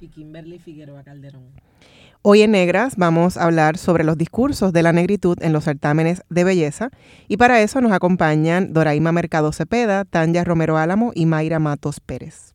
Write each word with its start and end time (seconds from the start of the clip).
y 0.00 0.08
Kimberly 0.08 0.58
Figueroa 0.58 1.02
Calderón. 1.02 1.48
Hoy 2.22 2.42
en 2.42 2.50
Negras 2.50 2.96
vamos 2.96 3.36
a 3.36 3.44
hablar 3.44 3.78
sobre 3.78 4.04
los 4.04 4.18
discursos 4.18 4.72
de 4.72 4.82
la 4.82 4.92
negritud 4.92 5.38
en 5.40 5.52
los 5.52 5.64
certámenes 5.64 6.22
de 6.28 6.44
belleza 6.44 6.90
y 7.28 7.38
para 7.38 7.62
eso 7.62 7.80
nos 7.80 7.92
acompañan 7.92 8.72
Doraima 8.72 9.10
Mercado 9.12 9.52
Cepeda, 9.52 10.04
Tanya 10.04 10.44
Romero 10.44 10.76
Álamo 10.76 11.12
y 11.14 11.24
Mayra 11.24 11.58
Matos 11.58 12.00
Pérez. 12.00 12.52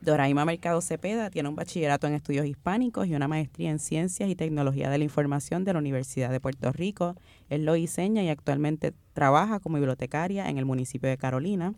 Doraima 0.00 0.44
Mercado 0.44 0.80
Cepeda 0.80 1.28
tiene 1.28 1.48
un 1.48 1.56
bachillerato 1.56 2.06
en 2.06 2.14
estudios 2.14 2.46
hispánicos 2.46 3.08
y 3.08 3.14
una 3.14 3.28
maestría 3.28 3.70
en 3.70 3.78
ciencias 3.78 4.30
y 4.30 4.36
tecnología 4.36 4.88
de 4.90 4.98
la 4.98 5.04
información 5.04 5.64
de 5.64 5.72
la 5.72 5.80
Universidad 5.80 6.30
de 6.30 6.40
Puerto 6.40 6.72
Rico. 6.72 7.16
Él 7.50 7.64
lo 7.64 7.74
diseña 7.74 8.22
y 8.22 8.28
actualmente 8.28 8.94
trabaja 9.12 9.58
como 9.58 9.76
bibliotecaria 9.76 10.48
en 10.48 10.56
el 10.56 10.64
municipio 10.64 11.10
de 11.10 11.18
Carolina. 11.18 11.74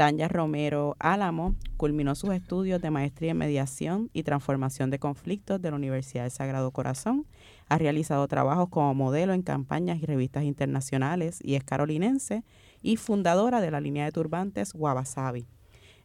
Tanya 0.00 0.28
Romero 0.28 0.96
Álamo 0.98 1.56
culminó 1.76 2.14
sus 2.14 2.32
estudios 2.32 2.80
de 2.80 2.90
maestría 2.90 3.32
en 3.32 3.36
mediación 3.36 4.08
y 4.14 4.22
transformación 4.22 4.88
de 4.88 4.98
conflictos 4.98 5.60
de 5.60 5.68
la 5.68 5.76
Universidad 5.76 6.22
del 6.22 6.30
Sagrado 6.30 6.70
Corazón. 6.70 7.26
Ha 7.68 7.76
realizado 7.76 8.26
trabajos 8.26 8.70
como 8.70 8.94
modelo 8.94 9.34
en 9.34 9.42
campañas 9.42 10.00
y 10.00 10.06
revistas 10.06 10.44
internacionales 10.44 11.38
y 11.42 11.54
es 11.54 11.64
carolinense 11.64 12.44
y 12.80 12.96
fundadora 12.96 13.60
de 13.60 13.70
la 13.70 13.82
línea 13.82 14.06
de 14.06 14.12
turbantes 14.12 14.72
Wabasabi. 14.74 15.46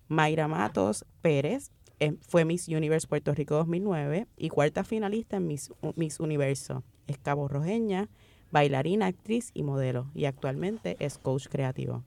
Mayra 0.09 0.49
Matos 0.49 1.05
Pérez 1.21 1.71
eh, 2.01 2.17
fue 2.19 2.43
Miss 2.43 2.67
Universe 2.67 3.07
Puerto 3.07 3.33
Rico 3.33 3.55
2009 3.55 4.27
y 4.35 4.49
cuarta 4.49 4.83
finalista 4.83 5.37
en 5.37 5.47
Miss, 5.47 5.71
Miss 5.95 6.19
Universo. 6.19 6.83
Es 7.07 7.17
cabo 7.17 7.47
rojeña, 7.47 8.09
bailarina, 8.51 9.05
actriz 9.05 9.51
y 9.53 9.63
modelo 9.63 10.11
y 10.13 10.25
actualmente 10.25 10.97
es 10.99 11.17
coach 11.17 11.47
creativo. 11.47 12.03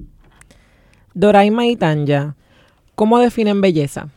Doraima 1.14 1.66
y 1.66 1.76
Tanya, 1.76 2.36
¿cómo 2.94 3.18
definen 3.18 3.60
belleza? 3.60 4.08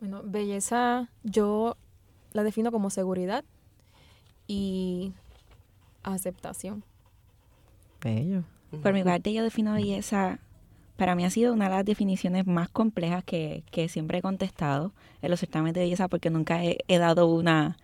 Bueno, 0.00 0.22
belleza 0.24 1.08
yo 1.22 1.76
la 2.32 2.42
defino 2.42 2.70
como 2.72 2.90
seguridad 2.90 3.44
y 4.46 5.12
aceptación. 6.02 6.84
Bello. 8.02 8.42
Por 8.82 8.92
mi 8.92 9.02
parte 9.02 9.32
yo 9.32 9.42
defino 9.42 9.72
belleza, 9.72 10.40
para 10.96 11.14
mí 11.14 11.24
ha 11.24 11.30
sido 11.30 11.52
una 11.52 11.68
de 11.68 11.76
las 11.76 11.84
definiciones 11.84 12.46
más 12.46 12.68
complejas 12.68 13.24
que, 13.24 13.62
siempre 13.88 14.18
he 14.18 14.22
contestado 14.22 14.92
en 15.22 15.30
los 15.30 15.40
certámenes 15.40 15.74
de 15.74 15.80
belleza 15.80 16.08
porque 16.08 16.28
nunca 16.28 16.62
he, 16.64 16.78
he 16.88 16.98
dado 16.98 17.26
una 17.26 17.78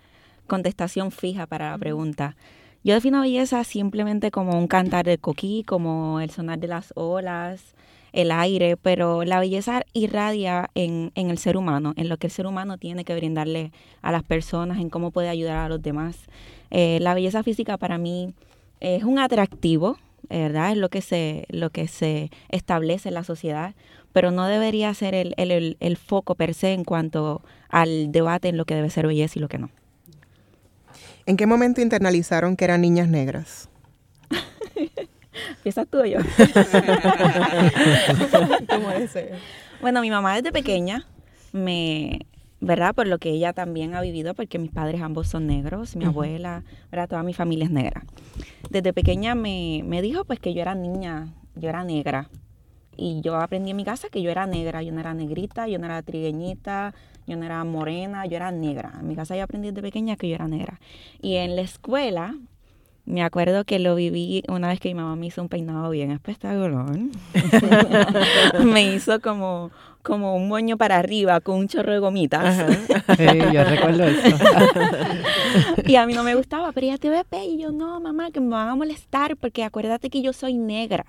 contestación 0.46 1.12
fija 1.12 1.46
para 1.46 1.70
la 1.70 1.78
pregunta. 1.78 2.36
Yo 2.82 2.94
defino 2.94 3.20
belleza 3.20 3.62
simplemente 3.64 4.30
como 4.30 4.58
un 4.58 4.66
cantar 4.66 5.04
del 5.04 5.18
coquí, 5.18 5.64
como 5.64 6.18
el 6.20 6.30
sonar 6.30 6.58
de 6.58 6.68
las 6.68 6.94
olas, 6.96 7.74
el 8.12 8.32
aire, 8.32 8.78
pero 8.78 9.22
la 9.24 9.38
belleza 9.38 9.82
irradia 9.92 10.70
en, 10.74 11.12
el 11.14 11.36
ser 11.36 11.58
humano, 11.58 11.92
en 11.96 12.08
lo 12.08 12.16
que 12.16 12.28
el 12.28 12.32
ser 12.32 12.46
humano 12.46 12.78
tiene 12.78 13.04
que 13.04 13.14
brindarle 13.14 13.72
a 14.00 14.12
las 14.12 14.22
personas, 14.22 14.78
en 14.78 14.88
cómo 14.88 15.10
puede 15.10 15.28
ayudar 15.28 15.58
a 15.58 15.68
los 15.68 15.82
demás. 15.82 16.16
Eh, 16.70 16.98
la 17.02 17.12
belleza 17.12 17.42
física 17.42 17.76
para 17.76 17.98
mí 17.98 18.32
es 18.80 19.04
un 19.04 19.18
atractivo, 19.18 19.98
¿verdad? 20.30 20.72
Es 20.72 20.78
lo 20.78 20.88
que 20.88 21.02
se, 21.02 21.44
lo 21.50 21.68
que 21.68 21.86
se 21.86 22.30
establece 22.48 23.10
en 23.10 23.14
la 23.14 23.24
sociedad, 23.24 23.74
pero 24.14 24.30
no 24.30 24.46
debería 24.46 24.94
ser 24.94 25.14
el, 25.14 25.34
el, 25.36 25.76
el 25.80 25.96
foco 25.98 26.34
per 26.34 26.54
se 26.54 26.72
en 26.72 26.84
cuanto 26.84 27.42
al 27.68 28.10
debate 28.10 28.48
en 28.48 28.56
lo 28.56 28.64
que 28.64 28.74
debe 28.74 28.88
ser 28.88 29.06
belleza 29.06 29.38
y 29.38 29.42
lo 29.42 29.48
que 29.48 29.58
no. 29.58 29.68
¿En 31.30 31.36
qué 31.36 31.46
momento 31.46 31.80
internalizaron 31.80 32.56
que 32.56 32.64
eran 32.64 32.80
niñas 32.80 33.06
negras? 33.06 33.68
Empieza 35.58 35.84
tú 35.84 36.04
yo. 36.04 36.18
¿Cómo 38.68 38.88
Bueno, 39.80 40.00
mi 40.00 40.10
mamá 40.10 40.34
desde 40.34 40.50
pequeña 40.50 41.06
me, 41.52 42.26
¿verdad? 42.58 42.96
Por 42.96 43.06
lo 43.06 43.18
que 43.18 43.30
ella 43.30 43.52
también 43.52 43.94
ha 43.94 44.00
vivido, 44.00 44.34
porque 44.34 44.58
mis 44.58 44.72
padres 44.72 45.02
ambos 45.02 45.28
son 45.28 45.46
negros, 45.46 45.94
mi 45.94 46.04
abuela, 46.04 46.64
¿verdad? 46.90 47.08
Toda 47.08 47.22
mi 47.22 47.32
familia 47.32 47.66
es 47.66 47.70
negra. 47.70 48.02
Desde 48.68 48.92
pequeña 48.92 49.36
me, 49.36 49.82
me 49.84 50.02
dijo 50.02 50.24
pues 50.24 50.40
que 50.40 50.52
yo 50.52 50.62
era 50.62 50.74
niña, 50.74 51.32
yo 51.54 51.68
era 51.68 51.84
negra. 51.84 52.28
Y 52.96 53.20
yo 53.20 53.36
aprendí 53.36 53.70
en 53.70 53.76
mi 53.76 53.84
casa 53.84 54.08
que 54.08 54.20
yo 54.20 54.32
era 54.32 54.46
negra, 54.46 54.82
yo 54.82 54.90
no 54.90 54.98
era 54.98 55.14
negrita, 55.14 55.68
yo 55.68 55.78
no 55.78 55.86
era 55.86 56.02
trigueñita, 56.02 56.92
yo 57.30 57.36
no 57.36 57.46
era 57.46 57.62
morena, 57.64 58.26
yo 58.26 58.36
era 58.36 58.50
negra. 58.50 58.92
En 58.98 59.06
mi 59.06 59.14
casa 59.14 59.36
yo 59.36 59.44
aprendí 59.44 59.68
desde 59.68 59.82
pequeña 59.82 60.16
que 60.16 60.28
yo 60.28 60.34
era 60.34 60.48
negra. 60.48 60.80
Y 61.22 61.36
en 61.36 61.54
la 61.54 61.62
escuela, 61.62 62.34
me 63.04 63.22
acuerdo 63.22 63.64
que 63.64 63.78
lo 63.78 63.94
viví 63.94 64.42
una 64.48 64.68
vez 64.68 64.80
que 64.80 64.88
mi 64.88 64.94
mamá 64.94 65.14
me 65.14 65.26
hizo 65.26 65.40
un 65.40 65.48
peinado 65.48 65.90
bien 65.90 66.10
espectacular. 66.10 66.98
me 68.64 68.94
hizo 68.94 69.20
como, 69.20 69.70
como 70.02 70.34
un 70.34 70.48
moño 70.48 70.76
para 70.76 70.98
arriba 70.98 71.40
con 71.40 71.56
un 71.56 71.68
chorro 71.68 71.92
de 71.92 71.98
gomitas. 72.00 72.66
Sí, 73.16 73.26
yo 73.52 73.64
recuerdo 73.64 74.04
eso. 74.04 74.36
y 75.84 75.96
a 75.96 76.06
mí 76.06 76.14
no 76.14 76.22
me 76.22 76.34
gustaba, 76.34 76.72
pero 76.72 76.86
ella 76.86 76.98
te 76.98 77.10
ve 77.10 77.24
y 77.44 77.58
yo 77.58 77.72
no, 77.72 78.00
mamá, 78.00 78.30
que 78.30 78.40
me 78.40 78.50
van 78.50 78.68
a 78.68 78.74
molestar 78.76 79.36
porque 79.36 79.64
acuérdate 79.64 80.10
que 80.10 80.22
yo 80.22 80.32
soy 80.32 80.54
negra. 80.54 81.06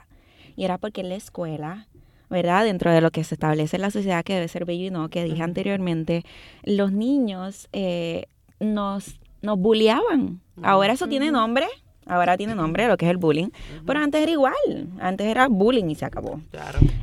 Y 0.55 0.65
era 0.65 0.77
porque 0.77 1.01
en 1.01 1.09
la 1.09 1.15
escuela 1.15 1.87
¿verdad? 2.31 2.63
Dentro 2.63 2.91
de 2.91 3.01
lo 3.01 3.11
que 3.11 3.23
se 3.23 3.35
establece 3.35 3.75
en 3.75 3.81
la 3.83 3.91
sociedad 3.91 4.23
que 4.23 4.33
debe 4.33 4.47
ser 4.47 4.65
bello 4.65 4.85
y 4.85 4.89
no, 4.89 5.09
que 5.09 5.23
dije 5.23 5.43
anteriormente, 5.43 6.23
los 6.63 6.91
niños 6.91 7.67
eh, 7.73 8.25
nos, 8.59 9.19
nos 9.41 9.59
bulleaban. 9.59 10.39
Ahora 10.63 10.93
eso 10.93 11.07
tiene 11.07 11.29
nombre, 11.31 11.67
ahora 12.05 12.37
tiene 12.37 12.55
nombre 12.55 12.87
lo 12.87 12.95
que 12.95 13.05
es 13.05 13.11
el 13.11 13.17
bullying, 13.17 13.49
pero 13.85 13.99
antes 13.99 14.21
era 14.21 14.31
igual, 14.31 14.53
antes 15.01 15.27
era 15.27 15.49
bullying 15.49 15.89
y 15.89 15.95
se 15.95 16.05
acabó. 16.05 16.39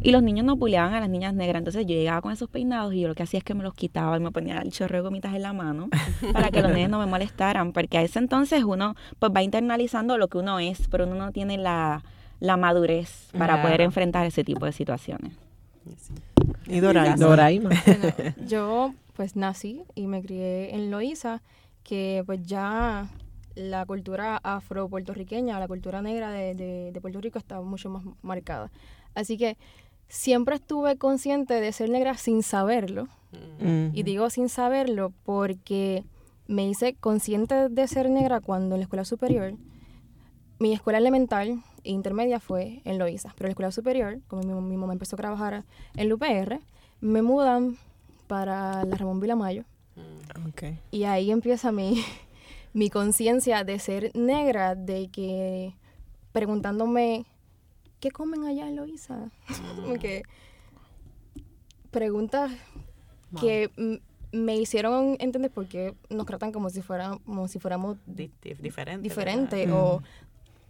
Y 0.00 0.12
los 0.12 0.22
niños 0.22 0.46
nos 0.46 0.58
bulleaban 0.58 0.94
a 0.94 1.00
las 1.00 1.10
niñas 1.10 1.34
negras, 1.34 1.60
entonces 1.60 1.84
yo 1.84 1.94
llegaba 1.94 2.22
con 2.22 2.32
esos 2.32 2.48
peinados 2.48 2.94
y 2.94 3.00
yo 3.00 3.08
lo 3.08 3.14
que 3.14 3.24
hacía 3.24 3.38
es 3.38 3.44
que 3.44 3.52
me 3.52 3.62
los 3.62 3.74
quitaba 3.74 4.16
y 4.16 4.20
me 4.20 4.30
ponía 4.30 4.58
el 4.60 4.72
chorro 4.72 4.96
de 4.96 5.02
gomitas 5.02 5.34
en 5.34 5.42
la 5.42 5.52
mano 5.52 5.90
para 6.32 6.50
que 6.50 6.62
los 6.62 6.72
niños 6.72 6.88
no 6.88 7.00
me 7.00 7.06
molestaran, 7.06 7.72
porque 7.72 7.98
a 7.98 8.02
ese 8.02 8.18
entonces 8.18 8.64
uno 8.64 8.94
pues 9.18 9.30
va 9.34 9.42
internalizando 9.42 10.16
lo 10.16 10.28
que 10.28 10.38
uno 10.38 10.58
es, 10.58 10.88
pero 10.88 11.04
uno 11.04 11.16
no 11.16 11.32
tiene 11.32 11.58
la 11.58 12.02
la 12.40 12.56
madurez 12.56 13.28
para 13.36 13.62
poder 13.62 13.80
enfrentar 13.80 14.26
ese 14.26 14.44
tipo 14.44 14.66
de 14.66 14.72
situaciones. 14.72 15.34
Y 16.66 16.80
Doraima. 16.80 17.70
yo 18.46 18.92
pues 19.14 19.34
nací 19.34 19.82
y 19.94 20.06
me 20.06 20.22
crié 20.22 20.74
en 20.74 20.90
Loíza, 20.90 21.42
que 21.82 22.22
pues 22.26 22.42
ya 22.46 23.08
la 23.56 23.84
cultura 23.84 24.38
afro-puertorriqueña, 24.42 25.58
la 25.58 25.66
cultura 25.66 26.00
negra 26.02 26.30
de, 26.30 26.96
Puerto 27.00 27.20
Rico 27.20 27.38
está 27.38 27.60
mucho 27.60 27.90
más 27.90 28.04
marcada. 28.22 28.70
Así 29.14 29.36
que 29.36 29.56
siempre 30.08 30.56
estuve 30.56 30.96
consciente 30.96 31.54
de 31.54 31.72
ser 31.72 31.90
negra 31.90 32.16
sin 32.16 32.42
saberlo. 32.42 33.08
Y 33.92 34.04
digo 34.04 34.30
sin 34.30 34.48
saberlo 34.48 35.12
porque 35.24 36.04
me 36.46 36.66
hice 36.66 36.94
consciente 36.94 37.68
de 37.68 37.86
ser 37.88 38.08
negra 38.08 38.40
cuando 38.40 38.74
en 38.74 38.80
la 38.80 38.84
escuela 38.84 39.04
superior, 39.04 39.54
mi 40.58 40.72
escuela 40.72 40.98
elemental 40.98 41.62
intermedia 41.84 42.40
fue 42.40 42.80
en 42.84 42.98
Loíza, 42.98 43.32
pero 43.36 43.46
la 43.48 43.50
escuela 43.52 43.70
superior, 43.72 44.18
como 44.28 44.60
mi, 44.60 44.76
mamá 44.76 44.92
empezó 44.92 45.16
a 45.16 45.18
trabajar 45.18 45.64
en 45.96 46.08
la 46.08 46.14
UPR, 46.14 46.60
me 47.00 47.22
mudan 47.22 47.76
para 48.26 48.84
la 48.84 48.96
Ramón 48.96 49.20
Vilamayo. 49.20 49.64
Mm. 49.96 50.48
Okay. 50.50 50.78
Y 50.90 51.04
ahí 51.04 51.30
empieza 51.30 51.72
mi, 51.72 52.04
mi 52.72 52.90
conciencia 52.90 53.64
de 53.64 53.78
ser 53.78 54.10
negra, 54.14 54.74
de 54.74 55.08
que 55.08 55.74
preguntándome, 56.32 57.24
¿qué 58.00 58.10
comen 58.10 58.44
allá 58.44 58.68
en 58.68 58.76
Loíza? 58.76 59.30
Mm. 59.88 59.94
que 59.98 60.22
preguntas 61.90 62.50
que 63.40 63.70
me 64.32 64.56
hicieron 64.56 65.16
entender 65.20 65.50
por 65.50 65.66
qué 65.66 65.94
nos 66.10 66.26
tratan 66.26 66.52
como 66.52 66.68
si, 66.70 66.82
fuera, 66.82 67.18
como 67.24 67.48
si 67.48 67.58
fuéramos 67.58 67.96
Di- 68.06 68.30
di- 68.42 68.54
diferente. 68.60 69.02
diferentes 69.02 69.66
¿verdad? 69.66 69.82
o 69.82 70.02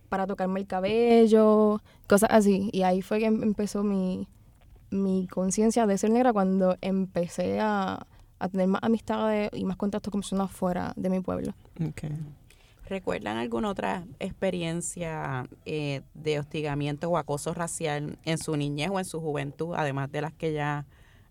para 0.09 0.27
tocarme 0.27 0.61
el 0.61 0.67
cabello, 0.67 1.81
cosas 2.07 2.31
así. 2.33 2.71
Y 2.73 2.83
ahí 2.83 3.03
fue 3.03 3.19
que 3.19 3.27
em- 3.27 3.43
empezó 3.43 3.83
mi, 3.83 4.29
mi 4.91 5.27
conciencia 5.29 5.87
de 5.87 5.99
ser 5.99 6.11
negra 6.11 6.33
cuando 6.33 6.77
empecé 6.81 7.61
a, 7.61 8.07
a 8.39 8.49
tener 8.49 8.69
más 8.69 8.83
amistades 8.83 9.51
y 9.53 9.65
más 9.65 9.77
contacto 9.77 10.11
con 10.11 10.21
personas 10.21 10.51
fuera 10.51 10.93
de 10.97 11.11
mi 11.11 11.21
pueblo. 11.21 11.55
¿Recuerdan 12.89 13.37
alguna 13.37 13.69
otra 13.69 14.05
experiencia 14.19 15.47
eh, 15.67 16.01
de 16.15 16.39
hostigamiento 16.39 17.11
o 17.11 17.19
acoso 17.19 17.53
racial 17.53 18.19
en 18.25 18.39
su 18.39 18.57
niñez 18.57 18.89
o 18.91 18.99
en 18.99 19.05
su 19.05 19.21
juventud, 19.21 19.75
además 19.77 20.11
de 20.11 20.23
las 20.23 20.33
que 20.33 20.55
ya 20.55 20.87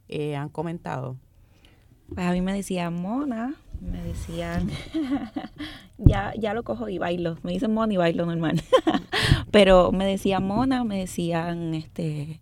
eh, 0.07 0.35
han 0.35 0.49
comentado? 0.49 1.15
Pues 2.13 2.25
a 2.27 2.31
mí 2.31 2.41
me 2.41 2.53
decían 2.53 2.93
mona, 2.93 3.55
me 3.81 4.03
decían, 4.03 4.69
ya, 5.97 6.33
ya 6.37 6.53
lo 6.53 6.63
cojo 6.63 6.89
y 6.89 6.97
bailo, 6.97 7.37
me 7.43 7.51
dicen 7.51 7.73
mona 7.73 7.93
y 7.93 7.97
bailo 7.97 8.25
normal. 8.25 8.61
Pero 9.51 9.91
me 9.91 10.05
decían 10.05 10.45
mona, 10.45 10.83
me 10.83 10.99
decían 10.99 11.73
este 11.73 12.39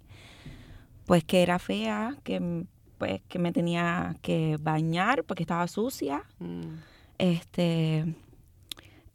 pues 1.05 1.23
que 1.23 1.43
era 1.43 1.59
fea, 1.59 2.15
que 2.23 2.65
pues 2.97 3.21
que 3.27 3.37
me 3.39 3.51
tenía 3.51 4.15
que 4.21 4.57
bañar 4.59 5.23
porque 5.23 5.43
estaba 5.43 5.67
sucia. 5.67 6.23
Mm, 6.39 6.75
Este 7.17 8.15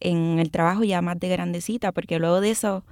en 0.01 0.39
el 0.39 0.51
trabajo 0.51 0.83
ya 0.85 1.03
más 1.03 1.19
de 1.21 1.29
grandecita, 1.29 1.93
porque 1.93 2.19
luego 2.19 2.41
de 2.41 2.51
eso, 2.51 2.85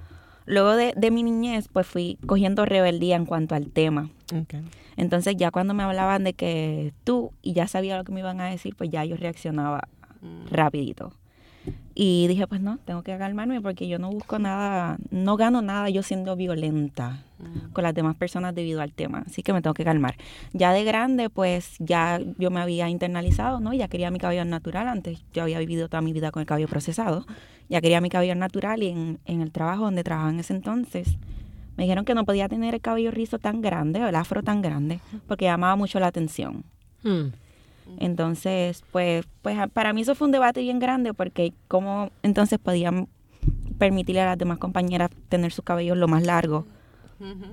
luego 0.49 0.75
de, 0.75 0.93
de 0.97 1.11
mi 1.11 1.23
niñez, 1.23 1.69
pues 1.71 1.87
fui 1.87 2.17
cogiendo 2.25 2.65
rebeldía 2.65 3.15
en 3.15 3.25
cuanto 3.25 3.55
al 3.55 3.67
tema. 3.67 4.09
Entonces 4.97 5.35
ya 5.37 5.51
cuando 5.51 5.73
me 5.73 5.83
hablaban 5.83 6.23
de 6.23 6.33
que 6.33 6.91
tú 7.03 7.31
y 7.41 7.53
ya 7.53 7.67
sabía 7.67 7.97
lo 7.97 8.03
que 8.03 8.11
me 8.11 8.19
iban 8.19 8.41
a 8.41 8.49
decir, 8.49 8.75
pues 8.75 8.89
ya 8.89 9.05
yo 9.05 9.15
reaccionaba 9.15 9.87
mm, 10.21 10.47
rapidito. 10.51 11.13
Y 11.93 12.27
dije, 12.27 12.47
pues 12.47 12.61
no, 12.61 12.79
tengo 12.85 13.03
que 13.03 13.17
calmarme 13.17 13.61
porque 13.61 13.87
yo 13.87 13.99
no 13.99 14.09
busco 14.09 14.39
nada, 14.39 14.97
no 15.11 15.37
gano 15.37 15.61
nada 15.61 15.89
yo 15.89 16.01
siendo 16.01 16.35
violenta. 16.35 17.23
Con 17.73 17.83
las 17.83 17.93
demás 17.93 18.15
personas 18.15 18.53
debido 18.55 18.81
al 18.81 18.91
tema. 18.93 19.23
Así 19.25 19.43
que 19.43 19.53
me 19.53 19.61
tengo 19.61 19.73
que 19.73 19.83
calmar. 19.83 20.15
Ya 20.53 20.71
de 20.73 20.83
grande, 20.83 21.29
pues 21.29 21.75
ya 21.79 22.19
yo 22.37 22.51
me 22.51 22.59
había 22.59 22.89
internalizado, 22.89 23.59
¿no? 23.59 23.73
Ya 23.73 23.87
quería 23.87 24.11
mi 24.11 24.19
cabello 24.19 24.43
natural. 24.45 24.87
Antes 24.87 25.23
yo 25.33 25.43
había 25.43 25.59
vivido 25.59 25.87
toda 25.89 26.01
mi 26.01 26.13
vida 26.13 26.31
con 26.31 26.41
el 26.41 26.47
cabello 26.47 26.67
procesado. 26.67 27.25
Ya 27.69 27.81
quería 27.81 28.01
mi 28.01 28.09
cabello 28.09 28.35
natural 28.35 28.83
y 28.83 28.87
en, 28.89 29.19
en 29.25 29.41
el 29.41 29.51
trabajo 29.51 29.83
donde 29.83 30.03
trabajaba 30.03 30.31
en 30.31 30.39
ese 30.39 30.53
entonces, 30.53 31.17
me 31.77 31.83
dijeron 31.83 32.03
que 32.03 32.13
no 32.15 32.25
podía 32.25 32.49
tener 32.49 32.73
el 32.75 32.81
cabello 32.81 33.11
rizo 33.11 33.39
tan 33.39 33.61
grande 33.61 34.03
o 34.03 34.07
el 34.07 34.15
afro 34.15 34.43
tan 34.43 34.61
grande 34.61 34.99
porque 35.27 35.45
llamaba 35.45 35.75
mucho 35.75 35.99
la 35.99 36.07
atención. 36.07 36.63
Hmm. 37.03 37.27
Entonces, 37.99 38.83
pues, 38.91 39.25
pues 39.41 39.57
a- 39.57 39.67
para 39.67 39.93
mí 39.93 40.01
eso 40.01 40.13
fue 40.15 40.25
un 40.27 40.31
debate 40.31 40.61
bien 40.61 40.79
grande 40.79 41.13
porque 41.13 41.53
cómo 41.67 42.11
entonces 42.23 42.59
podían 42.59 43.07
permitirle 43.77 44.21
a 44.21 44.25
las 44.25 44.37
demás 44.37 44.57
compañeras 44.57 45.09
tener 45.29 45.51
sus 45.51 45.63
cabellos 45.63 45.97
lo 45.97 46.07
más 46.07 46.23
largo 46.23 46.65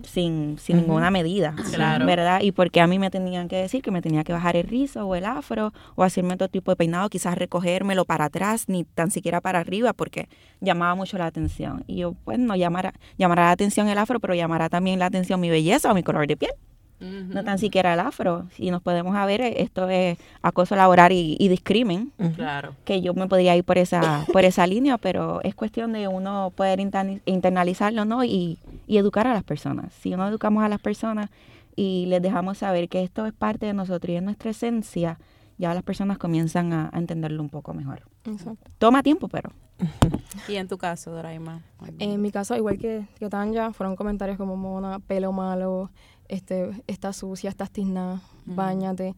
Sin, 0.05 0.59
sin 0.59 0.77
ninguna 0.77 1.11
medida, 1.11 1.55
Claro. 1.75 2.07
¿verdad? 2.07 2.41
Y 2.43 2.53
porque 2.53 2.81
a 2.81 2.87
mí 2.87 2.99
me 2.99 3.11
tenían 3.11 3.49
que 3.49 3.57
decir 3.57 3.83
que 3.83 3.91
me 3.91 4.01
tenía 4.01 4.23
que 4.25 4.33
bajar 4.33 4.57
el 4.57 4.67
rizo 4.67 5.05
o 5.07 5.15
el 5.15 5.25
afro 5.25 5.73
o 5.95 6.03
hacerme 6.05 6.35
otro 6.35 6.49
tipo 6.49 6.71
de 6.71 6.77
peinado, 6.77 7.09
quizás 7.09 7.37
recogérmelo 7.37 8.05
para 8.05 8.27
atrás, 8.27 8.69
ni 8.69 8.85
tan 8.85 9.11
siquiera 9.11 9.41
para 9.41 9.59
arriba, 9.59 9.93
porque 9.93 10.29
llamaba 10.61 10.95
mucho 10.95 11.19
la 11.19 11.27
atención. 11.27 11.85
Y 11.87 11.97
yo, 11.99 12.15
pues, 12.25 12.39
no 12.39 12.55
llamará, 12.57 12.95
llamará 13.19 13.45
la 13.47 13.51
atención 13.51 13.89
el 13.89 13.99
afro, 13.99 14.21
pero 14.21 14.35
llamará 14.35 14.69
también 14.69 14.99
la 14.99 15.07
atención 15.07 15.41
mi 15.41 15.51
belleza 15.51 15.91
o 15.91 15.95
mi 15.95 16.03
color 16.03 16.27
de 16.27 16.37
piel, 16.37 16.53
no 17.01 17.45
tan 17.45 17.59
siquiera 17.59 17.93
el 17.95 18.01
afro. 18.01 18.47
Si 18.55 18.71
nos 18.71 18.81
podemos 18.83 19.15
a 19.17 19.27
ver, 19.27 19.41
esto 19.43 19.89
es 19.89 20.19
acoso 20.43 20.77
laboral 20.77 21.13
y, 21.13 21.37
y 21.39 21.49
discrimen 21.49 22.13
Claro. 22.35 22.75
que 22.85 23.01
yo 23.03 23.13
me 23.15 23.27
podría 23.29 23.55
ir 23.57 23.65
por 23.65 23.79
esa 23.79 24.25
por 24.33 24.45
esa 24.45 24.67
línea, 24.67 24.97
pero 24.99 25.41
es 25.43 25.55
cuestión 25.55 25.93
de 25.93 26.09
uno 26.09 26.53
poder 26.57 26.81
internalizarlo, 26.81 28.05
¿no? 28.05 28.25
Y, 28.25 28.59
y 28.87 28.97
educar 28.99 29.27
a 29.27 29.35
las 29.35 29.45
personas. 29.45 29.93
Si 29.95 30.11
no 30.17 30.27
educamos 30.27 30.65
a 30.65 30.69
las 30.69 30.81
personas 30.81 31.31
y 31.75 32.07
les 32.07 32.23
dejamos 32.23 32.59
saber 32.59 32.89
que 32.89 33.03
esto 33.03 33.27
es 33.27 33.33
parte 33.33 33.67
de 33.67 33.75
nosotros 33.75 34.11
y 34.11 34.17
es 34.17 34.23
nuestra 34.23 34.51
esencia, 34.51 35.19
ya 35.59 35.75
las 35.75 35.83
personas 35.83 36.19
comienzan 36.19 36.73
a, 36.73 36.91
a 36.93 36.99
entenderlo 36.99 37.43
un 37.43 37.51
poco 37.51 37.75
mejor. 37.75 38.03
Exacto. 38.25 38.71
Toma 38.79 39.03
tiempo, 39.03 39.29
pero 39.29 39.51
Y 40.49 40.55
en 40.57 40.69
tu 40.69 40.79
caso, 40.79 41.11
Doraima. 41.11 41.63
En 41.99 42.21
mi 42.23 42.31
caso, 42.31 42.57
igual 42.57 42.79
que, 42.79 43.05
que 43.19 43.29
Tanya, 43.29 43.73
fueron 43.73 43.95
comentarios 43.97 44.39
como 44.39 44.57
mona, 44.57 44.99
pelo 45.01 45.33
malo, 45.33 45.91
este, 46.29 46.83
está 46.87 47.13
sucia, 47.13 47.51
estás 47.51 47.71
tiznada, 47.71 48.23
bañate. 48.47 49.15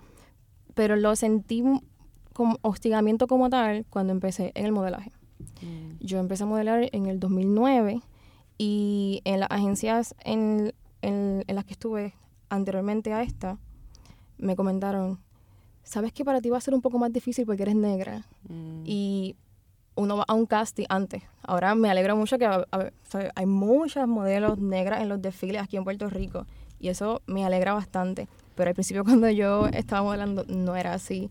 Pero 0.74 0.96
lo 0.96 1.14
sentí 1.16 1.62
como 2.32 2.58
hostigamiento 2.62 3.26
como 3.26 3.50
tal 3.50 3.84
cuando 3.90 4.12
empecé 4.12 4.52
en 4.54 4.66
el 4.66 4.72
modelaje. 4.72 5.12
Mm, 5.62 5.98
Yo 6.00 6.18
empecé 6.18 6.44
a 6.44 6.46
modelar 6.46 6.88
en 6.92 7.06
el 7.06 7.18
2009 7.20 8.00
y 8.58 9.20
en 9.24 9.40
las 9.40 9.50
agencias 9.50 10.14
en, 10.24 10.72
en- 11.02 11.44
en 11.46 11.54
las 11.54 11.64
que 11.64 11.72
estuve 11.72 12.14
anteriormente 12.48 13.12
a 13.12 13.22
esta, 13.22 13.58
me 14.38 14.54
comentaron, 14.56 15.18
¿sabes 15.82 16.12
que 16.12 16.24
para 16.24 16.40
ti 16.40 16.48
va 16.50 16.58
a 16.58 16.60
ser 16.60 16.74
un 16.74 16.80
poco 16.80 16.98
más 16.98 17.12
difícil 17.12 17.44
porque 17.46 17.62
eres 17.62 17.76
negra? 17.76 18.24
mm, 18.48 18.82
y 18.84 19.36
uno 19.96 20.16
va 20.18 20.24
a 20.28 20.34
un 20.34 20.46
casting 20.46 20.86
antes. 20.88 21.24
Ahora 21.42 21.74
me 21.74 21.90
alegro 21.90 22.14
mucho 22.16 22.38
que 22.38 22.46
a- 22.46 22.64
a- 22.70 22.90
hay 23.34 23.46
muchas 23.46 24.06
modelos 24.06 24.58
negras 24.58 25.02
en 25.02 25.08
los 25.08 25.20
desfiles 25.20 25.60
aquí 25.62 25.76
en 25.76 25.82
Puerto 25.84 26.08
Rico 26.08 26.46
y 26.80 26.88
eso 26.88 27.22
me 27.26 27.44
alegra 27.44 27.74
bastante. 27.74 28.28
Pero 28.54 28.68
al 28.68 28.74
principio 28.74 29.04
cuando 29.04 29.28
yo 29.30 29.66
estaba 29.68 30.02
modelando 30.02 30.44
no 30.48 30.76
era 30.76 30.94
así. 30.94 31.30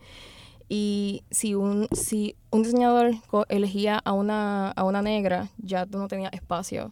Y 0.70 1.24
si 1.32 1.56
un, 1.56 1.88
si 1.94 2.36
un 2.52 2.64
diseñador 2.64 3.12
elegía 3.48 4.00
a 4.04 4.12
una, 4.12 4.72
a 4.72 4.84
una 4.84 5.02
negra, 5.02 5.48
ya 5.58 5.86
tú 5.86 5.98
no 5.98 6.08
tenías 6.08 6.34
espacio. 6.34 6.92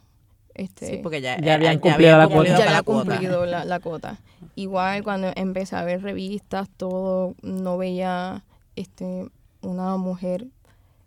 Este, 0.54 0.88
Sí, 0.88 1.00
porque 1.04 1.20
ya, 1.20 1.38
Ya 1.42 1.56
habían 1.56 1.76
eh, 1.76 1.80
cumplido 1.82 2.18
la 2.18 2.28
cuota. 2.30 2.58
ya 2.58 2.64
había 2.66 2.84
cumplido 2.84 3.46
la, 3.46 3.66
la 3.66 3.80
cuota. 3.82 4.20
Igual 4.56 5.04
cuando 5.04 5.32
empecé 5.36 5.76
a 5.76 5.84
ver 5.84 6.02
revistas, 6.02 6.70
todo, 6.78 7.36
no 7.42 7.78
veía 7.78 8.46
este, 8.78 9.28
una 9.62 9.98
mujer 9.98 10.48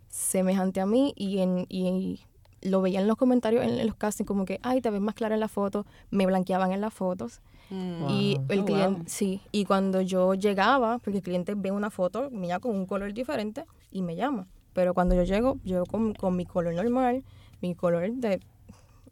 semejante 0.09 0.81
a 0.81 0.85
mí 0.85 1.13
y, 1.15 1.39
en, 1.39 1.65
y 1.69 2.19
lo 2.61 2.81
veía 2.81 2.99
en 3.01 3.07
los 3.07 3.17
comentarios, 3.17 3.63
en, 3.63 3.79
en 3.79 3.87
los 3.87 3.95
castings, 3.95 4.27
como 4.27 4.45
que, 4.45 4.59
ay, 4.63 4.81
te 4.81 4.89
ves 4.89 5.01
más 5.01 5.15
clara 5.15 5.35
en 5.35 5.39
la 5.41 5.47
foto, 5.47 5.85
me 6.11 6.25
blanqueaban 6.25 6.71
en 6.71 6.81
las 6.81 6.93
fotos. 6.93 7.41
Mm, 7.69 8.09
Y 8.09 8.35
Wow. 8.35 8.45
el 8.49 8.59
Oh, 8.61 8.65
cliente, 8.65 8.99
wow. 8.99 9.03
sí, 9.07 9.41
y 9.51 9.65
cuando 9.65 10.01
yo 10.01 10.33
llegaba, 10.33 10.97
porque 10.99 11.17
el 11.17 11.23
cliente 11.23 11.53
ve 11.55 11.71
una 11.71 11.89
foto 11.89 12.29
mía 12.31 12.59
con 12.59 12.75
un 12.75 12.85
color 12.85 13.13
diferente 13.13 13.63
y 13.91 14.01
me 14.01 14.15
llama. 14.15 14.47
Pero 14.73 14.93
cuando 14.93 15.15
yo 15.15 15.23
llego, 15.23 15.57
llego 15.63 15.85
con, 15.85 16.13
con 16.13 16.35
mi 16.35 16.45
color 16.45 16.73
normal, 16.73 17.23
mi 17.61 17.75
color 17.75 18.09
de 18.11 18.39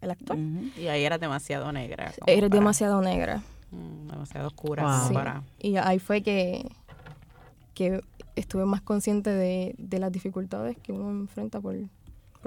el 0.02 0.12
actor. 0.12 0.38
Y 0.78 0.88
ahí 0.88 1.04
era 1.04 1.18
demasiado 1.18 1.72
negra. 1.72 2.12
para- 2.26 2.50
demasiado 2.50 3.02
negra. 3.02 3.42
mm, 3.72 4.08
demasiado 4.12 4.48
oscura. 4.48 4.84
Wow. 4.84 5.08
Sí. 5.08 5.14
para- 5.14 5.44
Y 5.60 5.76
ahí 5.78 6.00
fue 6.00 6.22
que, 6.22 6.70
que 7.74 8.02
estuve 8.36 8.66
más 8.66 8.82
consciente 8.82 9.30
de, 9.32 9.76
de 9.78 10.00
las 10.00 10.12
dificultades 10.12 10.78
que 10.78 10.92
uno 10.94 11.10
enfrenta 11.10 11.60
por, 11.60 11.76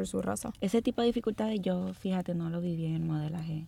por 0.00 0.06
su 0.06 0.22
raza. 0.22 0.50
ese 0.62 0.80
tipo 0.80 1.02
de 1.02 1.08
dificultades 1.08 1.60
yo, 1.60 1.92
fíjate, 1.92 2.34
no 2.34 2.48
lo 2.48 2.60
viví 2.62 2.86
en 2.86 2.94
el 2.94 3.02
modelaje. 3.02 3.66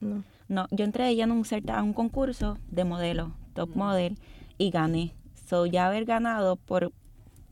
No. 0.00 0.22
No, 0.48 0.66
yo 0.70 0.84
entré 0.84 1.14
ya 1.16 1.24
en 1.24 1.30
un, 1.32 1.44
certa- 1.46 1.78
a 1.78 1.82
un 1.82 1.94
concurso 1.94 2.58
de 2.70 2.84
modelo, 2.84 3.32
top 3.54 3.70
model, 3.74 4.18
y 4.58 4.70
gané. 4.70 5.14
So, 5.48 5.64
ya 5.64 5.86
haber 5.86 6.04
ganado, 6.04 6.56
por 6.56 6.92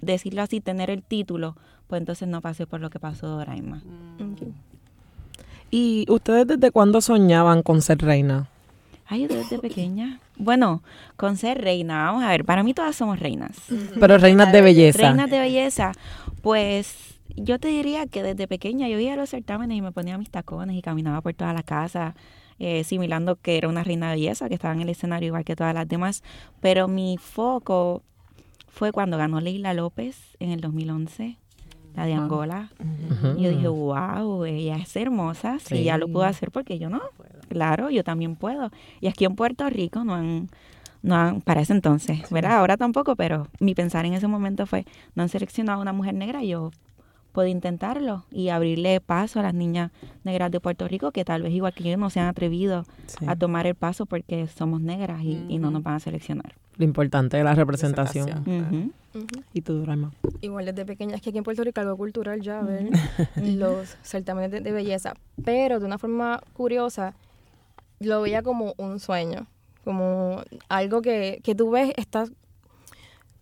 decirlo 0.02 0.42
así, 0.42 0.60
tener 0.60 0.90
el 0.90 1.02
título, 1.02 1.56
pues 1.86 2.00
entonces 2.00 2.28
no 2.28 2.42
pasé 2.42 2.66
por 2.66 2.80
lo 2.80 2.90
que 2.90 2.98
pasó 3.00 3.28
Doraima. 3.28 3.82
¿Y 5.70 6.04
ustedes 6.10 6.46
desde 6.46 6.70
cuándo 6.70 7.00
soñaban 7.00 7.62
con 7.62 7.80
ser 7.80 7.98
reina? 7.98 8.48
Ay, 9.06 9.22
yo 9.26 9.28
desde 9.34 9.58
pequeña. 9.58 10.20
Bueno, 10.36 10.82
con 11.16 11.36
ser 11.38 11.62
reina, 11.62 12.04
vamos 12.04 12.24
a 12.24 12.28
ver, 12.28 12.44
para 12.44 12.62
mí 12.62 12.74
todas 12.74 12.94
somos 12.94 13.18
reinas. 13.18 13.56
Pero 13.98 14.18
reinas 14.18 14.52
de 14.52 14.60
belleza. 14.60 14.98
Reinas 14.98 15.30
de 15.30 15.38
belleza, 15.38 15.92
pues 16.48 17.20
yo 17.36 17.58
te 17.58 17.68
diría 17.68 18.06
que 18.06 18.22
desde 18.22 18.48
pequeña 18.48 18.88
yo 18.88 18.98
iba 18.98 19.12
a 19.12 19.16
los 19.16 19.28
certámenes 19.28 19.76
y 19.76 19.82
me 19.82 19.92
ponía 19.92 20.16
mis 20.16 20.30
tacones 20.30 20.76
y 20.76 20.80
caminaba 20.80 21.20
por 21.20 21.34
toda 21.34 21.52
la 21.52 21.62
casa, 21.62 22.14
eh, 22.58 22.84
simulando 22.84 23.36
que 23.36 23.58
era 23.58 23.68
una 23.68 23.84
reina 23.84 24.08
de 24.08 24.16
belleza, 24.16 24.48
que 24.48 24.54
estaba 24.54 24.72
en 24.72 24.80
el 24.80 24.88
escenario 24.88 25.26
igual 25.26 25.44
que 25.44 25.54
todas 25.54 25.74
las 25.74 25.86
demás. 25.86 26.22
Pero 26.62 26.88
mi 26.88 27.18
foco 27.18 28.02
fue 28.66 28.92
cuando 28.92 29.18
ganó 29.18 29.42
Leila 29.42 29.74
López 29.74 30.38
en 30.40 30.50
el 30.52 30.62
2011, 30.62 31.36
la 31.94 32.06
de 32.06 32.14
Angola. 32.14 32.70
Ujú. 32.80 33.38
Y 33.38 33.42
yo 33.42 33.50
dije, 33.50 33.68
wow, 33.68 34.44
ella 34.46 34.76
es 34.78 34.96
hermosa, 34.96 35.58
si 35.58 35.76
ella 35.76 35.98
lo 35.98 36.06
Sí. 36.06 36.12
pudo 36.14 36.24
hacer, 36.24 36.50
porque 36.50 36.78
yo 36.78 36.88
no? 36.88 37.02
Claro, 37.50 37.90
yo 37.90 38.04
también 38.04 38.36
puedo. 38.36 38.70
Y 39.02 39.08
aquí 39.08 39.26
en 39.26 39.36
Puerto 39.36 39.68
Rico 39.68 40.02
no 40.02 40.14
han, 40.14 40.48
no 41.02 41.14
han, 41.16 41.40
para 41.40 41.60
ese 41.60 41.72
entonces, 41.72 42.28
¿verdad? 42.30 42.58
Ahora 42.58 42.76
tampoco, 42.76 43.16
pero 43.16 43.48
mi 43.60 43.74
pensar 43.74 44.04
en 44.06 44.14
ese 44.14 44.26
momento 44.28 44.66
fue, 44.66 44.84
no 45.14 45.22
han 45.22 45.28
seleccionado 45.28 45.78
a 45.78 45.82
una 45.82 45.92
mujer 45.92 46.14
negra, 46.14 46.42
yo 46.42 46.70
puedo 47.32 47.46
intentarlo 47.48 48.24
y 48.32 48.48
abrirle 48.48 49.00
paso 49.00 49.38
a 49.38 49.42
las 49.44 49.54
niñas 49.54 49.92
negras 50.24 50.50
de 50.50 50.58
Puerto 50.60 50.88
Rico 50.88 51.12
que 51.12 51.24
tal 51.24 51.42
vez 51.42 51.52
igual 51.52 51.72
que 51.72 51.84
yo 51.84 51.96
no 51.96 52.10
se 52.10 52.18
han 52.20 52.26
atrevido 52.26 52.84
Sí. 53.06 53.24
a 53.28 53.36
tomar 53.36 53.66
el 53.66 53.74
paso 53.74 54.06
porque 54.06 54.46
somos 54.48 54.80
negras 54.80 55.22
y, 55.22 55.44
y 55.48 55.58
no 55.58 55.70
nos 55.70 55.82
van 55.82 55.94
a 55.94 56.00
seleccionar. 56.00 56.54
Lo 56.76 56.84
importante 56.84 57.36
de 57.36 57.44
la 57.44 57.54
representación. 57.54 58.92
¿Y 59.52 59.62
tú, 59.62 59.80
Draima? 59.80 60.12
Igual 60.42 60.66
desde 60.66 60.84
pequeña, 60.84 61.16
es 61.16 61.22
que 61.22 61.30
aquí 61.30 61.38
en 61.38 61.44
Puerto 61.44 61.64
Rico 61.64 61.80
algo 61.80 61.96
cultural 61.96 62.40
ya 62.40 62.60
ver 62.62 62.88
los 63.36 63.96
certámenes 64.02 64.50
de, 64.50 64.60
de 64.60 64.72
belleza, 64.72 65.14
pero 65.44 65.80
de 65.80 65.86
una 65.86 65.98
forma 65.98 66.40
curiosa 66.52 67.14
lo 68.00 68.22
veía 68.22 68.42
como 68.42 68.74
un 68.76 69.00
sueño, 69.00 69.46
como 69.88 70.42
algo 70.68 71.00
que, 71.00 71.40
que 71.42 71.54
tú 71.54 71.70
ves, 71.70 71.94
estás, 71.96 72.30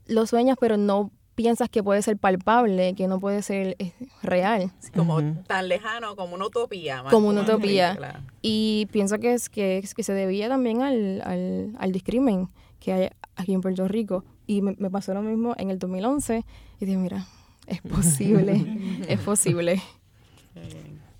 lo 0.06 0.28
sueñas 0.28 0.56
pero 0.60 0.76
no 0.76 1.10
piensas 1.34 1.68
que 1.68 1.82
puede 1.82 2.02
ser 2.02 2.18
palpable, 2.18 2.94
que 2.94 3.08
no 3.08 3.18
puede 3.18 3.42
ser 3.42 3.74
eh, 3.80 3.92
real. 4.22 4.70
Sí, 4.78 4.92
como 4.92 5.20
tan 5.48 5.68
lejano, 5.68 6.14
como 6.14 6.36
una 6.36 6.46
utopía. 6.46 7.02
más 7.02 7.12
Como 7.12 7.30
una 7.30 7.40
utopía. 7.40 8.22
Y 8.42 8.86
pienso 8.92 9.18
que 9.18 9.34
es 9.34 9.48
que, 9.48 9.78
es 9.78 9.92
que 9.92 10.04
se 10.04 10.12
debía 10.12 10.48
también 10.48 10.82
al, 10.82 11.20
al, 11.24 11.74
al 11.80 11.90
discrimen 11.90 12.48
que 12.78 12.92
hay 12.92 13.10
aquí 13.34 13.52
en 13.52 13.60
Puerto 13.60 13.88
Rico. 13.88 14.24
Y 14.46 14.62
me, 14.62 14.76
me 14.78 14.88
pasó 14.88 15.14
lo 15.14 15.22
mismo 15.22 15.52
en 15.58 15.70
el 15.70 15.80
2011 15.80 16.44
y 16.78 16.84
dije, 16.84 16.96
mira, 16.96 17.26
es 17.66 17.82
posible, 17.82 19.02
es 19.08 19.18
posible. 19.18 19.82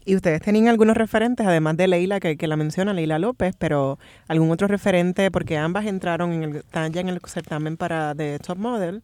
¿Y 0.08 0.14
ustedes 0.14 0.40
tenían 0.40 0.68
algunos 0.68 0.96
referentes, 0.96 1.44
además 1.46 1.76
de 1.76 1.88
Leila, 1.88 2.20
que, 2.20 2.36
que 2.36 2.46
la 2.46 2.56
menciona, 2.56 2.92
Leila 2.92 3.18
López, 3.18 3.56
pero 3.58 3.98
algún 4.28 4.52
otro 4.52 4.68
referente? 4.68 5.32
Porque 5.32 5.58
ambas 5.58 5.84
entraron 5.84 6.32
en 6.32 6.42
el, 6.44 6.56
están 6.58 6.92
ya 6.92 7.00
en 7.00 7.08
el 7.08 7.20
certamen 7.26 7.76
para 7.76 8.14
de 8.14 8.38
Top 8.38 8.56
Model. 8.56 9.02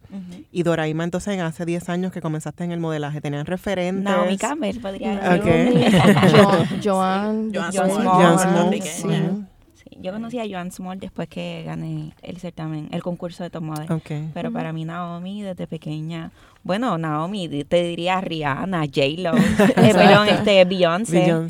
Y 0.52 0.62
Doraima, 0.62 1.02
entonces, 1.02 1.40
hace 1.40 1.64
10 1.66 1.88
años 1.88 2.12
que 2.12 2.20
comenzaste 2.20 2.62
en 2.62 2.70
el 2.70 2.78
modelaje, 2.78 3.20
¿tenían 3.20 3.46
referentes? 3.46 4.04
Naomi 4.04 4.38
Campbell 4.38 4.78
podría 4.80 5.14
Ok. 5.36 5.44
decir. 5.44 6.00
Jo- 6.32 6.64
Joan, 6.84 7.52
Joan 7.52 7.72
Joan 7.72 7.72
Small, 7.72 7.90
Small, 7.90 8.04
Joan 8.04 8.36
puertorriqueña. 8.36 8.92
Small. 8.92 9.36
Sí. 9.36 9.51
Yo 10.00 10.12
conocí 10.12 10.38
a 10.38 10.44
Joan 10.48 10.70
Small 10.72 10.98
después 11.00 11.28
que 11.28 11.62
gané 11.66 12.12
el 12.22 12.36
certamen, 12.38 12.88
el 12.92 13.02
concurso 13.02 13.42
de 13.42 13.50
Top 13.50 13.62
Model. 13.62 13.90
Ok. 13.90 14.10
Pero 14.34 14.52
para 14.52 14.72
mí 14.72 14.84
Naomi 14.84 15.42
desde 15.42 15.66
pequeña, 15.66 16.30
bueno, 16.64 16.96
Naomi, 16.98 17.48
te 17.64 17.82
diría 17.82 18.20
Rihanna, 18.20 18.80
J-Lo, 18.86 19.36
eh, 19.36 19.92
perdón, 19.94 20.28
este, 20.28 20.64
Beyoncé. 20.64 21.46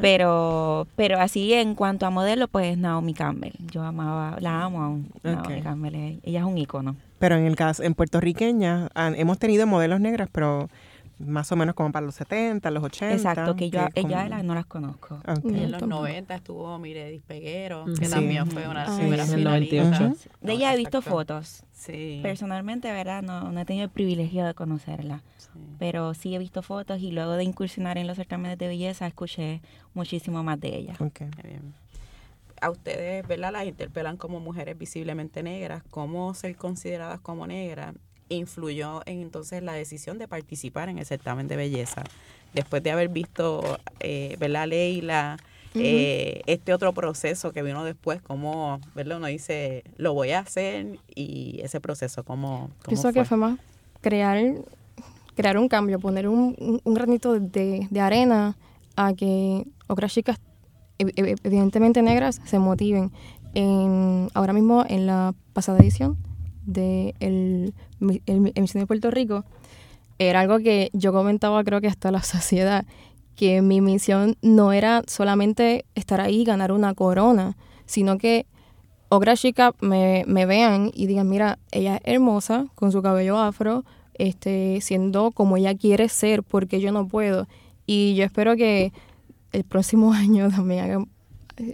Pero, 0.00 0.86
pero 0.96 1.20
así 1.20 1.52
en 1.52 1.74
cuanto 1.74 2.06
a 2.06 2.10
modelo, 2.10 2.48
pues 2.48 2.76
Naomi 2.78 3.14
Campbell. 3.14 3.52
Yo 3.70 3.82
amaba, 3.82 4.36
la 4.40 4.62
amo 4.62 4.82
aún. 4.82 5.08
Naomi. 5.22 5.62
Campbell, 5.62 5.94
ella 6.22 6.40
es 6.40 6.44
un 6.44 6.58
icono. 6.58 6.96
Pero 7.18 7.36
en 7.36 7.44
el 7.46 7.56
caso, 7.56 7.82
en 7.82 7.94
puertorriqueña, 7.94 8.88
han- 8.94 9.14
hemos 9.14 9.38
tenido 9.38 9.66
modelos 9.66 10.00
negras, 10.00 10.28
pero 10.32 10.68
más 11.24 11.50
o 11.52 11.56
menos 11.56 11.74
como 11.74 11.92
para 11.92 12.04
los 12.06 12.14
70, 12.16 12.70
los 12.70 12.82
80. 12.84 13.14
Exacto, 13.14 13.56
que 13.56 13.70
yo, 13.70 13.80
ella 13.94 14.42
no 14.42 14.54
las 14.54 14.66
conozco. 14.66 15.18
Y 15.44 15.48
en 15.48 15.70
los 15.72 15.80
Tampoco. 15.80 16.02
90 16.02 16.34
estuvo 16.34 16.78
Miredis 16.78 17.22
Peguero, 17.22 17.82
Ujú. 17.84 17.94
que 17.94 18.04
Sí. 18.06 18.10
también 18.10 18.46
fue 18.50 18.68
una 18.68 18.82
de 18.84 18.88
las 18.88 18.98
primeras. 18.98 19.28
98. 19.36 20.14
De 20.40 20.52
ella 20.52 20.74
he 20.74 20.76
visto 20.76 20.98
exacto. 20.98 21.10
fotos. 21.16 21.64
Sí. 21.72 22.20
Personalmente, 22.22 22.90
¿verdad? 22.92 23.22
No, 23.22 23.50
no 23.52 23.60
he 23.60 23.64
tenido 23.64 23.84
el 23.84 23.90
privilegio 23.90 24.44
de 24.44 24.54
conocerla. 24.54 25.22
sí. 25.36 25.48
Pero 25.78 26.14
sí 26.14 26.34
he 26.34 26.38
visto 26.38 26.62
fotos 26.62 27.00
y 27.00 27.10
luego 27.10 27.32
de 27.32 27.44
incursionar 27.44 27.98
en 27.98 28.06
los 28.06 28.16
certámenes 28.16 28.56
de 28.58 28.68
belleza 28.68 29.06
escuché 29.06 29.60
muchísimo 29.94 30.42
más 30.42 30.58
de 30.60 30.76
ella. 30.76 30.94
Ok. 31.00 31.12
Qué 31.18 31.48
bien. 31.48 31.74
A 32.60 32.70
ustedes, 32.70 33.26
¿verdad? 33.26 33.52
Las 33.52 33.66
interpelan 33.66 34.16
como 34.16 34.38
mujeres 34.38 34.78
visiblemente 34.78 35.42
negras. 35.42 35.82
¿Cómo 35.90 36.32
ser 36.34 36.54
consideradas 36.56 37.18
como 37.20 37.46
negras 37.46 37.94
influyó 38.28 39.02
en 39.06 39.20
entonces 39.22 39.62
la 39.62 39.72
decisión 39.74 40.18
de 40.18 40.28
participar 40.28 40.88
en 40.88 40.98
el 40.98 41.06
certamen 41.06 41.48
de 41.48 41.56
belleza? 41.56 42.02
Después 42.54 42.82
de 42.82 42.90
haber 42.90 43.08
visto, 43.08 43.78
eh, 44.00 44.36
¿verdad, 44.38 44.66
Leila? 44.68 45.36
eh, 45.74 46.42
este 46.46 46.74
otro 46.74 46.92
proceso 46.92 47.50
que 47.52 47.62
vino 47.62 47.82
después, 47.82 48.20
cómo, 48.20 48.78
¿verdad? 48.94 49.16
Uno 49.16 49.28
dice, 49.28 49.84
lo 49.96 50.12
voy 50.12 50.32
a 50.32 50.40
hacer 50.40 50.98
y 51.14 51.60
ese 51.62 51.80
proceso, 51.80 52.24
¿cómo, 52.24 52.68
cómo 52.68 52.88
Pienso 52.88 53.10
fue? 53.10 53.22
que 53.22 53.24
fue 53.24 53.36
más 53.38 53.58
crear, 54.02 54.38
crear 55.34 55.56
un 55.56 55.68
cambio, 55.68 55.98
poner 55.98 56.28
un, 56.28 56.80
un- 56.84 56.94
granito 56.94 57.40
de, 57.40 57.86
de 57.90 58.00
arena 58.00 58.54
a 58.96 59.14
que 59.14 59.64
otras 59.86 60.12
chicas, 60.12 60.38
ev- 60.98 61.14
ev- 61.14 61.40
evidentemente 61.42 62.02
negras, 62.02 62.40
se 62.44 62.58
motiven. 62.58 63.10
En, 63.54 64.28
ahora 64.34 64.52
mismo, 64.52 64.84
en 64.88 65.06
la 65.06 65.34
pasada 65.54 65.78
edición 65.78 66.18
de 66.64 67.14
el, 67.20 67.74
el, 68.26 68.52
el 68.54 68.66
de 68.66 68.86
Puerto 68.86 69.10
Rico, 69.10 69.44
era 70.18 70.40
algo 70.40 70.58
que 70.58 70.90
yo 70.92 71.12
comentaba, 71.12 71.64
creo 71.64 71.80
que 71.80 71.88
hasta 71.88 72.10
la 72.10 72.22
sociedad, 72.22 72.84
que 73.36 73.62
mi 73.62 73.80
misión 73.80 74.36
no 74.42 74.72
era 74.72 75.02
solamente 75.06 75.84
estar 75.94 76.20
ahí 76.20 76.42
y 76.42 76.44
ganar 76.44 76.72
una 76.72 76.94
corona, 76.94 77.56
sino 77.86 78.18
que 78.18 78.46
otras 79.08 79.40
chicas 79.40 79.72
me, 79.80 80.24
me 80.26 80.46
vean 80.46 80.90
y 80.94 81.06
digan, 81.06 81.28
mira, 81.28 81.58
ella 81.70 81.96
es 81.96 82.14
hermosa, 82.14 82.66
con 82.74 82.92
su 82.92 83.02
cabello 83.02 83.38
afro, 83.38 83.84
este, 84.14 84.78
siendo 84.80 85.32
como 85.32 85.56
ella 85.56 85.74
quiere 85.74 86.08
ser, 86.08 86.42
porque 86.42 86.80
yo 86.80 86.92
no 86.92 87.06
puedo. 87.08 87.46
Y 87.86 88.14
yo 88.14 88.24
espero 88.24 88.56
que 88.56 88.92
el 89.52 89.64
próximo 89.64 90.12
año 90.14 90.50
también 90.50 90.84
hagan 90.84 91.08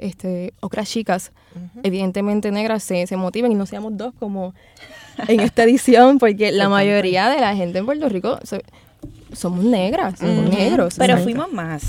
este, 0.00 0.52
otras 0.60 0.88
chicas, 0.88 1.32
evidentemente 1.82 2.50
negras, 2.50 2.82
se, 2.82 3.06
se 3.06 3.16
motiven 3.16 3.52
y 3.52 3.54
no 3.54 3.66
seamos 3.66 3.96
dos 3.96 4.12
como 4.18 4.54
en 5.26 5.40
esta 5.40 5.64
edición, 5.64 6.18
porque 6.18 6.52
la 6.52 6.68
mayoría 6.68 7.28
de 7.28 7.40
la 7.40 7.54
gente 7.56 7.78
en 7.78 7.86
Puerto 7.86 8.08
Rico 8.08 8.38
so- 8.44 8.60
somos 9.32 9.64
negras, 9.64 10.18
somos 10.18 10.50
negros. 10.50 10.94
Pero 10.98 11.18
fuimos 11.18 11.52
más 11.52 11.82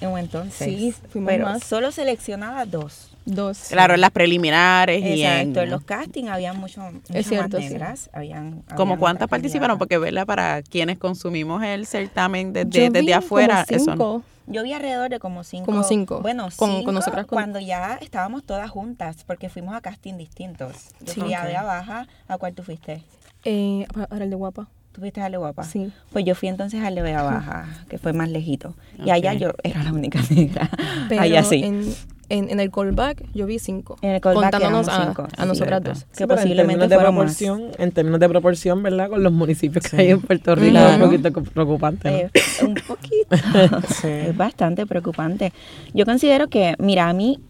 en 0.00 0.10
un 0.10 0.18
entonces. 0.18 0.66
Sí, 0.68 0.94
fuimos 1.10 1.28
pero 1.28 1.44
más. 1.46 1.64
solo 1.64 1.90
seleccionadas 1.90 2.70
dos. 2.70 3.10
dos. 3.24 3.58
Claro, 3.70 3.94
en 3.94 4.00
las 4.00 4.10
preliminares 4.12 5.02
y 5.02 5.24
en... 5.24 5.32
Exacto, 5.32 5.62
en 5.62 5.70
los 5.70 5.82
castings 5.82 6.28
había 6.30 6.52
mucho, 6.52 6.80
mucho 6.82 7.28
cierto, 7.28 7.56
más 7.58 7.66
sí. 7.66 7.72
negras. 7.72 8.10
Habían, 8.12 8.62
¿Como 8.76 8.98
cuántas 8.98 9.28
participaron? 9.28 9.76
Porque, 9.76 9.98
¿verdad? 9.98 10.24
Para 10.26 10.62
quienes 10.62 10.98
consumimos 10.98 11.64
el 11.64 11.84
certamen 11.86 12.52
desde, 12.52 12.90
desde 12.90 13.14
afuera, 13.14 13.64
como 13.66 13.76
eso 13.76 13.90
cinco. 13.92 14.22
Yo 14.50 14.62
vi 14.62 14.72
alrededor 14.72 15.10
de 15.10 15.18
como 15.18 15.44
cinco. 15.44 15.66
Como 15.66 15.82
cinco. 15.84 16.20
Bueno, 16.20 16.48
Con- 16.56 16.70
cinco 16.70 16.84
con 16.84 16.94
nosotras 16.94 17.26
con- 17.26 17.36
cuando 17.36 17.60
ya 17.60 17.98
estábamos 18.00 18.44
todas 18.44 18.70
juntas, 18.70 19.24
porque 19.26 19.48
fuimos 19.48 19.74
a 19.74 19.80
casting 19.80 20.14
distintos. 20.16 20.74
Yo 21.00 21.12
Sí. 21.14 21.20
fui 21.20 21.34
a. 21.34 21.44
Vega 21.44 21.62
Baja, 21.62 22.06
¿a 22.28 22.38
cuál 22.38 22.54
tú 22.54 22.62
fuiste? 22.62 23.02
Eh, 23.44 23.86
para 23.94 24.06
para 24.06 24.24
el 24.24 24.30
de 24.30 24.36
guapa. 24.36 24.68
¿Tú 24.92 25.02
fuiste 25.02 25.20
a 25.20 25.28
Guapa? 25.28 25.62
Sí. 25.62 25.92
Pues 26.12 26.24
yo 26.24 26.34
fui 26.34 26.48
entonces 26.48 26.82
a 26.82 26.90
Vega 26.90 27.22
Baja, 27.22 27.68
que 27.88 27.98
fue 27.98 28.12
más 28.12 28.28
lejito. 28.30 28.74
Y 29.04 29.10
allá 29.10 29.32
yo 29.34 29.52
era 29.62 29.84
la 29.84 29.92
única 29.92 30.18
negra. 30.30 30.68
Pero 31.08 31.22
allá 31.22 31.44
sí. 31.44 31.62
en, 31.62 31.94
en, 32.30 32.50
en 32.50 32.60
el 32.60 32.70
callback 32.70 33.24
yo 33.34 33.46
vi 33.46 33.58
cinco. 33.58 33.96
En 34.02 34.10
el 34.10 34.20
callback 34.20 34.52
contándonos 34.52 34.88
a, 34.88 35.06
cinco, 35.06 35.22
a 35.36 35.42
sí, 35.42 35.48
nosotras 35.48 35.82
dos. 35.82 35.98
Sí, 35.98 36.04
que 36.18 36.26
posiblemente 36.26 36.84
en 36.84 36.90
términos 36.90 36.90
de 36.90 36.96
más. 36.96 37.04
proporción, 37.04 37.62
en 37.78 37.92
términos 37.92 38.20
de 38.20 38.28
proporción, 38.28 38.82
¿verdad? 38.82 39.08
Con 39.10 39.22
los 39.22 39.32
municipios 39.32 39.82
que 39.84 39.90
Sí. 39.90 39.96
hay 39.96 40.10
en 40.10 40.20
Puerto 40.20 40.54
Rico, 40.54 40.70
Claro. 40.72 40.88
es 41.06 41.10
un 41.12 41.22
poquito 41.22 41.42
preocupante, 41.52 42.10
¿no? 42.10 42.16
Eh, 42.16 42.30
un 42.64 42.74
poquito. 42.74 43.28
Sí. 43.88 44.08
Es 44.08 44.36
bastante 44.36 44.86
preocupante. 44.86 45.52
Yo 45.94 46.04
considero 46.04 46.48
que, 46.48 46.74
mira, 46.78 47.08
a 47.08 47.12
mí, 47.12 47.40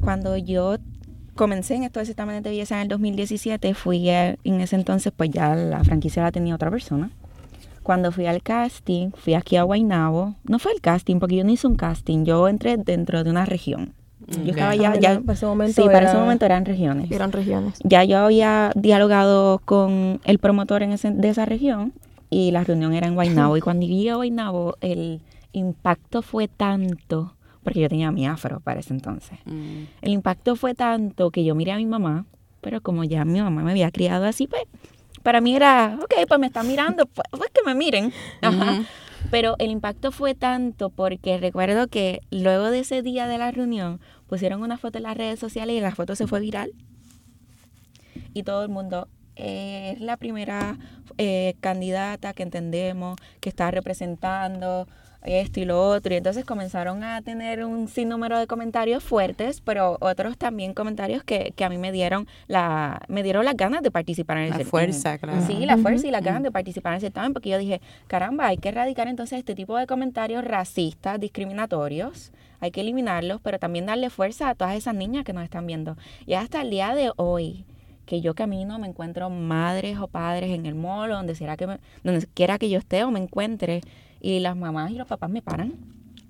cuando 0.00 0.36
yo 0.36 0.76
comencé 1.34 1.74
en 1.74 1.84
estos 1.84 2.06
certámenes 2.06 2.42
de 2.42 2.50
belleza 2.50 2.76
en 2.76 2.82
el 2.82 2.88
2017, 2.88 3.74
fui 3.74 4.08
a- 4.10 4.36
en 4.44 4.60
ese 4.60 4.76
entonces, 4.76 5.12
pues 5.16 5.30
ya 5.30 5.54
la 5.54 5.82
franquicia 5.84 6.22
la 6.22 6.32
tenía 6.32 6.54
otra 6.54 6.70
persona. 6.70 7.10
Cuando 7.88 8.12
fui 8.12 8.26
al 8.26 8.42
casting, 8.42 9.12
fui 9.14 9.32
aquí 9.32 9.56
a 9.56 9.62
Guaynabo. 9.62 10.34
No 10.44 10.58
fue 10.58 10.72
el 10.72 10.82
casting, 10.82 11.20
porque 11.20 11.36
yo 11.36 11.44
no 11.44 11.50
hice 11.52 11.66
un 11.66 11.74
casting. 11.76 12.26
Yo 12.26 12.46
entré 12.46 12.76
dentro 12.76 13.24
de 13.24 13.30
una 13.30 13.46
región. 13.46 13.94
Yo 14.44 14.50
estaba 14.50 14.74
ya, 14.76 14.90
Ah, 14.90 14.94
ya 14.96 15.08
¿verdad? 15.12 15.22
Para 15.24 15.32
ese 15.32 15.46
momento 15.46 15.72
sí, 15.80 15.86
para 15.86 15.98
era- 16.00 16.10
ese 16.10 16.18
momento 16.18 16.44
eran 16.44 16.66
regiones. 16.66 17.10
Eran 17.10 17.32
regiones. 17.32 17.78
Ya 17.84 18.04
yo 18.04 18.18
había 18.18 18.72
dialogado 18.76 19.60
con 19.64 20.20
el 20.24 20.38
promotor 20.38 20.82
en 20.82 20.92
ese- 20.92 21.12
de 21.12 21.30
esa 21.30 21.46
región 21.46 21.94
y 22.28 22.50
la 22.50 22.62
reunión 22.62 22.92
era 22.92 23.06
en 23.06 23.14
Guaynabo. 23.14 23.56
y 23.56 23.60
cuando 23.62 23.86
llegué 23.86 24.10
a 24.10 24.16
Guaynabo, 24.16 24.74
el 24.82 25.22
impacto 25.52 26.20
fue 26.20 26.46
tanto, 26.46 27.32
porque 27.64 27.80
yo 27.80 27.88
tenía 27.88 28.10
mi 28.12 28.26
afro 28.26 28.60
para 28.60 28.80
ese 28.80 28.92
entonces. 28.92 29.38
Mm. 29.46 29.84
El 30.02 30.12
impacto 30.12 30.56
fue 30.56 30.74
tanto 30.74 31.30
que 31.30 31.42
yo 31.42 31.54
miré 31.54 31.72
a 31.72 31.76
mi 31.78 31.86
mamá, 31.86 32.26
pero 32.60 32.82
como 32.82 33.02
ya 33.04 33.24
mi 33.24 33.40
mamá 33.40 33.62
me 33.62 33.70
había 33.70 33.90
criado 33.90 34.26
así, 34.26 34.46
pues 34.46 34.64
para 35.28 35.42
mí 35.42 35.54
era, 35.54 35.98
ok, 36.02 36.26
pues 36.26 36.40
me 36.40 36.46
están 36.46 36.66
mirando, 36.66 37.04
pues, 37.04 37.28
pues 37.30 37.50
que 37.50 37.60
me 37.62 37.74
miren. 37.74 38.14
Ajá. 38.40 38.80
Pero 39.30 39.56
el 39.58 39.70
impacto 39.70 40.10
fue 40.10 40.34
tanto 40.34 40.88
porque 40.88 41.36
recuerdo 41.36 41.88
que 41.88 42.22
luego 42.30 42.70
de 42.70 42.78
ese 42.78 43.02
día 43.02 43.26
de 43.26 43.36
la 43.36 43.50
reunión 43.50 44.00
pusieron 44.26 44.62
una 44.62 44.78
foto 44.78 44.96
en 44.96 45.02
las 45.02 45.18
redes 45.18 45.38
sociales 45.38 45.76
y 45.76 45.80
la 45.80 45.94
foto 45.94 46.16
se 46.16 46.26
fue 46.26 46.40
viral. 46.40 46.72
Y 48.32 48.42
todo 48.42 48.62
el 48.62 48.70
mundo, 48.70 49.06
eh, 49.36 49.92
es 49.96 50.00
la 50.00 50.16
primera 50.16 50.78
eh, 51.18 51.56
candidata 51.60 52.32
que 52.32 52.44
entendemos 52.44 53.18
que 53.40 53.50
está 53.50 53.70
representando 53.70 54.88
esto 55.22 55.60
y 55.60 55.64
lo 55.64 55.80
otro. 55.88 56.14
Y 56.14 56.16
entonces 56.16 56.44
comenzaron 56.44 57.02
a 57.04 57.20
tener 57.22 57.64
un 57.64 57.88
sinnúmero 57.88 58.38
de 58.38 58.46
comentarios 58.46 59.02
fuertes, 59.02 59.60
pero 59.60 59.98
otros 60.00 60.38
también 60.38 60.74
comentarios 60.74 61.24
que, 61.24 61.52
que 61.56 61.64
a 61.64 61.68
mí 61.68 61.76
me 61.78 61.90
dieron 61.92 62.26
la 62.46 63.00
me 63.08 63.22
dieron 63.22 63.44
las 63.44 63.56
ganas 63.56 63.82
de 63.82 63.90
participar 63.90 64.38
en 64.38 64.44
el 64.44 64.50
La 64.50 64.56
certamen. 64.58 64.70
fuerza, 64.70 65.18
claro. 65.18 65.42
Sí, 65.46 65.66
la 65.66 65.76
fuerza 65.76 66.06
y 66.06 66.10
las 66.10 66.22
ganas 66.22 66.42
de 66.42 66.50
participar 66.52 66.92
en 66.92 66.96
el 66.96 67.00
certamen, 67.00 67.32
porque 67.32 67.50
yo 67.50 67.58
dije, 67.58 67.80
caramba, 68.06 68.46
hay 68.46 68.56
que 68.58 68.68
erradicar 68.68 69.08
entonces 69.08 69.38
este 69.38 69.54
tipo 69.54 69.76
de 69.76 69.86
comentarios 69.86 70.44
racistas, 70.44 71.18
discriminatorios, 71.18 72.32
hay 72.60 72.70
que 72.70 72.80
eliminarlos, 72.80 73.40
pero 73.40 73.58
también 73.58 73.86
darle 73.86 74.10
fuerza 74.10 74.48
a 74.48 74.54
todas 74.54 74.74
esas 74.76 74.94
niñas 74.94 75.24
que 75.24 75.32
nos 75.32 75.44
están 75.44 75.66
viendo. 75.66 75.96
Y 76.26 76.34
hasta 76.34 76.60
el 76.62 76.70
día 76.70 76.94
de 76.94 77.10
hoy, 77.16 77.64
que 78.06 78.20
yo 78.20 78.34
camino, 78.34 78.78
me 78.78 78.86
encuentro 78.88 79.28
madres 79.30 79.98
o 79.98 80.08
padres 80.08 80.50
en 80.50 80.64
el 80.66 80.74
mall, 80.74 81.10
o 81.10 81.16
donde, 81.16 81.34
será 81.34 81.56
que 81.56 81.66
me- 81.66 81.78
donde 82.04 82.26
quiera 82.34 82.58
que 82.58 82.70
yo 82.70 82.78
esté 82.78 83.04
o 83.04 83.10
me 83.10 83.20
encuentre, 83.20 83.80
y 84.20 84.40
las 84.40 84.56
mamás 84.56 84.90
y 84.90 84.94
los 84.94 85.06
papás 85.06 85.30
me 85.30 85.42
paran 85.42 85.74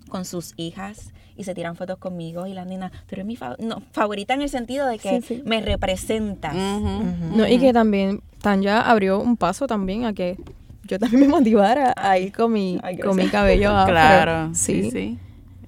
con 0.08 0.24
sus 0.24 0.54
hijas 0.56 1.12
y 1.36 1.44
se 1.44 1.54
tiran 1.54 1.76
fotos 1.76 1.98
conmigo 1.98 2.46
y 2.46 2.54
las 2.54 2.66
niñas, 2.66 2.90
tú 3.06 3.14
eres 3.14 3.26
mi 3.26 3.36
fa- 3.36 3.56
no, 3.58 3.80
favorita 3.92 4.34
en 4.34 4.42
el 4.42 4.48
sentido 4.48 4.86
de 4.86 4.98
que 4.98 5.20
Sí, 5.20 5.36
sí. 5.36 5.42
me 5.44 5.60
representas. 5.60 6.54
No, 6.54 7.46
y 7.46 7.58
que 7.58 7.72
también 7.72 8.22
Tanya 8.40 8.80
abrió 8.80 9.20
un 9.20 9.36
paso 9.36 9.66
también 9.66 10.04
a 10.04 10.12
que 10.12 10.36
yo 10.84 10.98
también 10.98 11.20
me 11.26 11.28
motivara 11.28 11.92
a 11.96 12.18
ir 12.18 12.32
con 12.32 12.52
mi, 12.52 12.78
Ay, 12.82 12.98
con 12.98 13.16
mi 13.16 13.28
cabello 13.28 13.70
afro. 13.70 13.92
Claro, 13.94 14.50
sí, 14.54 14.84
Sí. 14.84 14.90
sí. 14.90 15.18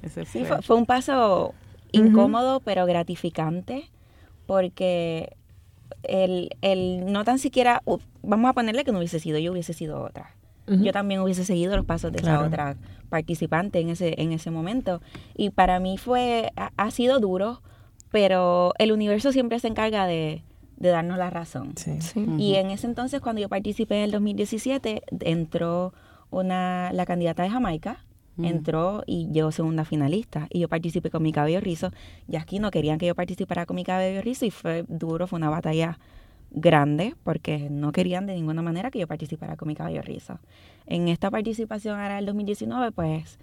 Ese 0.02 0.24
Sí, 0.24 0.38
fue. 0.40 0.48
fue, 0.48 0.62
fue 0.62 0.76
un 0.76 0.86
paso 0.86 1.54
incómodo 1.92 2.60
pero 2.60 2.86
gratificante 2.86 3.84
porque 4.46 5.36
el, 6.02 6.50
el 6.62 7.12
no 7.12 7.24
tan 7.24 7.38
siquiera, 7.38 7.82
uh, 7.84 7.98
vamos 8.22 8.48
a 8.48 8.52
ponerle 8.54 8.84
que 8.84 8.92
no 8.92 8.98
hubiese 8.98 9.20
sido 9.20 9.38
yo, 9.38 9.52
hubiese 9.52 9.72
sido 9.74 10.02
otra. 10.02 10.34
Yo 10.82 10.92
también 10.92 11.20
hubiese 11.20 11.44
seguido 11.44 11.76
los 11.76 11.84
pasos 11.84 12.12
de 12.12 12.18
Claro. 12.20 12.40
esa 12.40 12.46
otra 12.48 12.76
participante 13.08 13.80
en 13.80 13.88
ese, 13.90 14.14
en 14.22 14.32
ese 14.32 14.50
momento. 14.50 15.00
Y 15.36 15.50
para 15.50 15.80
mí 15.80 15.98
fue, 15.98 16.52
ha, 16.56 16.70
ha 16.76 16.90
sido 16.90 17.18
duro, 17.20 17.60
pero 18.10 18.72
el 18.78 18.92
universo 18.92 19.32
siempre 19.32 19.58
se 19.58 19.68
encarga 19.68 20.06
de, 20.06 20.42
de 20.76 20.88
darnos 20.90 21.18
la 21.18 21.30
razón. 21.30 21.72
Sí. 21.76 22.00
Sí. 22.00 22.24
Y 22.38 22.54
en 22.54 22.70
ese 22.70 22.86
entonces, 22.86 23.20
cuando 23.20 23.40
yo 23.42 23.48
participé 23.48 23.96
en 23.98 24.04
el 24.04 24.10
2017, 24.12 25.02
entró 25.20 25.92
una, 26.30 26.92
la 26.92 27.04
candidata 27.06 27.42
de 27.42 27.50
Jamaica, 27.50 28.04
entró 28.42 29.02
y 29.06 29.28
llegó 29.32 29.52
segunda 29.52 29.84
finalista. 29.84 30.46
Y 30.50 30.60
yo 30.60 30.68
participé 30.68 31.10
con 31.10 31.22
mi 31.22 31.30
cabello 31.32 31.60
rizo. 31.60 31.90
Y 32.26 32.36
aquí 32.36 32.58
no 32.58 32.70
querían 32.70 32.98
que 32.98 33.06
yo 33.06 33.14
participara 33.14 33.66
con 33.66 33.76
mi 33.76 33.84
cabello 33.84 34.22
rizo 34.22 34.46
y 34.46 34.50
fue 34.50 34.84
duro, 34.88 35.26
fue 35.26 35.36
una 35.38 35.50
batalla 35.50 35.98
grande 36.50 37.14
porque 37.25 37.69
no 37.71 37.92
querían 37.92 38.26
de 38.26 38.35
ninguna 38.35 38.62
manera 38.62 38.90
que 38.90 38.99
yo 38.99 39.07
participara 39.07 39.57
con 39.57 39.69
mi 39.69 39.75
cabello 39.75 40.02
rizo. 40.02 40.38
En 40.87 41.09
esta 41.09 41.30
participación 41.30 41.99
ahora 41.99 42.16
del 42.16 42.26
2019, 42.26 42.92
pues 42.92 43.38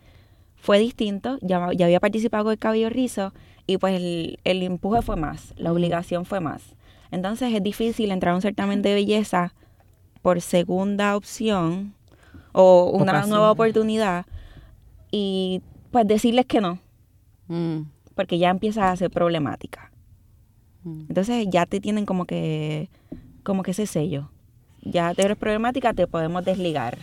fue 0.55 0.79
distinto. 0.79 1.37
Ya, 1.41 1.69
ya 1.73 1.85
había 1.85 1.99
participado 1.99 2.45
con 2.45 2.53
el 2.53 2.59
cabello 2.59 2.89
rizo 2.89 3.33
y 3.65 3.77
pues 3.77 3.95
el, 3.95 4.39
el 4.43 4.63
empuje 4.63 5.01
fue 5.01 5.15
más, 5.15 5.53
la 5.57 5.71
obligación 5.71 6.25
fue 6.25 6.39
más. 6.39 6.75
Entonces 7.11 7.53
es 7.53 7.63
difícil 7.63 8.11
entrar 8.11 8.33
a 8.33 8.35
un 8.35 8.41
certamen 8.41 8.81
de 8.81 8.93
belleza 8.93 9.53
por 10.21 10.41
segunda 10.41 11.15
opción 11.15 11.93
o 12.51 12.91
una 12.91 13.25
nueva 13.25 13.51
oportunidad 13.51 14.25
y 15.11 15.61
pues 15.91 16.05
decirles 16.07 16.45
que 16.45 16.59
no, 16.59 16.79
Mm, 17.47 17.83
porque 18.15 18.37
ya 18.37 18.49
empieza 18.49 18.91
a 18.91 18.95
ser 18.95 19.09
problemática. 19.09 19.91
Entonces 21.09 21.47
ya 21.49 21.65
te 21.65 21.79
tienen 21.79 22.05
como 22.05 22.25
que 22.25 22.89
como 23.43 23.63
que 23.63 23.71
ese 23.71 23.85
sello. 23.87 24.29
Ya 24.83 25.13
te 25.13 25.23
eres 25.23 25.37
problemática, 25.37 25.93
te 25.93 26.07
podemos 26.07 26.43
desligar 26.45 26.97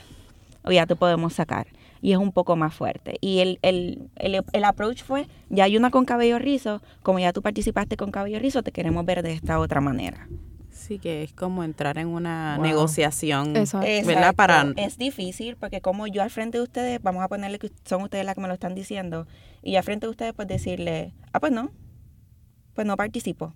o 0.62 0.72
ya 0.72 0.86
te 0.86 0.96
podemos 0.96 1.32
sacar. 1.34 1.66
Y 2.00 2.12
es 2.12 2.18
un 2.18 2.32
poco 2.32 2.54
más 2.56 2.74
fuerte. 2.74 3.16
Y 3.20 3.38
el, 3.40 3.58
el, 3.62 4.10
el, 4.16 4.42
el 4.52 4.64
approach 4.64 5.02
fue, 5.02 5.26
ya 5.48 5.64
hay 5.64 5.76
una 5.76 5.90
con 5.90 6.04
cabello 6.04 6.38
rizo, 6.38 6.82
como 7.02 7.18
ya 7.18 7.32
tú 7.32 7.40
participaste 7.40 7.96
con 7.96 8.10
cabello 8.10 8.38
rizo, 8.38 8.62
te 8.62 8.72
queremos 8.72 9.04
ver 9.06 9.22
de 9.22 9.32
esta 9.32 9.58
otra 9.58 9.80
manera. 9.80 10.28
Sí, 10.70 10.98
que 10.98 11.22
es 11.22 11.32
como 11.32 11.64
entrar 11.64 11.96
en 11.96 12.08
una 12.08 12.56
Wow. 12.58 12.66
negociación, 12.66 13.56
Exacto. 13.56 13.86
¿verdad? 13.86 14.30
Exacto. 14.32 14.36
Para... 14.36 14.66
Es 14.76 14.98
difícil 14.98 15.56
porque 15.56 15.80
como 15.80 16.06
yo 16.06 16.22
al 16.22 16.28
frente 16.30 16.58
de 16.58 16.64
ustedes, 16.64 17.00
vamos 17.02 17.22
a 17.22 17.28
ponerle 17.28 17.58
que 17.58 17.70
son 17.84 18.02
ustedes 18.02 18.26
las 18.26 18.34
que 18.34 18.40
me 18.42 18.48
lo 18.48 18.54
están 18.54 18.74
diciendo, 18.74 19.26
y 19.62 19.76
al 19.76 19.82
frente 19.82 20.06
de 20.06 20.10
ustedes 20.10 20.34
pues 20.34 20.46
decirle, 20.46 21.14
ah, 21.32 21.40
pues 21.40 21.52
no, 21.52 21.70
pues 22.74 22.86
no 22.86 22.96
participo. 22.98 23.54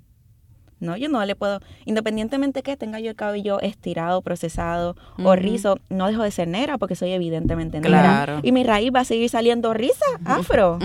No, 0.80 0.96
yo 0.96 1.08
no 1.08 1.24
le 1.24 1.34
puedo, 1.34 1.60
independientemente 1.84 2.62
que 2.62 2.76
tenga 2.76 3.00
yo 3.00 3.10
el 3.10 3.16
cabello 3.16 3.60
estirado, 3.60 4.22
procesado 4.22 4.96
o 5.22 5.34
rizo, 5.34 5.78
no 5.90 6.06
dejo 6.06 6.22
de 6.22 6.30
ser 6.30 6.48
negra 6.48 6.78
porque 6.78 6.94
soy 6.94 7.10
evidentemente 7.10 7.80
negra. 7.80 8.00
Claro. 8.00 8.40
Y 8.42 8.52
mi 8.52 8.64
raíz 8.64 8.90
va 8.94 9.00
a 9.00 9.04
seguir 9.04 9.28
saliendo 9.28 9.74
risa, 9.74 10.04
afro. 10.24 10.78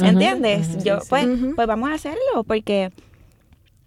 ¿Entiendes? 0.00 0.84
Yo, 0.84 0.96
sí, 0.96 1.02
sí. 1.02 1.06
pues, 1.08 1.26
pues 1.54 1.66
vamos 1.66 1.90
a 1.90 1.94
hacerlo 1.94 2.44
porque 2.46 2.90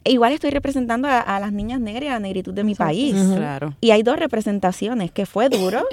igual 0.04 0.34
estoy 0.34 0.50
representando 0.50 1.08
a, 1.08 1.19
a 1.19 1.39
las 1.39 1.52
niñas 1.52 1.80
negras 1.80 2.04
y 2.04 2.08
a 2.08 2.13
la 2.13 2.19
negritud 2.19 2.54
de 2.54 2.63
mi 2.63 2.76
país. 2.76 3.15
Claro. 3.36 3.76
Y 3.82 3.91
hay 3.91 4.04
dos 4.04 4.17
representaciones, 4.17 5.12
que 5.12 5.26
fue 5.26 5.50
duro, 5.50 5.84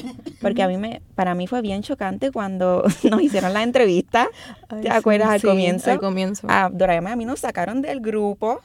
porque 0.41 0.63
a 0.63 0.69
mí 0.69 0.77
me, 0.77 1.03
para 1.15 1.35
mí 1.35 1.47
fue 1.47 1.63
bien 1.63 1.83
chocante 1.83 2.31
cuando 2.31 2.85
nos 3.11 3.23
hicieron 3.23 3.53
la 3.53 3.63
entrevista. 3.63 4.29
Ay, 4.69 4.83
¿Te 4.83 4.89
sí, 4.91 4.95
acuerdas 4.95 5.29
al 5.29 5.41
sí, 5.41 5.47
comienzo? 5.47 5.91
Al 5.91 5.99
comienzo. 5.99 6.47
A 6.51 6.71
Dorayama 6.73 7.11
y 7.11 7.13
a 7.13 7.17
mí 7.17 7.25
nos 7.25 7.41
sacaron 7.41 7.83
del 7.83 8.01
grupo 8.01 8.61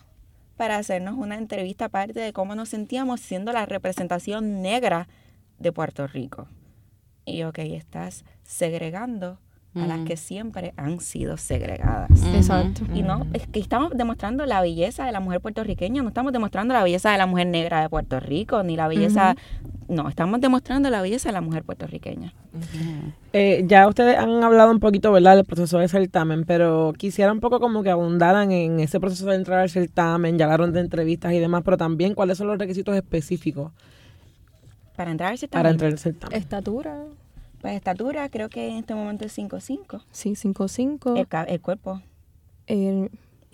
para 0.58 0.78
hacernos 0.78 1.16
una 1.18 1.38
entrevista 1.38 1.86
aparte 1.86 2.20
de 2.20 2.34
cómo 2.34 2.56
nos 2.56 2.70
sentíamos 2.70 3.22
siendo 3.22 3.52
la 3.52 3.66
representación 3.66 4.62
negra 4.62 5.08
de 5.60 5.72
Puerto 5.72 6.08
Rico. 6.08 6.48
Y 7.26 7.44
ok, 7.44 7.60
estás 7.60 8.26
segregando 8.44 9.40
a 9.76 9.88
las 9.88 9.98
Ujú. 10.00 10.06
que 10.06 10.18
siempre 10.18 10.74
han 10.78 11.00
sido 11.00 11.38
segregadas. 11.38 12.10
Exacto. 12.34 12.84
Y 12.94 13.02
no, 13.02 13.26
es 13.34 13.48
que 13.48 13.60
estamos 13.60 13.92
demostrando 13.96 14.46
la 14.46 14.62
belleza 14.62 15.06
de 15.06 15.12
la 15.12 15.20
mujer 15.20 15.42
puertorriqueña, 15.42 16.02
no 16.04 16.10
estamos 16.10 16.32
demostrando 16.32 16.74
la 16.74 16.84
belleza 16.84 17.12
de 17.12 17.18
la 17.18 17.26
mujer 17.26 17.48
negra 17.48 17.82
de 17.82 17.90
Puerto 17.90 18.20
Rico, 18.20 18.62
ni 18.62 18.76
la 18.76 18.88
belleza, 18.88 19.36
no, 19.88 20.08
estamos 20.10 20.42
demostrando 20.42 20.90
la 20.90 21.02
belleza 21.02 21.30
de 21.30 21.34
la 21.34 21.42
mujer 21.42 21.64
puertorriqueña. 21.64 22.34
Eh, 23.34 23.64
ya 23.68 23.88
ustedes 23.88 24.18
han 24.18 24.44
hablado 24.44 24.72
un 24.72 24.80
poquito, 24.80 25.12
¿verdad?, 25.12 25.36
del 25.38 25.46
proceso 25.46 25.80
de 25.80 25.88
certamen, 25.88 26.44
pero 26.46 26.94
quisiera 26.96 27.32
un 27.32 27.40
poco 27.40 27.60
como 27.60 27.82
que 27.82 27.90
abundaran 27.90 28.52
en 28.52 28.80
ese 28.80 29.00
proceso 29.00 29.26
de 29.26 29.36
entrar 29.36 29.60
al 29.60 29.70
certamen, 29.70 30.38
ya 30.38 30.46
hablaron 30.46 30.72
de 30.72 30.82
entrevistas 30.82 31.34
y 31.34 31.40
demás, 31.40 31.64
pero 31.66 31.78
también 31.78 32.14
cuáles 32.14 32.38
son 32.38 32.48
los 32.48 32.60
requisitos 32.60 32.96
específicos 32.96 33.72
Para 34.96 35.10
entrar 35.12 35.32
al 35.32 35.50
para 35.50 35.70
entrar 35.72 35.92
al 35.92 35.98
certamen. 35.98 36.38
Estatura, 36.38 37.00
pues 37.64 37.76
estatura 37.76 38.28
creo 38.30 38.50
que 38.50 38.68
en 38.68 38.76
este 38.78 38.94
momento 38.94 39.24
es 39.26 39.36
5'5". 39.38 40.04
sí, 40.12 40.32
5'5". 40.36 41.18
El, 41.18 41.50
el 41.50 41.62
cuerpo. 41.62 42.02
El- 42.68 43.10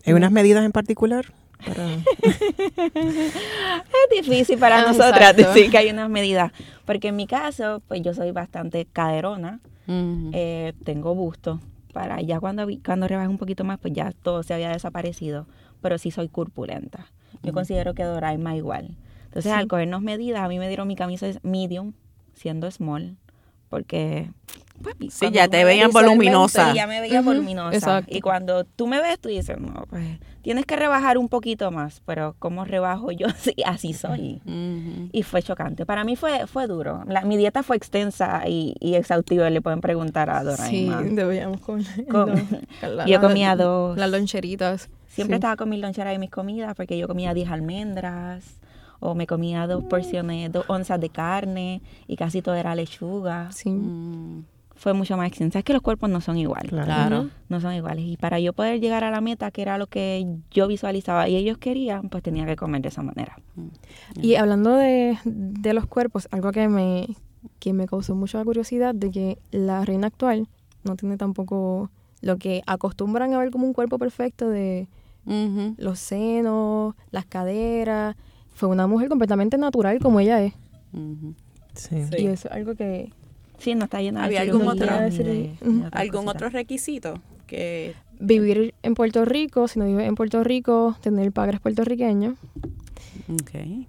¿Hay 0.06 0.14
unas 0.14 0.32
medidas 0.32 0.66
en 0.66 0.72
particular? 0.72 1.26
Para... 1.66 2.00
Es 2.96 4.26
difícil 4.26 4.58
para 4.58 4.80
Ah, 4.80 4.82
nosotras 4.88 5.32
exacto. 5.32 5.54
decir 5.54 5.70
que 5.72 5.78
hay 5.78 5.90
unas 5.90 6.10
medidas, 6.10 6.52
porque 6.86 7.10
en 7.10 7.16
mi 7.18 7.28
caso, 7.28 7.82
pues 7.88 8.02
yo 8.02 8.14
soy 8.14 8.32
bastante 8.32 8.86
caderona, 8.86 9.60
eh, 9.88 10.74
tengo 10.84 11.14
busto. 11.16 11.60
Para 11.94 12.22
ya 12.22 12.40
cuando, 12.40 12.66
cuando 12.86 13.08
rebajé 13.08 13.28
un 13.28 13.38
poquito 13.38 13.64
más, 13.64 13.78
pues 13.80 13.94
ya 13.94 14.12
todo 14.12 14.42
se 14.44 14.54
había 14.54 14.70
desaparecido. 14.70 15.48
Pero 15.82 15.98
sí 15.98 16.12
soy 16.12 16.30
corpulenta. 16.30 17.08
Yo 17.44 17.54
considero 17.54 17.94
que 17.94 18.04
Doraima 18.04 18.56
igual. 18.56 18.98
Entonces, 19.26 19.52
al 19.52 19.68
cogernos 19.68 20.02
medidas, 20.02 20.42
a 20.42 20.48
mí 20.48 20.60
me 20.60 20.68
dieron 20.68 20.88
mi 20.88 20.96
camisa 20.96 21.28
es 21.28 21.44
medium, 21.44 21.94
siendo 22.34 22.70
small, 22.72 23.18
porque... 23.70 24.30
Pues, 24.82 24.96
Sí, 25.14 25.30
ya 25.32 25.50
te 25.50 25.66
veían 25.66 25.92
voluminosa. 25.92 26.74
Ya 26.74 26.88
me 26.88 27.02
veía 27.02 27.22
voluminosa. 27.22 27.76
exacto. 27.76 28.16
Y 28.16 28.22
cuando 28.22 28.64
tú 28.64 28.88
me 28.88 29.02
ves, 29.02 29.20
tú 29.20 29.28
dices, 29.28 29.60
no, 29.60 29.84
pues 29.90 30.06
tienes 30.42 30.66
que 30.66 30.78
rebajar 30.78 31.18
un 31.18 31.28
poquito 31.28 31.70
más. 31.70 32.02
Pero 32.06 32.34
¿cómo 32.40 32.64
rebajo 32.64 33.12
yo? 33.12 33.28
Sí, 33.38 33.54
así 33.66 33.92
soy. 33.94 34.42
Y 35.12 35.24
fue 35.24 35.44
chocante. 35.44 35.86
Para 35.86 36.06
mí 36.06 36.16
fue, 36.16 36.48
fue 36.48 36.66
duro. 36.68 37.04
La- 37.08 37.24
mi 37.24 37.36
dieta 37.36 37.62
fue 37.62 37.76
extensa 37.76 38.44
y, 38.48 38.74
y 38.80 38.96
exhaustiva. 38.96 39.50
Le 39.50 39.62
pueden 39.62 39.82
preguntar 39.82 40.30
a 40.30 40.40
sí, 40.40 40.86
Doraima. 40.86 41.02
debíamos 41.02 41.60
comer. 41.60 41.86
Com- 42.10 42.30
con 42.80 42.96
la- 42.96 43.06
yo 43.06 43.20
comía 43.20 43.58
dos. 43.58 43.98
Las 43.98 44.10
loncheritas. 44.10 44.90
Siempre 45.10 45.36
Sí. 45.36 45.40
estaba 45.40 45.58
con 45.58 45.68
mis 45.68 45.82
loncheras 45.82 46.16
y 46.16 46.20
mis 46.20 46.30
comidas 46.32 46.74
porque 46.76 46.98
yo 46.98 47.06
comía 47.10 47.34
10 47.34 47.50
almendras 47.50 48.46
o 49.00 49.16
me 49.16 49.28
comía 49.28 49.68
dos 49.68 49.84
porciones, 49.84 50.52
dos 50.52 50.66
onzas 50.68 51.00
de 51.00 51.10
carne 51.10 51.82
y 52.08 52.16
casi 52.16 52.42
todo 52.42 52.56
era 52.56 52.76
lechuga. 52.76 53.52
Sí. 53.52 53.70
Mm, 53.70 54.44
Fue 54.76 54.94
mucho 54.94 55.18
más 55.18 55.28
extensa. 55.28 55.60
Es 55.60 55.66
que 55.66 55.74
los 55.74 55.82
cuerpos 55.82 56.10
no 56.10 56.22
son 56.22 56.38
iguales. 56.38 56.72
Claro. 56.72 57.30
No 57.50 57.60
son 57.60 57.74
iguales. 57.74 58.06
Y 58.06 58.16
para 58.18 58.40
yo 58.40 58.54
poder 58.54 58.80
llegar 58.80 59.04
a 59.04 59.12
la 59.12 59.20
meta, 59.20 59.52
que 59.52 59.62
era 59.62 59.78
lo 59.78 59.88
que 59.88 60.26
yo 60.52 60.68
visualizaba 60.68 61.28
y 61.28 61.36
ellos 61.36 61.58
querían, 61.58 62.10
pues 62.10 62.24
tenía 62.24 62.46
que 62.46 62.56
comer 62.56 62.82
de 62.82 62.88
esa 62.90 63.02
manera. 63.02 63.38
Y 64.22 64.36
hablando 64.36 64.76
de, 64.76 65.18
de 65.26 65.74
los 65.74 65.86
cuerpos, 65.86 66.30
algo 66.32 66.52
que 66.54 66.70
me, 66.70 67.08
que 67.60 67.74
me 67.74 67.88
causó 67.88 68.16
mucha 68.16 68.44
curiosidad 68.46 68.96
de 68.96 69.12
que 69.12 69.38
la 69.52 69.84
reina 69.84 70.08
actual 70.08 70.48
no 70.86 70.96
tiene 70.96 71.18
tampoco 71.18 71.92
lo 72.22 72.38
que 72.38 72.62
acostumbran 72.66 73.34
a 73.34 73.40
ver 73.40 73.52
como 73.52 73.66
un 73.66 73.74
cuerpo 73.74 73.98
perfecto 73.98 74.50
de 74.50 74.88
los 75.78 76.00
senos, 76.00 76.96
las 77.12 77.26
caderas. 77.26 78.16
Fue 78.60 78.68
una 78.68 78.88
mujer 78.88 79.08
completamente 79.08 79.58
natural 79.58 80.00
como 80.00 80.20
ella 80.20 80.44
es. 80.44 80.54
Ujú. 80.92 81.34
Sí. 81.76 81.96
Y 82.18 82.26
eso 82.28 82.50
es 82.50 82.54
algo 82.54 82.76
que, 82.76 83.10
Sí, 83.58 83.74
no 83.74 83.86
está 83.86 84.02
llena 84.02 84.20
de 84.20 84.26
¿Había 84.26 84.42
algún 84.42 84.68
otro- 84.68 84.86
de- 84.86 85.54
¿Algún 85.94 86.28
otro 86.28 86.50
requisito? 86.50 87.22
Que 87.48 87.94
Vivir 88.20 88.74
en 88.84 88.96
Puerto 88.96 89.24
Rico, 89.24 89.70
si 89.70 89.80
no 89.80 89.86
vives 89.86 90.06
en 90.10 90.16
Puerto 90.16 90.44
Rico, 90.44 90.98
tener 91.02 91.32
padres 91.32 91.62
puertorriqueños. 91.62 92.38
Ok. 93.32 93.86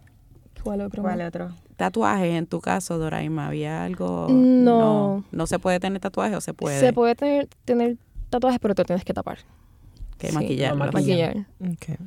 ¿Cuál 0.63 0.83
otro? 0.83 1.03
¿Cuál 1.03 1.21
otro? 1.23 1.51
Tatuajes, 1.77 2.33
en 2.37 2.47
tu 2.47 2.61
caso, 2.61 2.97
Doraima, 2.99 3.49
¿había 3.49 3.83
algo? 3.83 4.29
No. 4.31 5.25
¿No 5.33 5.47
se 5.49 5.59
puede 5.59 5.81
tener 5.81 5.99
tatuajes 6.01 6.37
o 6.37 6.41
se 6.41 6.55
puede? 6.55 6.79
Se 6.79 6.93
puede 6.93 7.17
tener, 7.17 7.49
tener 7.65 7.97
tatuajes, 8.29 8.61
pero 8.61 8.77
te 8.77 8.85
tienes 8.85 9.05
que 9.05 9.15
tapar. 9.15 9.39
Que 10.17 10.29
Sí, 10.29 10.35
maquillarlo. 10.35 10.85
no, 10.87 10.93
maquillar. 10.93 11.47
Maquillar. 11.59 11.99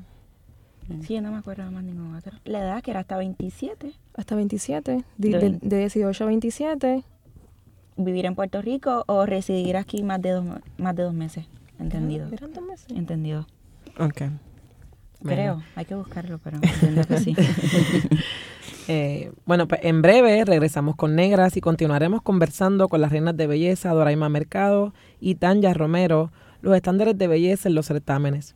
Sí, 1.02 1.16
yo 1.16 1.22
no 1.22 1.32
me 1.32 1.38
acuerdo 1.38 1.70
más 1.72 1.84
ningún 1.84 2.16
otro. 2.16 2.34
La 2.46 2.60
edad 2.60 2.82
que 2.82 2.92
era 2.92 3.02
hasta 3.02 3.18
27. 3.18 3.94
Hasta 4.16 4.36
27. 4.36 4.92
De, 4.92 5.04
De 5.18 5.30
de, 5.30 5.38
veinte. 5.38 5.68
de 5.68 5.78
18 5.80 6.24
a 6.24 6.28
27. 6.28 7.04
Vivir 7.98 8.26
en 8.26 8.36
Puerto 8.36 8.62
Rico 8.62 9.04
o 9.08 9.26
residir 9.26 9.78
aquí 9.78 10.04
más 10.04 10.22
de 10.22 10.32
dos, 10.32 10.46
más 10.78 10.96
de 10.96 11.04
dos 11.04 11.14
meses. 11.14 11.46
Entendido. 11.80 12.28
¿Eran 12.32 12.54
dos 12.54 12.64
meses? 12.66 12.88
Entendido. 12.90 13.48
Ok. 14.00 14.24
Creo. 15.24 15.64
Hay 15.76 15.86
que 15.86 15.96
buscarlo, 15.96 16.40
pero 16.44 16.58
entiendo 16.62 17.04
que 17.06 17.18
sí. 17.20 17.36
Eh, 18.90 19.32
bueno, 19.46 19.66
pues 19.66 19.80
en 19.84 20.02
breve 20.02 20.44
regresamos 20.44 20.98
con 20.98 21.16
Negras 21.16 21.56
y 21.56 21.62
continuaremos 21.62 22.22
conversando 22.22 22.90
con 22.90 23.00
las 23.00 23.14
reinas 23.14 23.38
de 23.38 23.48
belleza 23.48 23.94
Doraima 23.94 24.28
Mercado 24.28 24.94
y 25.22 25.36
Tanya 25.36 25.74
Romero, 25.74 26.34
los 26.62 26.76
estándares 26.76 27.18
de 27.18 27.28
belleza 27.28 27.70
en 27.70 27.76
los 27.76 27.86
certámenes. 27.86 28.56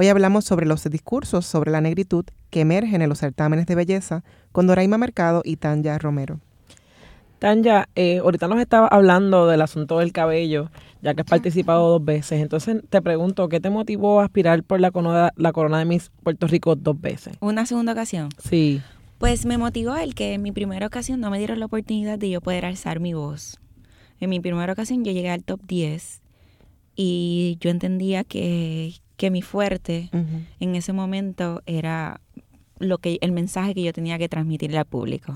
Hoy 0.00 0.06
hablamos 0.06 0.44
sobre 0.44 0.64
los 0.64 0.84
discursos 0.84 1.44
sobre 1.44 1.72
la 1.72 1.80
negritud 1.80 2.24
que 2.50 2.60
emergen 2.60 3.02
en 3.02 3.08
los 3.08 3.18
certámenes 3.18 3.66
de 3.66 3.74
belleza 3.74 4.22
con 4.52 4.68
Doraima 4.68 4.96
Mercado 4.96 5.42
y 5.44 5.56
Tanya 5.56 5.98
Romero. 5.98 6.38
Tanya, 7.40 7.88
eh, 7.96 8.18
ahorita 8.18 8.46
nos 8.46 8.60
estaba 8.60 8.86
hablando 8.86 9.48
del 9.48 9.60
asunto 9.60 9.98
del 9.98 10.12
cabello, 10.12 10.70
ya 11.02 11.14
que 11.14 11.22
has 11.22 11.26
participado 11.26 11.88
dos 11.88 12.04
veces. 12.04 12.40
Entonces 12.40 12.80
te 12.88 13.02
pregunto, 13.02 13.48
¿qué 13.48 13.58
te 13.58 13.70
motivó 13.70 14.20
a 14.20 14.26
aspirar 14.26 14.62
por 14.62 14.78
la 14.78 14.92
corona, 14.92 15.32
la 15.34 15.50
corona 15.50 15.80
de 15.80 15.84
Miss 15.84 16.12
Puerto 16.22 16.46
Rico 16.46 16.76
dos 16.76 17.00
veces? 17.00 17.36
Una 17.40 17.66
segunda 17.66 17.90
ocasión. 17.90 18.28
Sí. 18.38 18.80
Pues 19.18 19.46
me 19.46 19.58
motivó 19.58 19.96
el 19.96 20.14
que 20.14 20.34
en 20.34 20.42
mi 20.42 20.52
primera 20.52 20.86
ocasión 20.86 21.18
no 21.18 21.28
me 21.28 21.38
dieron 21.38 21.58
la 21.58 21.66
oportunidad 21.66 22.20
de 22.20 22.30
yo 22.30 22.40
poder 22.40 22.66
alzar 22.66 23.00
mi 23.00 23.14
voz. 23.14 23.58
En 24.20 24.30
mi 24.30 24.38
primera 24.38 24.72
ocasión 24.72 25.04
yo 25.04 25.10
llegué 25.10 25.30
al 25.30 25.42
top 25.42 25.60
10 25.66 26.22
y 26.94 27.58
yo 27.60 27.70
entendía 27.70 28.22
que, 28.22 28.94
que 29.18 29.30
mi 29.30 29.42
fuerte 29.42 30.08
en 30.60 30.74
ese 30.76 30.94
momento 30.94 31.60
era 31.66 32.22
lo 32.78 32.98
que 32.98 33.18
el 33.20 33.32
mensaje 33.32 33.74
que 33.74 33.82
yo 33.82 33.92
tenía 33.92 34.16
que 34.16 34.28
transmitirle 34.28 34.78
al 34.78 34.86
público. 34.86 35.34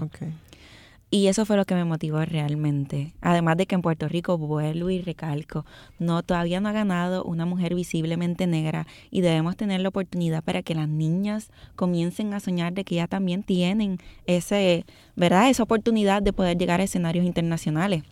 Y 1.11 1.27
eso 1.27 1.45
fue 1.45 1.57
lo 1.59 1.67
que 1.67 1.75
me 1.75 1.85
motivó 1.85 2.25
realmente. 2.25 3.13
Además 3.21 3.59
de 3.59 3.67
que 3.67 3.75
en 3.75 3.83
Puerto 3.83 4.09
Rico, 4.09 4.39
vuelvo 4.39 4.89
y 4.89 5.03
recalco, 5.03 5.67
no, 5.99 6.23
todavía 6.23 6.61
no 6.61 6.71
ha 6.71 6.73
ganado 6.73 7.25
una 7.25 7.45
mujer 7.45 7.75
visiblemente 7.75 8.47
negra 8.47 8.87
y 9.11 9.21
debemos 9.21 9.57
tener 9.57 9.81
la 9.81 9.91
oportunidad 9.91 10.43
para 10.43 10.63
que 10.63 10.75
las 10.75 10.89
niñas 10.89 11.51
comiencen 11.75 12.33
a 12.33 12.41
soñar 12.41 12.73
de 12.73 12.85
que 12.85 12.95
ya 12.95 13.09
también 13.09 13.43
tienen 13.43 13.99
ese, 14.27 14.87
¿verdad? 15.15 15.51
Esa 15.51 15.65
oportunidad 15.65 16.23
de 16.23 16.33
poder 16.33 16.57
llegar 16.57 16.81
a 16.81 16.85
escenarios 16.85 17.27
internacionales. 17.27 18.05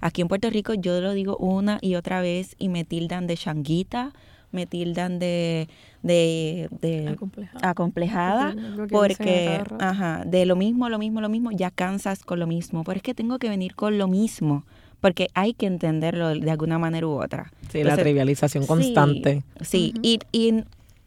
Aquí 0.00 0.20
en 0.20 0.28
Puerto 0.28 0.50
Rico 0.50 0.74
yo 0.74 1.00
lo 1.00 1.12
digo 1.12 1.36
una 1.38 1.78
y 1.80 1.94
otra 1.94 2.20
vez 2.20 2.54
y 2.58 2.68
me 2.68 2.84
tildan 2.84 3.26
de 3.28 3.36
changuita, 3.36 4.12
me 4.52 4.66
tildan 4.66 5.18
de, 5.18 5.68
de, 6.02 6.68
de 6.80 7.08
Acomplejada. 7.08 7.68
acomplejada 7.70 8.54
Porque 8.90 9.62
ajá, 9.80 10.24
de 10.26 10.46
lo 10.46 10.56
mismo, 10.56 10.88
lo 10.88 10.98
mismo, 10.98 11.20
lo 11.20 11.28
mismo, 11.28 11.50
ya 11.52 11.70
cansas 11.70 12.22
con 12.24 12.38
lo 12.38 12.46
mismo, 12.46 12.84
pero 12.84 12.96
es 12.96 13.02
que 13.02 13.14
tengo 13.14 13.38
que 13.38 13.48
venir 13.48 13.74
con 13.74 13.98
lo 13.98 14.08
mismo, 14.08 14.64
porque 15.00 15.28
hay 15.34 15.54
que 15.54 15.66
entenderlo 15.66 16.28
de 16.30 16.50
alguna 16.50 16.78
manera 16.78 17.06
u 17.06 17.22
otra. 17.22 17.52
Sí, 17.70 17.82
la 17.82 17.96
trivialización 17.96 18.64
sí, 18.64 18.68
constante. 18.68 19.42
Sí, 19.60 19.94
y, 20.02 20.20
y 20.32 20.64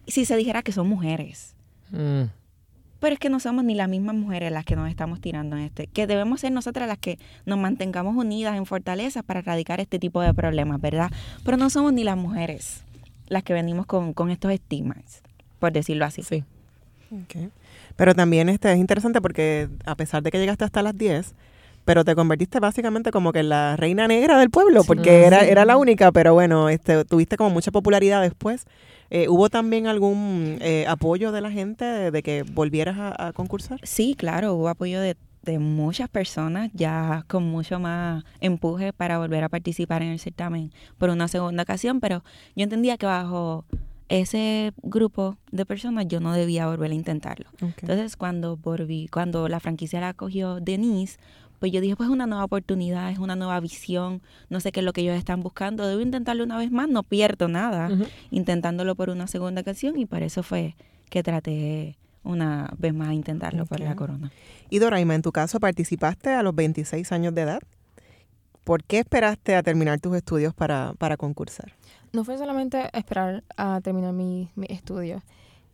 si 0.07 0.25
se 0.25 0.35
dijera 0.35 0.61
que 0.63 0.71
son 0.71 0.87
mujeres, 0.89 1.53
Mm. 1.91 2.23
pero 2.99 3.13
es 3.13 3.19
que 3.19 3.29
no 3.29 3.39
somos 3.39 3.63
ni 3.63 3.75
las 3.75 3.87
mismas 3.87 4.15
mujeres 4.15 4.51
las 4.51 4.65
que 4.65 4.75
nos 4.75 4.89
estamos 4.89 5.21
tirando 5.21 5.55
en 5.55 5.61
este, 5.63 5.85
que 5.85 6.07
debemos 6.07 6.39
ser 6.41 6.51
nosotras 6.51 6.87
las 6.87 6.97
que 6.97 7.19
nos 7.45 7.59
mantengamos 7.59 8.15
unidas 8.15 8.57
en 8.57 8.65
fortaleza 8.65 9.21
para 9.21 9.41
erradicar 9.41 9.79
este 9.79 9.99
tipo 9.99 10.19
de 10.21 10.33
problemas, 10.33 10.81
¿verdad? 10.81 11.11
Pero 11.43 11.57
no 11.57 11.69
somos 11.69 11.93
ni 11.93 12.03
las 12.03 12.17
mujeres 12.17 12.83
las 13.27 13.43
que 13.43 13.53
venimos 13.53 13.85
con, 13.85 14.13
con 14.13 14.29
estos 14.29 14.51
estigmas, 14.51 15.21
por 15.59 15.71
decirlo 15.71 16.05
así. 16.05 16.23
Sí. 16.23 16.43
Pero 17.95 18.13
también 18.13 18.49
este 18.49 18.71
es 18.71 18.77
interesante 18.77 19.21
porque 19.21 19.69
a 19.85 19.95
pesar 19.95 20.23
de 20.23 20.31
que 20.31 20.39
llegaste 20.39 20.65
hasta 20.65 20.81
las 20.81 20.97
10, 20.97 21.33
pero 21.85 22.03
te 22.03 22.15
convertiste 22.15 22.59
básicamente 22.59 23.11
como 23.11 23.31
que 23.31 23.39
en 23.39 23.49
la 23.49 23.75
reina 23.77 24.07
negra 24.07 24.37
del 24.37 24.49
pueblo, 24.49 24.83
porque 24.83 25.23
era, 25.23 25.45
era 25.45 25.65
la 25.65 25.77
única, 25.77 26.11
pero 26.11 26.33
bueno, 26.33 26.69
este, 26.69 27.05
tuviste 27.05 27.37
como 27.37 27.51
mucha 27.51 27.71
popularidad 27.71 28.21
después. 28.21 28.65
Eh, 29.11 29.29
¿Hubo 29.29 29.49
también 29.49 29.85
algún 29.85 30.57
eh, 30.61 30.85
apoyo 30.87 31.31
de 31.31 31.39
la 31.39 31.51
gente 31.51 31.85
de, 31.85 32.09
de 32.09 32.23
que 32.23 32.43
volvieras 32.43 32.97
a, 32.97 33.27
a 33.27 33.33
concursar? 33.33 33.79
Sí, 33.83 34.15
claro, 34.17 34.55
hubo 34.55 34.67
apoyo 34.67 34.99
de, 34.99 35.15
de 35.45 35.59
muchas 35.59 36.09
personas 36.09 36.71
ya 36.73 37.23
con 37.27 37.43
mucho 37.43 37.79
más 37.79 38.23
empuje 38.41 38.91
para 38.91 39.17
volver 39.19 39.43
a 39.43 39.49
participar 39.49 40.01
en 40.01 40.09
el 40.09 40.19
certamen 40.19 40.71
por 40.97 41.09
una 41.09 41.27
segunda 41.27 41.63
ocasión, 41.63 41.99
pero 41.99 42.23
yo 42.55 42.63
entendía 42.63 42.97
que 42.97 43.05
bajo 43.05 43.63
ese 44.09 44.73
grupo 44.83 45.37
de 45.51 45.65
personas 45.65 46.07
yo 46.07 46.19
no 46.19 46.33
debía 46.33 46.67
volver 46.67 46.91
a 46.91 46.95
intentarlo. 46.95 47.49
Entonces, 47.61 48.15
cuando 48.17 48.57
volví, 48.57 49.07
cuando 49.07 49.47
la 49.47 49.59
franquicia 49.59 50.01
la 50.01 50.13
cogió 50.13 50.59
Denise, 50.59 51.17
pues 51.59 51.71
yo 51.71 51.81
dije, 51.81 51.95
pues 51.95 52.09
es 52.09 52.13
una 52.13 52.27
nueva 52.27 52.43
oportunidad, 52.43 53.11
es 53.11 53.17
una 53.17 53.35
nueva 53.35 53.59
visión, 53.59 54.21
no 54.49 54.59
sé 54.59 54.71
qué 54.71 54.81
es 54.81 54.85
lo 54.85 54.93
que 54.93 55.01
ellos 55.01 55.15
están 55.15 55.41
buscando, 55.41 55.87
debo 55.87 56.01
intentarlo 56.01 56.43
una 56.43 56.57
vez 56.57 56.69
más, 56.71 56.89
no 56.89 57.03
pierdo 57.03 57.47
nada 57.47 57.89
intentándolo 58.29 58.95
por 58.95 59.09
una 59.09 59.27
segunda 59.27 59.61
ocasión 59.61 59.97
y 59.97 60.05
por 60.05 60.21
eso 60.21 60.43
fue 60.43 60.75
que 61.09 61.23
traté 61.23 61.97
una 62.25 62.73
vez 62.77 62.93
más 62.93 63.13
intentarlo 63.13 63.65
por 63.65 63.79
la 63.79 63.95
corona. 63.95 64.31
Y 64.69 64.79
Doraima, 64.79 65.15
en 65.15 65.21
tu 65.21 65.31
caso 65.31 65.59
participaste 65.59 66.31
a 66.31 66.43
los 66.43 66.55
26 66.55 67.11
años 67.11 67.33
de 67.33 67.41
edad. 67.41 67.59
¿Por 68.63 68.83
qué 68.83 68.99
esperaste 68.99 69.55
a 69.55 69.63
terminar 69.63 69.99
tus 69.99 70.15
estudios 70.15 70.53
para, 70.53 70.93
para 70.97 71.17
concursar? 71.17 71.73
No 72.11 72.23
fue 72.23 72.37
solamente 72.37 72.89
esperar 72.97 73.43
a 73.57 73.79
terminar 73.81 74.13
mi, 74.13 74.49
mi 74.55 74.65
estudio. 74.69 75.21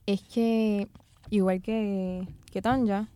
Es 0.06 0.22
que, 0.22 0.90
igual 1.30 1.62
que, 1.62 2.28
que 2.52 2.62
Tanya, 2.62 3.08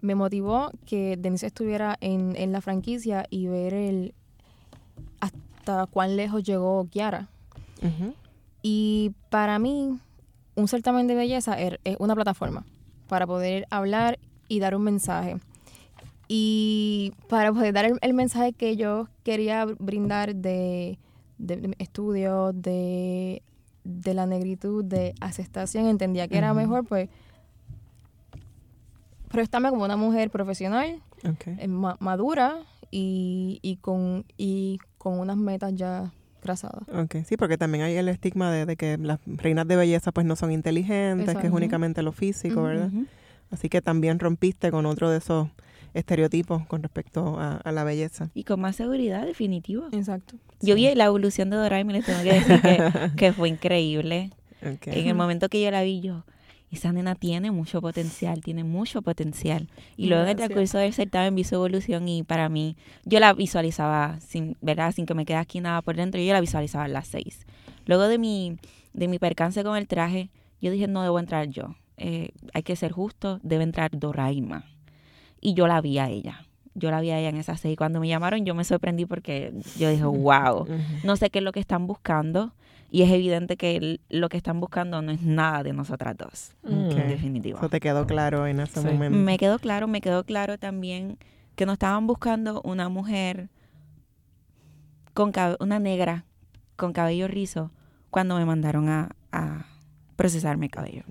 me 0.00 0.14
motivó 0.14 0.70
que 0.84 1.16
Denise 1.16 1.46
estuviera 1.46 1.96
en, 2.00 2.34
en 2.36 2.52
la 2.52 2.60
franquicia 2.60 3.26
y 3.30 3.46
ver 3.46 3.72
el 3.74 4.14
hasta 5.20 5.86
cuán 5.86 6.16
lejos 6.16 6.42
llegó 6.42 6.86
Kiara. 6.90 7.28
Y 8.62 9.12
para 9.30 9.58
mí, 9.58 9.98
un 10.56 10.66
certamen 10.68 11.06
de 11.06 11.14
belleza 11.14 11.56
er- 11.58 11.80
es 11.84 11.96
una 12.00 12.14
plataforma 12.14 12.64
para 13.08 13.26
poder 13.26 13.66
hablar 13.70 14.18
y 14.48 14.58
dar 14.60 14.74
un 14.74 14.82
mensaje. 14.82 15.36
Y 16.28 17.12
para 17.28 17.52
poder 17.52 17.72
dar 17.72 17.84
el, 17.84 17.98
el 18.00 18.14
mensaje 18.14 18.52
que 18.52 18.76
yo 18.76 19.08
quería 19.22 19.64
brindar 19.64 20.34
de, 20.34 20.98
de, 21.38 21.56
de 21.56 21.68
mi 21.68 21.74
estudio, 21.78 22.52
de, 22.52 23.42
de 23.84 24.14
la 24.14 24.26
negritud, 24.26 24.84
de 24.84 25.14
aceptación, 25.20 25.86
entendía 25.86 26.26
que 26.26 26.36
era 26.38 26.52
mejor, 26.54 26.84
pues, 26.84 27.08
prestarme 29.30 29.70
como 29.70 29.84
una 29.84 29.96
mujer 29.96 30.30
profesional, 30.30 31.02
eh, 31.58 31.68
ma- 31.68 31.96
madura 32.00 32.58
y, 32.90 33.58
y, 33.62 33.76
con, 33.76 34.24
y 34.36 34.78
con 34.98 35.18
unas 35.18 35.36
metas 35.36 35.74
ya 35.74 36.12
trazadas. 36.46 36.88
Ok, 36.88 37.16
sí, 37.26 37.36
porque 37.36 37.58
también 37.58 37.84
hay 37.84 37.96
el 37.96 38.08
estigma 38.08 38.50
de, 38.52 38.64
de 38.64 38.76
que 38.76 38.96
las 38.98 39.18
reinas 39.26 39.66
de 39.68 39.76
belleza 39.76 40.12
pues 40.12 40.24
no 40.26 40.36
son 40.36 40.52
inteligentes, 40.52 41.36
que 41.36 41.46
es 41.46 41.52
únicamente 41.52 42.02
lo 42.02 42.12
físico. 42.12 42.62
¿verdad? 42.62 42.88
Ujú. 42.88 43.06
Así 43.50 43.68
que 43.68 43.82
también 43.82 44.18
rompiste 44.18 44.70
con 44.70 44.86
otro 44.86 45.10
de 45.10 45.18
esos 45.18 45.48
estereotipos 45.94 46.66
con 46.66 46.82
respecto 46.82 47.38
a, 47.38 47.56
a 47.56 47.72
la 47.72 47.84
belleza. 47.84 48.30
Y 48.34 48.44
con 48.44 48.60
más 48.60 48.76
seguridad, 48.76 49.24
definitivo. 49.26 49.88
Exacto. 49.92 50.36
Yo 50.60 50.74
vi 50.74 50.94
la 50.94 51.06
evolución 51.06 51.50
de 51.50 51.56
Doraemon 51.56 51.96
y 51.96 51.98
les 51.98 52.06
tengo 52.06 52.22
que 52.22 52.32
decir 52.32 52.62
que, 52.62 53.10
que 53.16 53.32
fue 53.32 53.48
increíble. 53.48 54.30
Ok. 54.62 54.86
En 54.88 55.06
el 55.08 55.14
momento 55.14 55.48
que 55.48 55.62
yo 55.62 55.70
la 55.70 55.82
vi, 55.82 56.00
yo, 56.00 56.24
esa 56.76 56.92
nena 56.92 57.14
tiene 57.14 57.50
mucho 57.50 57.80
potencial, 57.80 58.40
tiene 58.40 58.64
mucho 58.64 59.02
potencial. 59.02 59.68
Y 59.96 60.06
luego 60.06 60.24
en 60.24 60.30
el 60.30 60.36
transcurso 60.36 60.78
del 60.78 60.92
certamen 60.92 61.34
vi 61.34 61.44
su 61.44 61.56
evolución 61.56 62.08
y 62.08 62.22
para 62.22 62.48
mí, 62.48 62.76
yo 63.04 63.20
la 63.20 63.32
visualizaba, 63.32 64.18
sin, 64.20 64.56
¿verdad? 64.60 64.92
Sin 64.92 65.06
que 65.06 65.14
me 65.14 65.26
quede 65.26 65.38
aquí 65.38 65.60
nada 65.60 65.82
por 65.82 65.96
dentro, 65.96 66.20
yo 66.20 66.32
la 66.32 66.40
visualizaba 66.40 66.84
a 66.84 66.88
las 66.88 67.08
seis. 67.08 67.46
Luego 67.86 68.08
de 68.08 68.18
mi, 68.18 68.58
de 68.92 69.08
mi 69.08 69.18
percance 69.18 69.62
con 69.64 69.76
el 69.76 69.86
traje, 69.86 70.30
yo 70.60 70.70
dije, 70.70 70.86
no 70.86 71.02
debo 71.02 71.18
entrar 71.18 71.48
yo. 71.48 71.74
Eh, 71.96 72.30
hay 72.52 72.62
que 72.62 72.76
ser 72.76 72.92
justo, 72.92 73.40
debe 73.42 73.64
entrar 73.64 73.90
Doraima. 73.92 74.64
Y 75.40 75.54
yo 75.54 75.66
la 75.66 75.80
vi 75.80 75.98
a 75.98 76.08
ella. 76.08 76.46
Yo 76.74 76.90
la 76.90 77.00
vi 77.00 77.10
a 77.10 77.18
ella 77.18 77.30
en 77.30 77.36
esas 77.36 77.60
seis. 77.60 77.74
Y 77.74 77.76
cuando 77.76 78.00
me 78.00 78.08
llamaron, 78.08 78.44
yo 78.44 78.54
me 78.54 78.64
sorprendí 78.64 79.06
porque 79.06 79.54
yo 79.78 79.88
dije, 79.88 80.04
wow. 80.04 80.66
No 81.04 81.16
sé 81.16 81.30
qué 81.30 81.38
es 81.38 81.44
lo 81.44 81.52
que 81.52 81.60
están 81.60 81.86
buscando. 81.86 82.52
Y 82.90 83.02
es 83.02 83.10
evidente 83.10 83.56
que 83.56 83.76
el- 83.76 84.00
lo 84.08 84.28
que 84.28 84.36
están 84.36 84.60
buscando 84.60 85.02
no 85.02 85.10
es 85.12 85.20
nada 85.22 85.62
de 85.62 85.72
nosotras 85.72 86.16
dos. 86.16 86.54
Mm. 86.62 86.90
En 86.92 87.08
definitiva. 87.08 87.58
Eso 87.58 87.68
te 87.68 87.80
quedó 87.80 88.06
claro 88.06 88.46
en 88.46 88.60
ese 88.60 88.80
Sí. 88.80 88.86
momento. 88.86 89.18
Me 89.18 89.38
quedó 89.38 89.58
claro, 89.58 89.88
me 89.88 90.00
quedó 90.00 90.24
claro 90.24 90.56
también 90.58 91.18
que 91.56 91.66
no 91.66 91.72
estaban 91.72 92.06
buscando 92.06 92.60
una 92.62 92.88
mujer 92.88 93.48
con 95.14 95.32
una 95.60 95.78
negra 95.78 96.24
con 96.76 96.92
cabello 96.92 97.26
rizo 97.26 97.70
cuando 98.10 98.36
me 98.36 98.44
mandaron 98.44 98.88
a, 98.88 99.10
a 99.32 99.66
procesarme 100.16 100.66
el 100.66 100.70
cabello. 100.72 101.02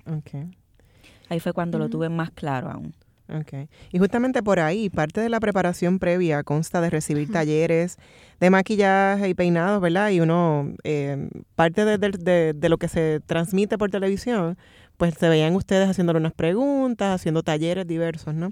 Ahí 1.28 1.40
fue 1.40 1.52
cuando 1.52 1.78
lo 1.78 1.88
tuve 1.88 2.08
más 2.08 2.30
claro 2.30 2.70
aún. 2.70 2.94
Ok. 3.28 3.68
Y 3.92 3.98
justamente 3.98 4.42
por 4.42 4.60
ahí, 4.60 4.88
parte 4.88 5.20
de 5.20 5.28
la 5.28 5.40
preparación 5.40 5.98
previa 5.98 6.44
consta 6.44 6.80
de 6.80 6.90
recibir 6.90 7.30
talleres 7.32 7.96
de 8.38 8.50
maquillaje 8.50 9.28
y 9.28 9.34
peinados, 9.34 9.80
¿verdad? 9.80 10.10
Y 10.10 10.20
uno, 10.20 10.72
eh, 10.84 11.28
parte 11.56 11.84
de- 11.84 12.52
de 12.54 12.68
lo 12.68 12.78
que 12.78 12.86
se 12.88 13.20
transmite 13.26 13.78
por 13.78 13.90
televisión, 13.90 14.56
pues 14.96 15.14
se 15.14 15.28
veían 15.28 15.54
ustedes 15.56 15.88
haciéndole 15.88 16.18
unas 16.20 16.32
preguntas, 16.34 17.14
haciendo 17.20 17.42
talleres 17.42 17.86
diversos, 17.86 18.32
¿no? 18.34 18.50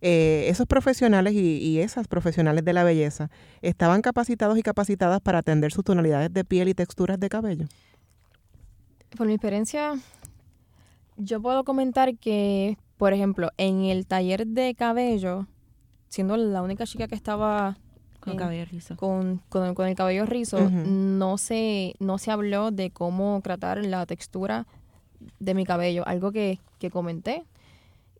Eh, 0.00 0.46
esos 0.48 0.66
profesionales 0.66 1.32
y, 1.34 1.56
y 1.58 1.78
esas 1.78 2.08
profesionales 2.08 2.64
de 2.64 2.72
la 2.72 2.82
belleza, 2.84 3.30
¿estaban 3.62 4.02
capacitados 4.02 4.58
y 4.58 4.62
capacitadas 4.62 5.20
para 5.20 5.38
atender 5.38 5.72
sus 5.72 5.84
tonalidades 5.84 6.32
de 6.34 6.44
piel 6.44 6.68
y 6.68 6.74
texturas 6.74 7.18
de 7.20 7.28
cabello? 7.28 7.66
Por 9.16 9.26
mi 9.26 9.34
experiencia, 9.34 9.94
yo 11.16 11.40
puedo 11.40 11.64
comentar 11.64 12.16
que, 12.18 12.76
por 12.96 13.12
ejemplo, 13.12 13.50
en 13.56 13.84
el 13.84 14.06
taller 14.06 14.46
de 14.46 14.74
cabello, 14.74 15.46
siendo 16.08 16.36
la 16.36 16.62
única 16.62 16.86
chica 16.86 17.08
que 17.08 17.14
estaba 17.14 17.76
Con 18.20 18.32
en- 18.34 18.38
cabello 18.38 18.64
rizo. 18.64 18.96
con, 18.96 19.42
con- 19.48 19.74
con 19.74 19.86
el 19.88 19.94
cabello 19.94 20.24
rizo, 20.26 20.70
no, 20.70 21.36
se, 21.38 21.94
no 21.98 22.18
se 22.18 22.30
habló 22.30 22.70
de 22.70 22.90
cómo 22.90 23.40
tratar 23.42 23.84
la 23.84 24.06
textura 24.06 24.66
de 25.40 25.54
mi 25.54 25.64
cabello, 25.64 26.06
algo 26.06 26.32
que, 26.32 26.58
que 26.78 26.90
comenté. 26.90 27.44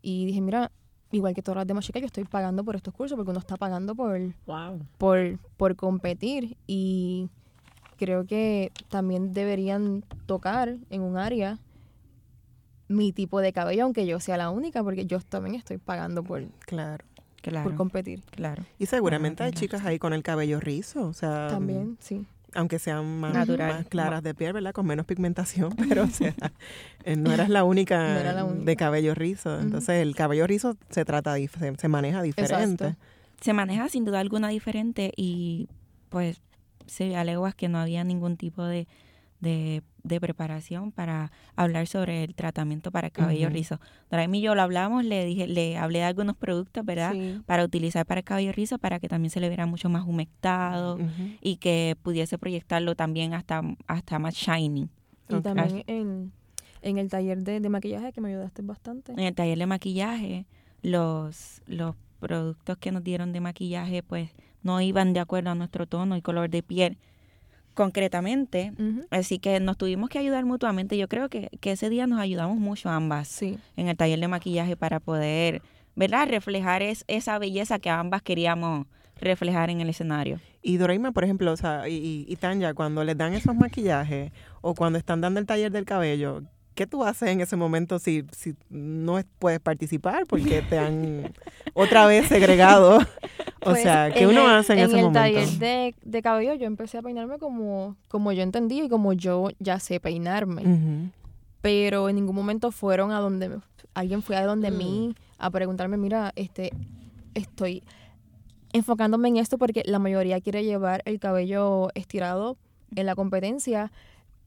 Y 0.01 0.25
dije, 0.25 0.41
mira, 0.41 0.71
igual 1.11 1.33
que 1.33 1.41
todas 1.41 1.57
las 1.57 1.67
demás 1.67 1.85
chicas, 1.85 2.01
yo 2.01 2.05
estoy 2.07 2.23
pagando 2.25 2.63
por 2.63 2.75
estos 2.75 2.93
cursos 2.93 3.15
porque 3.15 3.31
uno 3.31 3.39
está 3.39 3.57
pagando 3.57 3.95
por, 3.95 4.19
Wow. 4.45 4.79
por, 4.97 5.39
por 5.57 5.75
competir 5.75 6.57
y 6.67 7.29
creo 7.97 8.25
que 8.25 8.71
también 8.89 9.33
deberían 9.33 10.03
tocar 10.27 10.77
en 10.89 11.01
un 11.01 11.17
área 11.17 11.57
mi 12.87 13.11
tipo 13.11 13.41
de 13.41 13.53
cabello, 13.53 13.83
aunque 13.83 14.05
yo 14.05 14.19
sea 14.19 14.37
la 14.37 14.49
única, 14.49 14.83
porque 14.83 15.05
yo 15.05 15.19
también 15.19 15.55
estoy 15.55 15.77
pagando 15.77 16.23
por, 16.23 16.43
Claro. 16.65 17.03
Claro, 17.41 17.63
por 17.69 17.75
competir. 17.77 18.21
claro. 18.31 18.63
Y 18.77 18.87
seguramente 18.87 19.43
hay 19.43 19.51
chicas 19.53 19.85
ahí 19.85 19.99
con 19.99 20.11
el 20.13 20.21
cabello 20.23 20.59
rizo, 20.59 21.05
o 21.07 21.13
sea... 21.13 21.47
También, 21.49 21.97
sí. 22.01 22.25
aunque 22.53 22.77
sean 22.77 23.19
más, 23.21 23.33
Natural. 23.33 23.73
más 23.73 23.85
claras 23.87 24.21
de 24.23 24.33
piel, 24.33 24.51
¿verdad? 24.53 24.73
Con 24.73 24.85
menos 24.85 25.05
pigmentación, 25.05 25.73
pero 25.89 26.03
o 26.03 26.07
sea, 26.07 26.33
eh, 27.05 27.15
no 27.15 27.31
eras 27.31 27.47
la 27.49 27.63
única, 27.63 27.99
No 28.15 28.19
era 28.19 28.33
la 28.33 28.43
única. 28.43 28.65
de 28.65 28.75
cabello 28.75 29.15
rizo. 29.15 29.59
Entonces, 29.61 30.01
el 30.01 30.13
cabello 30.15 30.45
rizo 30.45 30.75
se 30.89 31.05
trata, 31.05 31.35
se, 31.35 31.75
se 31.77 31.87
maneja 31.87 32.21
diferente. 32.21 32.83
Exacto. 32.85 33.05
Se 33.39 33.53
maneja 33.53 33.87
sin 33.87 34.03
duda 34.03 34.19
alguna 34.19 34.49
diferente 34.49 35.13
y 35.15 35.69
pues 36.09 36.41
se 36.85 37.15
a 37.15 37.23
leguas 37.23 37.53
que 37.55 37.69
no 37.69 37.77
había 37.77 38.03
ningún 38.03 38.35
tipo 38.35 38.63
de, 38.65 38.87
de, 39.39 39.83
de 40.07 40.19
preparación 40.19 40.91
para 40.91 41.31
hablar 41.55 41.87
sobre 41.87 42.23
el 42.23 42.35
tratamiento 42.35 42.91
para 42.91 43.07
el 43.07 43.13
cabello 43.13 43.49
rizo. 43.49 43.79
Doraima 44.09 44.37
y 44.37 44.41
yo 44.41 44.55
lo 44.55 44.61
hablamos, 44.61 45.03
le 45.03 45.25
dije, 45.25 45.47
le 45.47 45.77
hablé 45.77 45.99
de 45.99 46.05
algunos 46.05 46.35
productos, 46.35 46.85
¿verdad? 46.85 47.13
Sí. 47.13 47.41
Para 47.45 47.63
utilizar 47.63 48.05
para 48.05 48.19
el 48.19 48.25
cabello 48.25 48.51
rizo 48.51 48.77
para 48.77 48.99
que 48.99 49.07
también 49.07 49.29
se 49.29 49.39
le 49.39 49.47
viera 49.47 49.65
mucho 49.65 49.89
más 49.89 50.05
humectado 50.07 50.97
y 51.41 51.57
que 51.57 51.95
pudiese 52.01 52.37
proyectarlo 52.37 52.95
también 52.95 53.33
hasta, 53.33 53.61
hasta 53.87 54.19
más 54.19 54.35
shiny. 54.35 54.89
Y 55.29 55.41
también 55.41 55.83
en, 55.87 56.31
en 56.81 56.97
el 56.97 57.09
taller 57.09 57.43
de, 57.43 57.59
de 57.59 57.69
maquillaje 57.69 58.13
que 58.13 58.21
me 58.21 58.29
ayudaste 58.29 58.61
bastante. 58.61 59.11
En 59.11 59.19
el 59.19 59.35
taller 59.35 59.57
de 59.57 59.65
maquillaje, 59.65 60.45
los, 60.81 61.61
los 61.67 61.95
productos 62.19 62.77
que 62.77 62.91
nos 62.91 63.03
dieron 63.03 63.33
de 63.33 63.41
maquillaje 63.41 64.03
pues 64.03 64.31
no 64.63 64.81
iban 64.81 65.13
de 65.13 65.19
acuerdo 65.19 65.51
a 65.51 65.55
nuestro 65.55 65.85
tono 65.85 66.17
y 66.17 66.21
color 66.21 66.49
de 66.49 66.63
piel 66.63 66.97
concretamente. 67.77 68.73
Así 69.11 69.39
que 69.39 69.59
nos 69.61 69.77
tuvimos 69.77 70.09
que 70.09 70.19
ayudar 70.19 70.43
mutuamente. 70.45 70.97
Yo 70.97 71.07
creo 71.07 71.29
que, 71.29 71.49
que 71.61 71.71
ese 71.71 71.89
día 71.89 72.07
nos 72.07 72.19
ayudamos 72.19 72.57
mucho 72.57 72.89
ambas 72.89 73.27
Sí. 73.29 73.57
en 73.77 73.87
el 73.87 73.95
taller 73.95 74.19
de 74.19 74.27
maquillaje 74.27 74.75
para 74.75 74.99
poder, 74.99 75.61
¿verdad? 75.95 76.27
Reflejar 76.27 76.81
es, 76.81 77.05
esa 77.07 77.39
belleza 77.39 77.79
que 77.79 77.89
ambas 77.89 78.21
queríamos 78.23 78.87
reflejar 79.21 79.69
en 79.69 79.79
el 79.81 79.89
escenario. 79.89 80.39
Y 80.61 80.77
Doraima, 80.77 81.11
por 81.11 81.23
ejemplo, 81.23 81.51
o 81.51 81.57
sea, 81.57 81.87
y, 81.87 81.93
y- 81.95 82.25
y 82.27 82.35
Tanya, 82.35 82.73
cuando 82.73 83.03
les 83.03 83.17
dan 83.17 83.33
esos 83.33 83.55
maquillajes 83.55 84.31
o 84.61 84.75
cuando 84.75 84.99
están 84.99 85.21
dando 85.21 85.39
el 85.39 85.45
taller 85.45 85.71
del 85.71 85.85
cabello, 85.85 86.43
¿qué 86.77 86.87
tú 86.87 87.03
haces 87.03 87.27
en 87.29 87.41
ese 87.41 87.57
momento 87.57 87.99
si, 87.99 88.23
si 88.31 88.55
no 88.69 89.17
es- 89.19 89.25
puedes 89.39 89.59
participar 89.59 90.25
porque 90.27 90.61
te 90.61 90.79
han 90.79 91.33
otra 91.73 92.05
vez 92.07 92.27
segregado? 92.27 92.99
O 93.59 93.71
Pues, 93.71 93.81
sea, 93.81 94.11
¿qué 94.13 94.21
en 94.23 94.29
uno 94.29 94.45
el- 94.47 94.55
hace 94.55 94.73
en, 94.73 94.79
ese 94.79 94.95
el 94.99 95.05
momento? 95.05 95.19
taller 95.19 95.47
de, 95.59 95.95
de 96.03 96.21
cabello 96.21 96.53
yo 96.53 96.67
empecé 96.67 96.99
a 96.99 97.01
peinarme 97.01 97.37
como, 97.39 97.97
como 98.07 98.31
yo 98.31 98.43
entendí 98.43 98.81
y 98.83 98.87
como 98.87 99.11
yo 99.11 99.49
ya 99.59 99.79
sé 99.79 99.99
peinarme. 99.99 100.61
Ujú. 100.61 101.09
Pero 101.61 102.07
en 102.07 102.15
ningún 102.15 102.35
momento 102.35 102.71
fueron 102.71 103.11
a 103.11 103.19
donde 103.19 103.49
me- 103.49 103.57
alguien 103.93 104.21
fue 104.21 104.37
a 104.37 104.45
donde 104.45 104.71
Mm. 104.71 104.77
mí 104.77 105.15
a 105.39 105.49
preguntarme, 105.49 105.97
mira, 105.97 106.31
este 106.37 106.71
estoy 107.33 107.83
enfocándome 108.73 109.27
en 109.29 109.37
esto 109.37 109.57
porque 109.57 109.83
la 109.85 109.99
mayoría 109.99 110.39
quiere 110.39 110.63
llevar 110.63 111.01
el 111.05 111.19
cabello 111.19 111.89
estirado 111.95 112.57
en 112.95 113.05
la 113.05 113.15
competencia, 113.15 113.91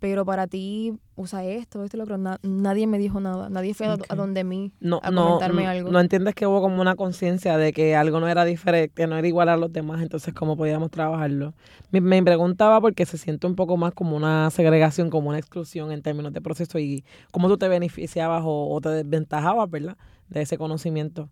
pero 0.00 0.24
para 0.24 0.46
ti 0.46 0.94
usa 1.14 1.44
esto, 1.44 1.84
esto 1.84 1.96
y 1.96 1.98
lo 1.98 2.04
otro. 2.04 2.16
Na- 2.18 2.38
nadie 2.42 2.86
me 2.86 2.98
dijo 2.98 3.20
nada, 3.20 3.50
nadie 3.50 3.74
fue 3.74 3.86
a- 3.86 3.94
Ok. 3.94 4.06
a, 4.08 4.14
donde 4.16 4.42
mí 4.44 4.72
No, 4.80 4.98
a 5.02 5.10
no, 5.10 5.24
comentarme 5.24 5.62
n- 5.62 5.70
algo. 5.70 5.90
no 5.90 6.00
entiendes 6.00 6.34
que 6.34 6.46
hubo 6.46 6.60
como 6.62 6.80
una 6.80 6.96
conciencia 6.96 7.56
de 7.58 7.72
que 7.74 7.94
algo 7.94 8.18
no 8.18 8.26
era 8.28 8.44
diferente, 8.46 9.06
no 9.06 9.16
era 9.18 9.28
igual 9.28 9.48
a 9.50 9.56
los 9.58 9.72
demás, 9.72 10.00
entonces 10.02 10.32
cómo 10.34 10.56
podíamos 10.56 10.90
trabajarlo. 10.90 11.52
Me, 11.90 12.00
me 12.00 12.22
preguntaba 12.22 12.80
porque 12.80 13.04
se 13.06 13.18
siente 13.18 13.46
un 13.46 13.54
poco 13.54 13.76
más 13.76 13.92
como 13.92 14.16
una 14.16 14.50
segregación, 14.50 15.10
como 15.10 15.28
una 15.28 15.38
exclusión 15.38 15.92
en 15.92 16.00
términos 16.02 16.32
de 16.32 16.40
proceso 16.40 16.78
y 16.78 17.04
cómo 17.30 17.48
tú 17.48 17.58
te 17.58 17.68
beneficiabas 17.68 18.42
o, 18.44 18.74
o 18.74 18.80
te 18.80 18.88
desventajabas, 18.88 19.70
¿verdad? 19.70 19.96
De 20.28 20.40
ese 20.42 20.56
conocimiento. 20.58 21.28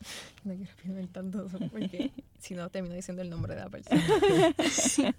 No 0.42 0.54
quiero 0.54 0.72
opinar 0.72 1.06
tanto 1.12 1.46
porque 1.70 2.10
si 2.38 2.54
no 2.54 2.70
termino 2.70 2.94
diciendo 2.94 3.20
el 3.20 3.28
nombre 3.28 3.54
de 3.54 3.60
la 3.60 3.68
persona. 3.68 4.00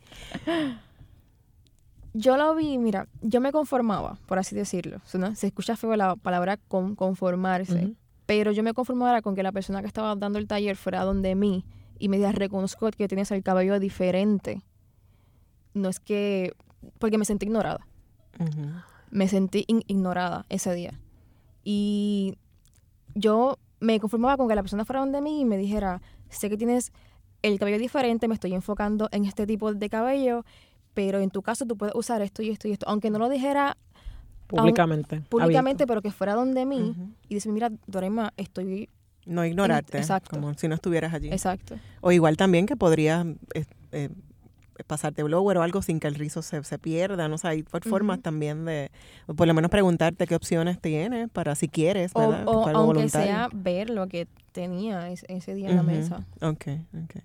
yo 2.13 2.37
lo 2.37 2.53
vi, 2.55 2.77
mira, 2.77 3.07
yo 3.21 3.39
me 3.41 3.51
conformaba, 3.51 4.17
por 4.25 4.37
así 4.39 4.55
decirlo. 4.55 4.99
Suena- 5.05 5.35
Se 5.35 5.47
escucha 5.47 5.75
feo 5.77 5.95
la 5.95 6.15
palabra 6.15 6.57
con, 6.57 6.95
conformarse, 6.95 7.85
Ujú. 7.85 7.95
pero 8.25 8.51
yo 8.51 8.63
me 8.63 8.73
conformaba 8.73 9.21
con 9.21 9.35
que 9.35 9.43
la 9.43 9.51
persona 9.51 9.81
que 9.81 9.87
estaba 9.87 10.15
dando 10.15 10.39
el 10.39 10.47
taller 10.47 10.75
fuera 10.75 11.03
donde 11.03 11.35
mí 11.35 11.65
y 11.99 12.09
me 12.09 12.17
diga, 12.17 12.31
reconozco 12.31 12.89
que 12.91 13.07
tienes 13.07 13.31
el 13.31 13.43
cabello 13.43 13.79
diferente. 13.79 14.61
No 15.73 15.87
es 15.89 15.99
que, 15.99 16.53
porque 16.99 17.17
me 17.17 17.25
sentí 17.25 17.45
ignorada 17.45 17.85
Ujú. 18.39 18.71
me 19.11 19.27
sentí 19.27 19.63
in- 19.67 19.83
ignorada 19.87 20.45
ese 20.49 20.73
día. 20.73 20.99
Y 21.63 22.37
yo 23.15 23.57
me 23.79 23.99
conformaba 23.99 24.37
con 24.37 24.47
que 24.47 24.55
la 24.55 24.63
persona 24.63 24.85
fuera 24.85 24.99
donde 25.01 25.21
mí 25.21 25.41
y 25.41 25.45
me 25.45 25.57
dijera, 25.57 26.01
sé 26.29 26.49
que 26.49 26.57
tienes 26.57 26.91
el 27.41 27.57
cabello 27.59 27.77
diferente, 27.79 28.27
me 28.27 28.33
estoy 28.35 28.53
enfocando 28.53 29.09
en 29.11 29.25
este 29.25 29.45
tipo 29.47 29.73
de 29.73 29.89
cabello, 29.89 30.45
pero 30.93 31.19
en 31.19 31.29
tu 31.29 31.41
caso 31.41 31.65
tú 31.65 31.77
puedes 31.77 31.95
usar 31.95 32.21
esto 32.21 32.41
y 32.41 32.49
esto 32.49 32.67
y 32.67 32.71
esto. 32.71 32.85
Aunque 32.89 33.09
no 33.09 33.19
lo 33.19 33.29
dijera 33.29 33.77
Públicamente. 34.47 35.21
públicamente, 35.29 35.87
pero 35.87 36.01
que 36.01 36.11
fuera 36.11 36.35
donde 36.35 36.65
mí 36.65 36.95
y 37.29 37.35
decir, 37.35 37.51
mira, 37.51 37.71
Dorema, 37.87 38.33
estoy... 38.37 38.89
No 39.25 39.45
ignorarte, 39.45 39.97
Exacto. 39.97 40.31
como 40.31 40.53
si 40.55 40.67
no 40.67 40.75
estuvieras 40.75 41.13
allí. 41.13 41.29
Exacto. 41.29 41.77
O 42.01 42.11
igual 42.11 42.35
también 42.37 42.65
que 42.65 42.75
podrías 42.75 43.25
eh, 43.53 43.65
eh, 43.91 44.09
pasarte 44.87 45.21
blower 45.23 45.57
o 45.57 45.61
algo 45.61 45.81
sin 45.83 45.99
que 45.99 46.07
el 46.07 46.15
rizo 46.15 46.41
se, 46.41 46.63
se 46.63 46.79
pierda, 46.79 47.27
no 47.29 47.37
sé, 47.37 47.47
hay 47.47 47.63
por- 47.63 47.87
formas 47.87 48.19
también 48.21 48.65
de, 48.65 48.89
o 49.27 49.35
por 49.35 49.47
lo 49.47 49.53
menos 49.53 49.69
preguntarte 49.69 50.25
qué 50.25 50.35
opciones 50.35 50.81
tienes 50.81 51.29
para 51.29 51.53
si 51.55 51.69
quieres, 51.69 52.11
O, 52.15 52.19
¿verdad? 52.19 52.43
o 52.47 52.67
aunque 52.67 52.75
voluntario. 52.87 53.09
sea 53.31 53.49
ver 53.53 53.89
lo 53.91 54.07
que 54.07 54.27
tenía 54.53 55.11
es- 55.11 55.23
ese 55.29 55.53
día 55.53 55.69
en 55.69 55.75
la 55.77 55.83
mesa. 55.83 56.25
Ok, 56.41 56.65
ok. 57.03 57.21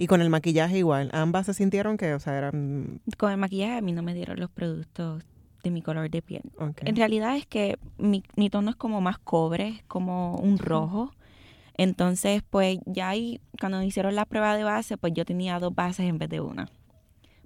Y 0.00 0.06
con 0.06 0.22
el 0.22 0.30
maquillaje 0.30 0.78
igual, 0.78 1.10
ambas 1.12 1.44
se 1.44 1.52
sintieron 1.52 1.98
que, 1.98 2.14
o 2.14 2.20
sea, 2.20 2.38
eran... 2.38 3.02
Con 3.18 3.32
el 3.32 3.36
maquillaje 3.36 3.76
a 3.76 3.80
mí 3.82 3.92
no 3.92 4.02
me 4.02 4.14
dieron 4.14 4.40
los 4.40 4.50
productos 4.50 5.22
de 5.62 5.70
mi 5.70 5.82
color 5.82 6.08
de 6.08 6.22
piel. 6.22 6.40
En 6.58 6.96
realidad 6.96 7.36
es 7.36 7.44
que 7.44 7.78
mi, 7.98 8.22
mi 8.34 8.48
tono 8.48 8.70
es 8.70 8.76
como 8.76 9.02
más 9.02 9.18
cobre, 9.18 9.68
es 9.68 9.82
como 9.88 10.36
un 10.36 10.56
rojo. 10.56 11.12
Entonces, 11.74 12.42
pues 12.48 12.78
ya 12.86 13.10
ahí, 13.10 13.42
cuando 13.60 13.82
hicieron 13.82 14.14
la 14.14 14.24
prueba 14.24 14.56
de 14.56 14.64
base, 14.64 14.96
pues 14.96 15.12
yo 15.12 15.26
tenía 15.26 15.58
dos 15.58 15.74
bases 15.74 16.06
en 16.06 16.16
vez 16.16 16.30
de 16.30 16.40
una. 16.40 16.70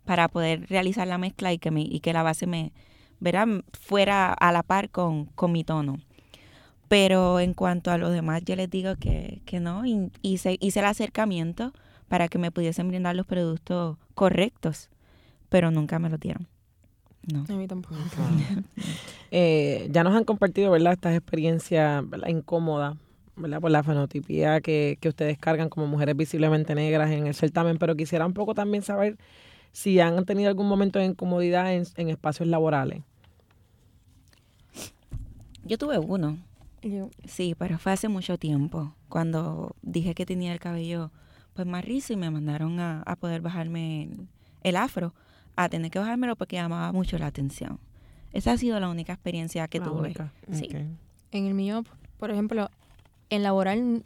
Para 0.05 0.29
poder 0.29 0.69
realizar 0.69 1.09
la 1.09 1.19
mezcla 1.19 1.53
y 1.53 1.59
que, 1.59 1.73
mi, 1.73 1.89
y 1.91 1.99
que 1.99 2.13
la 2.13 2.23
base 2.23 2.47
me, 2.47 2.73
¿verdad? 3.19 3.49
fuera 3.73 4.33
a 4.33 4.53
la 4.53 4.63
par 4.63 4.91
con, 4.91 5.25
con 5.25 5.51
mi 5.51 5.65
tono. 5.65 5.99
Pero 6.87 7.41
en 7.41 7.53
cuanto 7.53 7.91
a 7.91 7.99
los 7.99 8.13
demás, 8.13 8.43
yo 8.45 8.55
les 8.55 8.71
digo 8.71 8.95
que, 8.95 9.43
que 9.45 9.59
no. 9.59 9.85
y 9.85 10.13
hice, 10.23 10.57
hice 10.61 10.79
el 10.79 10.87
acercamiento 10.87 11.73
para 12.09 12.29
que 12.29 12.39
me 12.39 12.51
pudiesen 12.51 12.89
brindar 12.89 13.17
los 13.17 13.27
productos 13.27 13.97
correctos, 14.15 14.89
pero 15.49 15.71
nunca 15.71 15.99
me 15.99 16.11
lo 16.11 16.19
dieron. 16.19 16.47
No. 17.33 17.45
A 17.49 17.53
mí 17.57 17.67
tampoco. 17.67 17.95
Eh, 19.37 19.89
ya 19.91 20.05
nos 20.05 20.15
han 20.15 20.23
compartido, 20.23 20.71
¿verdad? 20.71 20.93
Estas 20.93 21.17
experiencias 21.17 22.09
¿verdad? 22.09 22.29
incómodas, 22.29 22.97
¿verdad? 23.35 23.61
Por 23.61 23.73
la 23.73 23.83
fenotipía 23.83 24.61
que, 24.61 24.97
que 25.01 25.09
ustedes 25.09 25.39
cargan 25.39 25.69
como 25.69 25.89
mujeres 25.89 26.17
visiblemente 26.17 26.73
negras 26.77 27.11
en 27.11 27.27
el 27.27 27.35
certamen, 27.35 27.79
pero 27.79 27.97
quisiera 27.97 28.27
un 28.27 28.33
poco 28.33 28.55
también 28.55 28.85
saber 28.85 29.17
si 29.73 29.99
han 29.99 30.25
tenido 30.25 30.49
algún 30.51 30.69
momento 30.69 31.01
de 31.01 31.07
incomodidad 31.07 31.75
en, 31.75 31.83
en 31.97 32.11
espacios 32.11 32.47
laborales. 32.49 33.03
Yo 35.65 35.79
tuve 35.79 35.99
uno, 35.99 36.39
Yo- 36.83 37.09
sí, 37.27 37.55
pero 37.59 37.79
fue 37.79 37.91
hace 37.93 38.09
mucho 38.09 38.39
tiempo, 38.39 38.95
cuando 39.09 39.75
dije 39.83 40.15
que 40.15 40.27
tenía 40.27 40.53
el 40.53 40.61
cabello 40.61 41.11
pues 41.55 41.67
más 41.67 41.85
rizo 41.85 42.13
y 42.13 42.17
me 42.17 42.31
mandaron 42.31 42.79
a, 42.81 43.03
a 43.03 43.17
poder 43.17 43.41
bajarme 43.41 44.03
el, 44.05 44.29
el 44.63 44.77
afro, 44.77 45.15
a 45.57 45.69
tener 45.69 45.91
que 45.91 45.99
bajármelo 45.99 46.37
porque 46.37 46.57
llamaba 46.57 46.93
mucho 46.93 47.17
la 47.19 47.27
atención. 47.27 47.79
Esa 48.33 48.53
ha 48.53 48.57
sido 48.59 48.79
la 48.81 48.89
única 48.89 49.13
experiencia 49.13 49.69
que 49.69 49.79
La 49.79 49.85
tuve. 49.87 50.01
única. 50.01 50.33
Sí. 50.51 50.67
Ok. 50.69 50.75
En 51.31 51.47
el 51.47 51.55
mío, 51.55 51.85
por 52.19 52.31
ejemplo, 52.31 52.69
en 53.31 53.43
laboral, 53.45 54.05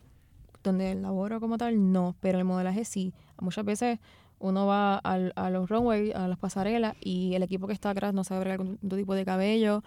donde 0.63 0.95
laboro 0.95 1.41
como 1.41 1.57
tal, 1.59 1.93
no, 1.93 2.15
pero 2.21 2.37
en 2.37 2.41
el 2.41 2.45
modelaje 2.47 2.85
sí. 2.85 3.15
Muchas 3.41 3.65
veces 3.65 3.99
uno 4.39 4.67
va 4.67 4.97
al- 4.99 5.33
a 5.37 5.49
los 5.51 5.69
runways, 5.71 6.15
a 6.15 6.29
las 6.29 6.39
pasarelas, 6.39 6.95
y 7.01 7.35
el 7.35 7.43
equipo 7.43 7.67
que 7.67 7.73
está 7.73 7.91
atrás 7.91 8.13
no 8.15 8.23
sabe 8.25 8.59
tu 8.87 8.97
tipo 8.97 9.15
de 9.15 9.25
cabello, 9.25 9.83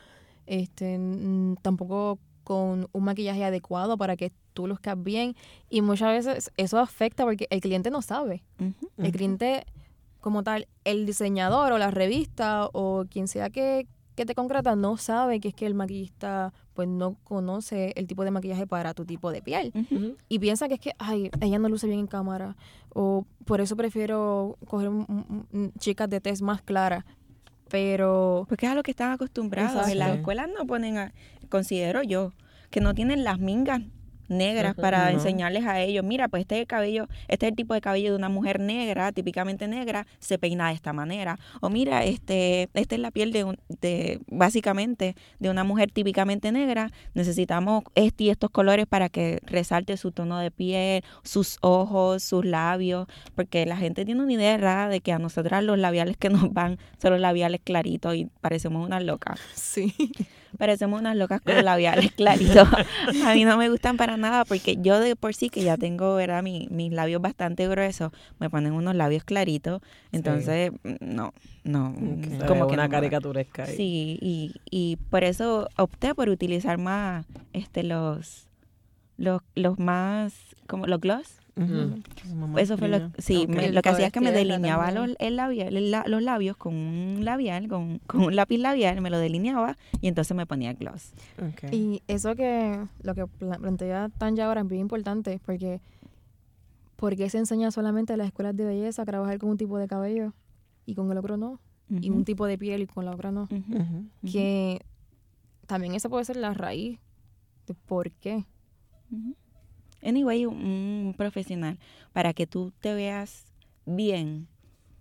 este, 0.47 1.00
tampoco 1.62 2.17
con 2.43 2.88
un 2.91 3.04
maquillaje 3.04 3.43
adecuado 3.43 3.97
para 3.97 4.15
que 4.17 4.32
tú 4.54 4.67
luzcas 4.67 5.01
bien. 5.01 5.36
Y 5.69 5.82
muchas 5.82 6.10
veces 6.25 6.51
eso 6.58 6.80
afecta 6.80 7.23
porque 7.23 7.47
el 7.49 7.62
cliente 7.62 7.89
no 7.91 8.01
sabe. 8.01 8.43
El 8.97 9.12
cliente, 9.12 9.65
como 10.19 10.43
tal, 10.43 10.67
el 10.84 11.06
diseñador 11.06 11.71
o 11.71 11.77
la 11.77 11.91
revista 11.91 12.67
o 12.73 13.06
quien 13.10 13.27
sea 13.27 13.49
que, 13.49 13.88
que 14.15 14.25
te 14.25 14.36
concreta 14.36 14.75
no 14.75 14.97
sabe 14.97 15.39
que 15.39 15.47
es 15.47 15.54
que 15.56 15.65
el 15.65 15.73
maquillista 15.73 16.54
pues 16.73 16.88
no 16.88 17.15
conoce 17.23 17.93
el 17.95 18.08
tipo 18.08 18.23
de 18.23 18.32
maquillaje 18.32 18.65
para 18.67 18.93
tu 18.93 19.06
tipo 19.06 19.32
de 19.32 19.41
piel. 19.41 19.71
Y 20.30 20.39
piensa 20.39 20.67
que 20.67 20.75
es 20.75 20.80
que, 20.80 20.91
ay, 20.99 21.30
ella 21.41 21.60
no 21.60 21.69
luce 21.69 21.88
bien 21.88 21.99
en 21.99 22.08
cámara. 22.08 22.56
O 22.93 23.25
por 23.45 23.62
eso 23.62 23.75
prefiero 23.75 24.58
coger 24.67 24.89
chicas 25.80 26.10
de 26.10 26.19
test 26.21 26.41
más 26.41 26.62
claras. 26.62 27.04
Pero 27.69 28.45
Porque 28.49 28.65
es 28.65 28.71
a 28.71 28.75
lo 28.75 28.84
que 28.84 28.91
están 28.91 29.12
acostumbrados. 29.12 29.88
En 29.88 29.99
las 29.99 30.10
escuelas 30.17 30.49
no 30.58 30.65
ponen, 30.65 30.97
a- 30.97 31.13
considero 31.51 32.01
yo, 32.01 32.33
que 32.71 32.81
no 32.81 32.95
tienen 32.95 33.23
las 33.23 33.37
mingas 33.37 33.81
negras 34.31 34.75
para 34.75 35.03
No. 35.05 35.09
enseñarles 35.17 35.65
a 35.65 35.79
ellos, 35.81 36.03
mira, 36.03 36.27
pues 36.27 36.41
este 36.41 36.55
es 36.55 36.61
el 36.61 36.67
cabello, 36.67 37.07
este 37.27 37.45
es 37.45 37.49
el 37.51 37.55
tipo 37.55 37.73
de 37.73 37.81
cabello 37.81 38.11
de 38.11 38.15
una 38.17 38.29
mujer 38.29 38.59
negra, 38.59 39.11
típicamente 39.11 39.67
negra, 39.67 40.07
se 40.19 40.37
peina 40.39 40.69
de 40.69 40.73
esta 40.75 40.93
manera. 40.93 41.37
O 41.61 41.69
mira, 41.69 42.03
este, 42.05 42.69
esta 42.73 42.95
es 42.95 43.01
la 43.01 43.11
piel 43.11 43.31
de, 43.33 43.43
un- 43.43 43.57
de 43.81 44.19
básicamente 44.27 45.15
de 45.39 45.49
una 45.49 45.63
mujer 45.63 45.91
típicamente 45.91 46.51
negra, 46.51 46.91
necesitamos 47.13 47.83
este 47.95 48.23
y 48.25 48.29
estos 48.29 48.49
colores 48.49 48.85
para 48.87 49.09
que 49.09 49.39
resalte 49.43 49.97
su 49.97 50.11
tono 50.11 50.39
de 50.39 50.51
piel, 50.51 51.03
sus 51.23 51.57
ojos, 51.61 52.23
sus 52.23 52.45
labios, 52.45 53.07
porque 53.35 53.65
la 53.65 53.77
gente 53.77 54.05
tiene 54.05 54.21
una 54.23 54.33
idea 54.33 54.53
errada 54.53 54.87
de 54.89 55.01
que 55.01 55.11
a 55.11 55.19
nosotras 55.19 55.63
los 55.63 55.77
labiales 55.77 56.17
que 56.17 56.29
nos 56.29 56.51
van 56.53 56.77
son 57.01 57.11
los 57.11 57.19
labiales 57.21 57.61
claritos 57.63 58.15
y 58.15 58.27
parecemos 58.41 58.85
unas 58.85 59.03
locas. 59.03 59.39
sí. 59.53 59.93
Parecemos 60.57 60.99
unas 60.99 61.15
locas 61.15 61.39
con 61.39 61.55
los 61.55 61.63
labiales 61.63 62.11
claritos. 62.17 62.67
A 63.25 63.33
mí 63.33 63.45
no 63.45 63.55
me 63.57 63.69
gustan 63.69 63.95
para 63.95 64.17
nada 64.17 64.20
porque 64.47 64.77
yo 64.79 64.99
de 64.99 65.15
por 65.15 65.34
sí 65.34 65.49
que 65.49 65.63
ya 65.63 65.77
tengo, 65.77 66.15
¿verdad? 66.15 66.43
Mi- 66.43 66.67
mis 66.71 66.91
labios 66.91 67.21
bastante 67.21 67.67
gruesos, 67.67 68.12
me 68.39 68.49
ponen 68.49 68.73
unos 68.73 68.95
labios 68.95 69.23
claritos. 69.23 69.81
Entonces, 70.12 70.71
mm, 70.84 70.95
no, 71.01 71.34
no. 71.63 71.89
Ok. 71.89 72.39
Se 72.39 72.45
Como 72.45 72.67
que 72.67 72.73
una 72.73 72.88
no. 72.88 72.91
caricaturesca 72.91 73.63
ahí. 73.63 73.75
Sí, 73.75 74.17
y, 74.21 74.55
y 74.69 74.97
por 75.10 75.23
eso 75.23 75.67
opté 75.77 76.15
por 76.15 76.29
utilizar 76.29 76.77
más 76.77 77.25
este 77.53 77.84
los 77.84 78.47
los, 79.17 79.41
los 79.55 79.77
más 79.77 80.34
como 80.67 80.88
los 80.88 80.99
gloss 80.99 81.40
Más 82.47 82.61
eso 82.63 82.77
fue 82.77 82.87
lo, 82.87 83.11
sí, 83.17 83.45
me- 83.47 83.71
lo 83.71 83.81
que 83.81 83.89
hacía 83.89 84.07
es 84.07 84.13
que 84.13 84.19
me 84.21 84.31
delineaba 84.51 84.91
los, 85.07 85.15
el 85.19 85.35
labial, 85.35 85.75
el 85.77 85.91
la- 85.91 86.03
los 86.07 86.21
labios 86.23 86.57
con 86.57 86.73
un 86.75 87.25
labial, 87.25 87.67
con, 87.67 87.99
con 88.07 88.21
un 88.23 88.35
lápiz 88.35 88.57
labial, 88.57 89.01
me 89.01 89.09
lo 89.09 89.17
delineaba 89.19 89.77
y 89.99 90.07
entonces 90.07 90.35
me 90.35 90.45
ponía 90.45 90.73
gloss. 90.73 91.13
Y 91.71 92.01
eso 92.07 92.35
que 92.35 92.79
lo 93.03 93.15
que 93.15 93.27
pla- 93.27 93.57
plantea 93.57 94.09
Tanya 94.17 94.45
ahora 94.47 94.61
es 94.61 94.67
bien 94.67 94.81
importante 94.81 95.39
porque 95.45 95.81
¿por 96.95 97.15
qué 97.15 97.29
se 97.29 97.37
enseña 97.39 97.71
solamente 97.71 98.13
en 98.13 98.19
las 98.19 98.27
escuelas 98.27 98.55
de 98.55 98.63
belleza 98.65 99.01
a 99.01 99.05
trabajar 99.05 99.37
con 99.39 99.49
un 99.49 99.57
tipo 99.57 99.77
de 99.77 99.87
cabello 99.87 100.33
y 100.85 100.95
con 100.95 101.11
el 101.11 101.17
otro 101.17 101.35
no? 101.37 101.59
Y 101.89 102.09
un 102.09 102.23
tipo 102.23 102.45
de 102.45 102.57
piel 102.57 102.83
y 102.83 102.87
con 102.87 103.03
la 103.05 103.11
otra 103.11 103.31
no. 103.31 103.49
Que 104.31 104.81
también 105.67 105.93
esa 105.95 106.07
puede 106.09 106.23
ser 106.25 106.37
la 106.37 106.53
raíz 106.53 106.99
de 107.67 107.73
por 107.73 108.11
qué. 108.11 108.45
Anyway, 110.03 110.45
un 110.45 111.13
profesional, 111.17 111.77
para 112.13 112.33
que 112.33 112.47
tú 112.47 112.71
te 112.79 112.93
veas 112.93 113.45
bien, 113.85 114.47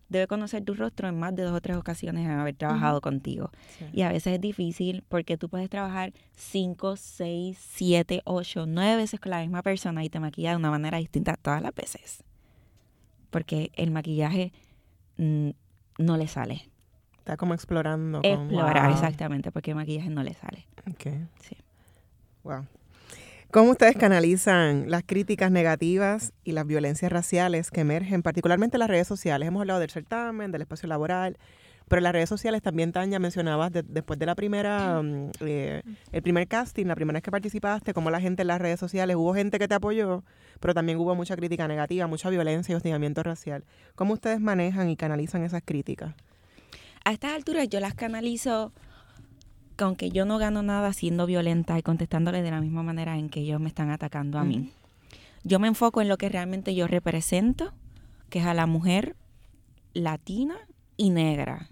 debe 0.09 0.27
conocer 0.27 0.65
tu 0.65 0.75
rostro 0.75 1.09
en 1.09 1.19
más 1.19 1.35
de 1.37 1.45
dos 1.45 1.55
o 1.57 1.61
tres 1.61 1.77
ocasiones 1.77 2.25
en 2.27 2.33
haber 2.33 2.55
trabajado 2.57 3.01
contigo. 3.01 3.51
Sí. 3.79 3.87
Y 3.93 4.03
a 4.03 4.09
veces 4.11 4.35
es 4.35 4.41
difícil 4.41 5.05
porque 5.09 5.37
tú 5.39 5.49
puedes 5.49 5.71
trabajar 5.71 6.13
cinco, 6.35 6.97
seis, 6.97 7.59
siete, 7.61 8.21
ocho, 8.25 8.67
nueve 8.67 8.97
veces 8.97 9.21
con 9.21 9.31
la 9.31 9.41
misma 9.41 9.63
persona 9.63 10.05
y 10.05 10.11
te 10.11 10.19
maquilla 10.21 10.51
de 10.51 10.57
una 10.57 10.71
manera 10.71 10.99
distinta 10.99 11.37
todas 11.41 11.63
las 11.63 11.75
veces. 11.75 12.25
Porque 13.31 13.71
el 13.75 13.91
maquillaje 13.93 14.53
mm, 15.17 15.51
no 15.99 16.17
le 16.17 16.27
sale. 16.27 16.69
Está 17.19 17.37
como 17.37 17.55
explorando. 17.55 18.21
con- 18.23 18.31
Explorar, 18.31 18.87
Wow. 18.89 18.95
exactamente, 18.95 19.53
porque 19.53 19.71
el 19.71 19.77
maquillaje 19.77 20.11
no 20.11 20.23
le 20.25 20.35
sale. 20.35 20.67
Ok. 20.91 21.07
Sí. 21.41 21.57
Wow. 22.43 22.67
¿Cómo 23.53 23.73
ustedes 23.73 23.97
canalizan 23.97 24.91
las 24.91 25.03
críticas 25.05 25.51
negativas 25.51 26.33
y 26.45 26.53
las 26.53 26.67
violencias 26.67 27.11
raciales 27.11 27.71
que 27.73 27.81
emergen, 27.81 28.23
particularmente 28.23 28.77
en 28.77 28.81
las 28.81 28.89
redes 28.89 29.09
sociales? 29.09 29.49
Hemos 29.49 29.63
hablado 29.63 29.81
del 29.81 29.91
certamen, 29.91 30.53
del 30.53 30.63
espacio 30.63 30.89
laboral, 30.89 31.37
pero 31.89 32.01
las 32.01 32.13
redes 32.13 32.29
sociales 32.29 32.63
también, 32.63 32.93
Tania, 32.93 33.19
mencionabas 33.19 33.73
de- 33.73 33.83
después 33.83 34.21
de 34.21 34.27
la 34.27 34.37
primera, 34.37 35.03
mm, 35.03 35.31
eh, 35.41 35.83
el 36.13 36.23
primer 36.23 36.47
casting, 36.47 36.87
la 36.87 36.95
primera 36.95 37.17
vez 37.17 37.25
que 37.25 37.33
participaste, 37.33 37.93
cómo 37.93 38.11
la 38.11 38.21
gente 38.21 38.43
en 38.43 38.49
las 38.49 38.61
redes 38.61 38.79
sociales, 38.79 39.17
hubo 39.17 39.35
gente 39.35 39.59
que 39.59 39.67
te 39.67 39.75
apoyó, 39.75 40.23
pero 40.61 40.73
también 40.73 40.99
hubo 40.99 41.17
mucha 41.17 41.35
crítica 41.35 41.67
negativa, 41.67 42.07
mucha 42.07 42.31
violencia 42.31 42.73
y 42.73 42.77
hostigamiento 42.77 43.25
racial. 43.25 43.65
¿Cómo 43.97 44.13
ustedes 44.15 44.39
manejan 44.41 44.89
y 44.91 44.97
canalizan 44.97 45.43
esas 45.43 45.63
críticas? 45.65 46.15
A 47.05 47.11
estas 47.13 47.33
alturas 47.33 47.69
yo 47.69 47.81
las 47.81 47.95
canalizo, 47.95 48.73
que 49.81 49.85
aunque 49.85 50.11
yo 50.11 50.27
no 50.27 50.37
gano 50.37 50.63
nada 50.63 50.93
siendo 50.93 51.25
violenta 51.25 51.79
y 51.79 51.83
contestándole 51.83 52.43
de 52.43 52.51
la 52.51 52.61
misma 52.61 52.83
manera 52.83 53.17
en 53.17 53.31
que 53.31 53.41
ellos 53.41 53.59
me 53.63 53.69
están 53.69 53.89
atacando 53.89 54.39
a 54.39 54.45
mí. 54.45 54.71
Yo 55.43 55.59
me 55.59 55.69
enfoco 55.69 56.03
en 56.03 56.09
lo 56.09 56.19
que 56.19 56.29
realmente 56.29 56.75
yo 56.75 56.87
represento, 56.87 57.73
que 58.29 58.41
es 58.41 58.45
a 58.45 58.53
la 58.53 58.67
mujer 58.67 59.17
latina 59.95 60.59
y 60.99 61.09
negra. 61.09 61.71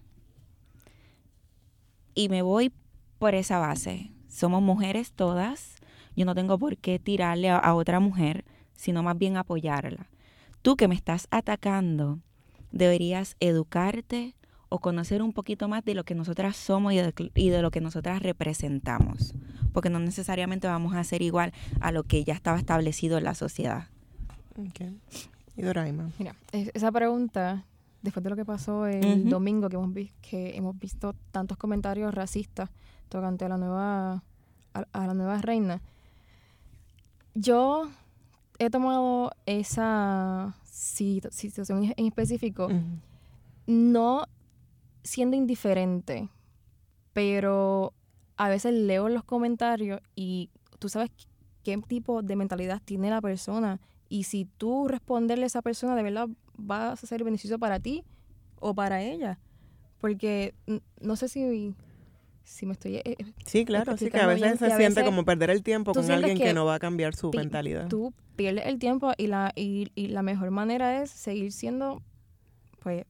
Y 2.14 2.30
me 2.30 2.40
voy 2.40 2.72
por 3.18 3.34
esa 3.34 3.58
base. 3.58 4.10
Somos 4.26 4.62
mujeres 4.62 5.12
todas. 5.12 5.76
Yo 6.16 6.24
no 6.24 6.34
tengo 6.34 6.58
por 6.58 6.78
qué 6.78 6.98
tirarle 6.98 7.50
a, 7.50 7.58
a 7.58 7.74
otra 7.74 8.00
mujer, 8.00 8.46
sino 8.72 9.02
más 9.02 9.18
bien 9.18 9.36
apoyarla. 9.36 10.08
Tú 10.62 10.76
que 10.76 10.88
me 10.88 10.94
estás 10.94 11.28
atacando, 11.30 12.20
deberías 12.72 13.36
educarte 13.38 14.34
o 14.70 14.78
conocer 14.80 15.22
un 15.22 15.32
poquito 15.32 15.66
más 15.68 15.84
de 15.84 15.94
lo 15.94 16.04
que 16.04 16.14
nosotras 16.14 16.56
somos 16.56 16.92
y 16.92 16.96
de, 16.96 17.30
y 17.34 17.48
de 17.50 17.62
lo 17.62 17.70
que 17.70 17.80
nosotras 17.80 18.22
representamos. 18.22 19.34
Porque 19.72 19.90
no 19.90 19.98
necesariamente 19.98 20.66
vamos 20.66 20.94
a 20.94 21.04
ser 21.04 21.22
igual 21.22 21.52
a 21.80 21.92
lo 21.92 22.02
que 22.04 22.24
ya 22.24 22.34
estaba 22.34 22.58
establecido 22.58 23.18
en 23.18 23.24
la 23.24 23.34
sociedad. 23.34 23.86
Ok. 24.58 24.90
Y 25.56 25.62
Doraima. 25.62 26.10
Mira, 26.18 26.34
es- 26.52 26.70
esa 26.74 26.92
pregunta, 26.92 27.64
después 28.02 28.22
de 28.24 28.30
lo 28.30 28.36
que 28.36 28.44
pasó 28.44 28.86
el 28.86 29.28
domingo, 29.28 29.68
que 29.68 29.76
hemos, 29.76 29.92
que 30.20 30.56
hemos 30.56 30.78
visto 30.78 31.14
tantos 31.32 31.56
comentarios 31.56 32.14
racistas 32.14 32.70
tocante 33.08 33.44
a 33.44 33.48
la 33.48 33.56
nueva, 33.56 34.22
a, 34.74 34.84
a 34.92 35.06
la 35.06 35.14
nueva 35.14 35.38
reina, 35.40 35.80
yo 37.34 37.88
he 38.58 38.70
tomado 38.70 39.32
esa 39.46 40.54
situ- 40.64 41.30
situación 41.30 41.92
en 41.96 42.06
específico 42.06 42.68
no 43.66 44.24
siendo 45.02 45.36
indiferente, 45.36 46.28
pero 47.12 47.92
a 48.36 48.48
veces 48.48 48.72
leo 48.74 49.08
los 49.08 49.24
comentarios 49.24 50.00
y 50.14 50.50
tú 50.78 50.88
sabes 50.88 51.10
qué 51.64 51.76
tipo 51.86 52.22
de 52.22 52.36
mentalidad 52.36 52.80
tiene 52.84 53.10
la 53.10 53.20
persona 53.20 53.80
y 54.08 54.24
si 54.24 54.44
tú 54.44 54.88
responderle 54.88 55.44
a 55.44 55.46
esa 55.48 55.62
persona 55.62 55.94
de 55.96 56.02
verdad 56.02 56.28
va 56.58 56.92
a 56.92 56.96
ser 56.96 57.24
beneficio 57.24 57.58
para 57.58 57.80
ti 57.80 58.04
o 58.60 58.74
para 58.74 59.02
ella. 59.02 59.38
Porque 59.98 60.54
no 61.00 61.16
sé 61.16 61.28
si, 61.28 61.74
si 62.44 62.66
me 62.66 62.72
estoy... 62.74 62.96
eh, 62.96 63.02
eh, 63.04 63.16
Sí, 63.44 63.64
claro, 63.64 63.96
sí 63.96 64.10
que 64.10 64.18
a 64.18 64.26
veces 64.28 64.42
bien, 64.42 64.58
se 64.58 64.66
siente 64.66 64.84
veces 64.84 65.04
como 65.04 65.24
perder 65.24 65.50
el 65.50 65.62
tiempo 65.62 65.92
con 65.92 66.08
alguien 66.10 66.38
que, 66.38 66.44
que 66.44 66.54
no 66.54 66.64
va 66.64 66.76
a 66.76 66.78
cambiar 66.78 67.16
su 67.16 67.32
mentalidad. 67.32 67.88
Tú 67.88 68.14
pierdes 68.36 68.66
el 68.66 68.78
tiempo 68.78 69.12
y 69.18 69.26
la, 69.26 69.52
y, 69.56 69.90
y 69.96 70.06
la 70.08 70.22
mejor 70.22 70.52
manera 70.52 71.02
es 71.02 71.10
seguir 71.10 71.50
siendo, 71.52 72.00
pues, 72.80 73.04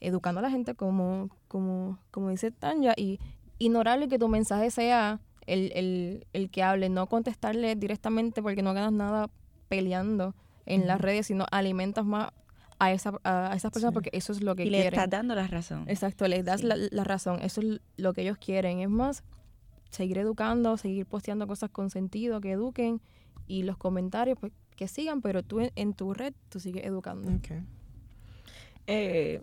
educando 0.00 0.38
a 0.40 0.42
la 0.42 0.50
gente 0.50 0.74
como, 0.74 1.28
como, 1.48 1.98
como 2.10 2.30
dice 2.30 2.50
Tanya 2.50 2.94
y 2.96 3.18
ignorarle 3.58 4.08
que 4.08 4.18
tu 4.18 4.28
mensaje 4.28 4.70
sea 4.70 5.20
el, 5.46 5.72
el, 5.74 6.26
el 6.32 6.50
que 6.50 6.62
hable, 6.62 6.88
no 6.88 7.06
contestarle 7.08 7.74
directamente 7.76 8.42
porque 8.42 8.62
no 8.62 8.74
ganas 8.74 8.92
nada 8.92 9.30
peleando 9.68 10.34
en 10.66 10.86
las 10.86 11.00
redes, 11.00 11.26
sino 11.26 11.46
alimentas 11.50 12.04
más 12.04 12.30
a, 12.78 12.92
esa, 12.92 13.12
a 13.24 13.52
esas 13.56 13.72
personas 13.72 13.92
Sí. 13.92 13.94
porque 13.94 14.10
eso 14.12 14.32
es 14.32 14.42
lo 14.42 14.54
que 14.54 14.64
Y 14.64 14.70
le 14.70 14.82
quieren. 14.82 14.94
estás 15.00 15.10
dando 15.10 15.34
la 15.34 15.46
razón. 15.48 15.84
Exacto, 15.88 16.28
les 16.28 16.44
das 16.44 16.60
Sí. 16.60 16.66
la, 16.66 16.76
la 16.76 17.04
razón. 17.04 17.40
Eso 17.42 17.60
es 17.60 17.80
lo 17.96 18.12
que 18.12 18.22
ellos 18.22 18.38
quieren. 18.38 18.80
Es 18.80 18.88
más, 18.90 19.24
seguir 19.90 20.18
educando, 20.18 20.76
seguir 20.76 21.06
posteando 21.06 21.46
cosas 21.46 21.70
con 21.70 21.90
sentido, 21.90 22.40
que 22.40 22.52
eduquen. 22.52 23.00
Y 23.46 23.62
los 23.64 23.78
comentarios, 23.78 24.38
pues, 24.38 24.52
que 24.76 24.86
sigan, 24.86 25.22
pero 25.22 25.42
tú 25.42 25.58
en, 25.60 25.72
en 25.74 25.94
tu 25.94 26.12
red, 26.14 26.34
tú 26.50 26.60
sigues 26.60 26.84
educando. 26.84 27.32
Ok. 27.32 27.62
Eh, 28.86 29.42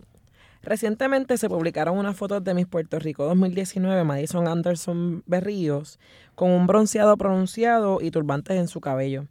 recientemente 0.65 1.37
se 1.37 1.47
publicaron 1.47 1.97
unas 1.97 2.15
fotos 2.17 2.43
de 2.43 2.53
Miss 2.53 2.65
Puerto 2.67 2.99
Rico 2.99 3.23
2019, 3.25 4.03
Madison 4.03 4.47
Anderson 4.47 5.23
Berríos, 5.25 5.99
con 6.35 6.51
un 6.51 6.67
bronceado 6.67 7.15
pronunciado 7.17 7.99
y 8.01 8.11
turbantes 8.11 8.57
en 8.57 8.67
su 8.67 8.81
cabello. 8.81 9.27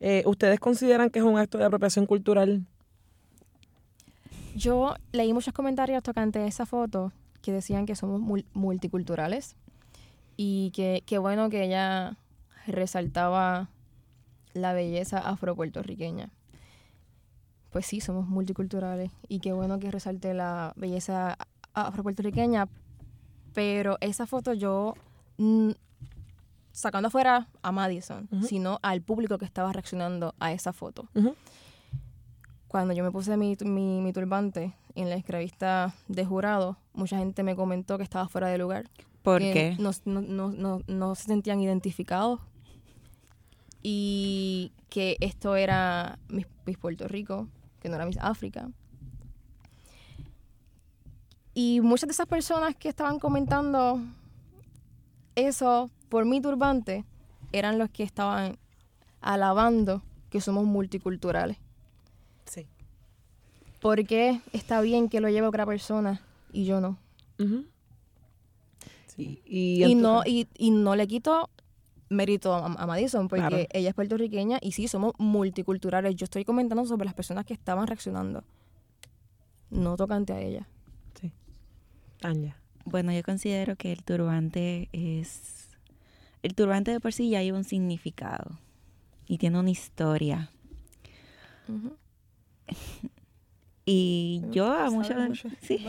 Eh, 0.00 0.22
¿Ustedes 0.26 0.60
consideran 0.60 1.10
que 1.10 1.18
es 1.18 1.24
un 1.24 1.38
acto 1.38 1.58
de 1.58 1.64
apropiación 1.64 2.06
cultural? 2.06 2.64
Yo 4.54 4.94
leí 5.12 5.32
muchos 5.32 5.52
comentarios 5.52 6.02
tocante 6.02 6.38
a 6.38 6.46
esa 6.46 6.64
foto 6.66 7.12
que 7.42 7.52
decían 7.52 7.84
que 7.86 7.94
somos 7.94 8.20
mul- 8.20 8.46
multiculturales 8.54 9.54
y 10.36 10.70
que 10.74 11.02
qué 11.06 11.18
bueno 11.18 11.50
que 11.50 11.64
ella 11.64 12.16
resaltaba 12.66 13.68
la 14.54 14.72
belleza 14.72 15.18
afropuertorriqueña. 15.18 16.30
Pues 17.70 17.86
sí, 17.86 18.00
somos 18.00 18.26
multiculturales 18.26 19.10
y 19.28 19.40
qué 19.40 19.52
bueno 19.52 19.78
que 19.78 19.90
resalte 19.90 20.34
la 20.34 20.72
belleza 20.76 21.36
afropuertorriqueña, 21.74 22.68
pero 23.52 23.98
esa 24.00 24.26
foto 24.26 24.54
yo, 24.54 24.94
mm, 25.36 25.70
sacando 26.72 27.08
afuera 27.08 27.48
a 27.62 27.72
Madison, 27.72 28.28
sino 28.42 28.78
al 28.82 29.02
público 29.02 29.38
que 29.38 29.44
estaba 29.44 29.72
reaccionando 29.72 30.34
a 30.38 30.52
esa 30.52 30.72
foto 30.72 31.08
cuando 32.68 32.92
yo 32.92 33.04
me 33.04 33.10
puse 33.10 33.36
mi, 33.38 33.56
mi, 33.64 34.02
mi 34.02 34.12
turbante 34.12 34.74
en 34.94 35.08
la 35.08 35.14
entrevista 35.14 35.94
de 36.08 36.24
jurado, 36.24 36.76
mucha 36.92 37.16
gente 37.16 37.42
me 37.42 37.56
comentó 37.56 37.96
que 37.96 38.04
estaba 38.04 38.28
fuera 38.28 38.48
de 38.48 38.58
lugar. 38.58 38.90
¿Por 39.22 39.40
qué? 39.40 39.76
No, 39.78 39.92
no, 40.04 40.20
no, 40.20 40.50
no, 40.50 40.80
no 40.86 41.14
se 41.14 41.24
sentían 41.24 41.60
identificados 41.60 42.40
y 43.82 44.72
que 44.88 45.16
esto 45.20 45.56
era 45.56 46.18
Miss, 46.28 46.46
Miss 46.64 46.76
Puerto 46.76 47.08
Rico, 47.08 47.48
que 47.86 47.90
no 47.90 47.94
era 47.94 48.06
Miss 48.06 48.18
África. 48.20 48.68
Y 51.54 51.80
muchas 51.80 52.08
de 52.08 52.12
esas 52.14 52.26
personas 52.26 52.74
que 52.74 52.88
estaban 52.88 53.20
comentando 53.20 54.00
eso 55.36 55.88
por 56.08 56.24
mi 56.24 56.40
turbante 56.40 57.04
eran 57.52 57.78
los 57.78 57.88
que 57.90 58.02
estaban 58.02 58.58
alabando 59.20 60.02
que 60.30 60.40
somos 60.40 60.64
multiculturales. 60.64 61.58
Sí. 62.44 62.66
Porque 63.80 64.40
está 64.52 64.80
bien 64.80 65.08
que 65.08 65.20
lo 65.20 65.28
lleve 65.28 65.46
otra 65.46 65.64
persona 65.64 66.20
y 66.52 66.64
yo 66.64 66.80
no. 66.80 66.98
Ujú. 67.38 67.66
Y, 69.16 69.84
y 69.84 69.94
no, 69.94 70.22
y, 70.26 70.48
y 70.58 70.72
no 70.72 70.96
le 70.96 71.06
quito 71.06 71.50
mérito 72.08 72.54
a, 72.54 72.66
a 72.66 72.86
Madison, 72.86 73.28
porque 73.28 73.46
Claro. 73.46 73.66
ella 73.72 73.88
es 73.88 73.94
puertorriqueña 73.94 74.58
y 74.62 74.72
sí, 74.72 74.88
somos 74.88 75.12
multiculturales. 75.18 76.14
Yo 76.16 76.24
estoy 76.24 76.44
comentando 76.44 76.84
sobre 76.84 77.04
las 77.04 77.14
personas 77.14 77.44
que 77.44 77.54
estaban 77.54 77.86
reaccionando. 77.86 78.44
No 79.70 79.96
tocante 79.96 80.32
a 80.32 80.40
ella. 80.40 80.68
Sí. 81.20 81.32
Tanya. 82.20 82.56
Bueno, 82.84 83.12
yo 83.12 83.22
considero 83.22 83.76
que 83.76 83.92
el 83.92 84.02
turbante 84.04 84.88
es... 84.92 85.68
El 86.42 86.54
turbante 86.54 86.92
de 86.92 87.00
por 87.00 87.12
sí 87.12 87.28
ya 87.30 87.42
lleva 87.42 87.58
un 87.58 87.64
significado 87.64 88.60
y 89.26 89.38
tiene 89.38 89.58
una 89.58 89.70
historia. 89.70 90.50
Y 93.88 94.42
yo 94.50 94.66
a 94.72 94.90
muchos 94.90 95.16
de, 95.16 95.28
mucho. 95.28 95.48
sí. 95.62 95.86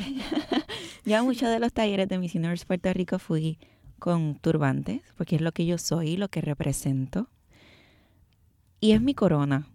yo 1.05 1.17
a 1.17 1.23
muchos 1.23 1.49
de 1.49 1.59
los 1.59 1.73
talleres 1.73 2.07
de 2.07 2.19
Miss 2.19 2.35
Universe 2.35 2.63
Puerto 2.63 2.93
Rico 2.93 3.17
fui 3.17 3.57
con 3.99 4.35
turbantes, 4.35 5.01
porque 5.17 5.35
es 5.35 5.41
lo 5.41 5.51
que 5.51 5.65
yo 5.65 5.77
soy, 5.77 6.17
lo 6.17 6.29
que 6.29 6.41
represento. 6.41 7.27
Y 8.79 8.91
es 8.91 9.01
mi 9.01 9.13
corona. 9.13 9.67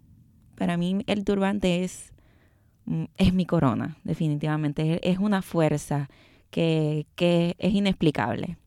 Para 0.55 0.77
mí 0.77 1.03
el 1.07 1.25
turbante 1.25 1.83
es, 1.83 2.13
mm, 2.85 3.05
es 3.17 3.33
mi 3.33 3.45
corona, 3.45 3.97
definitivamente. 4.03 5.07
Es, 5.09 5.17
una 5.17 5.41
fuerza 5.41 6.09
que, 6.51 7.05
que 7.15 7.55
es 7.59 7.73
inexplicable. 7.73 8.57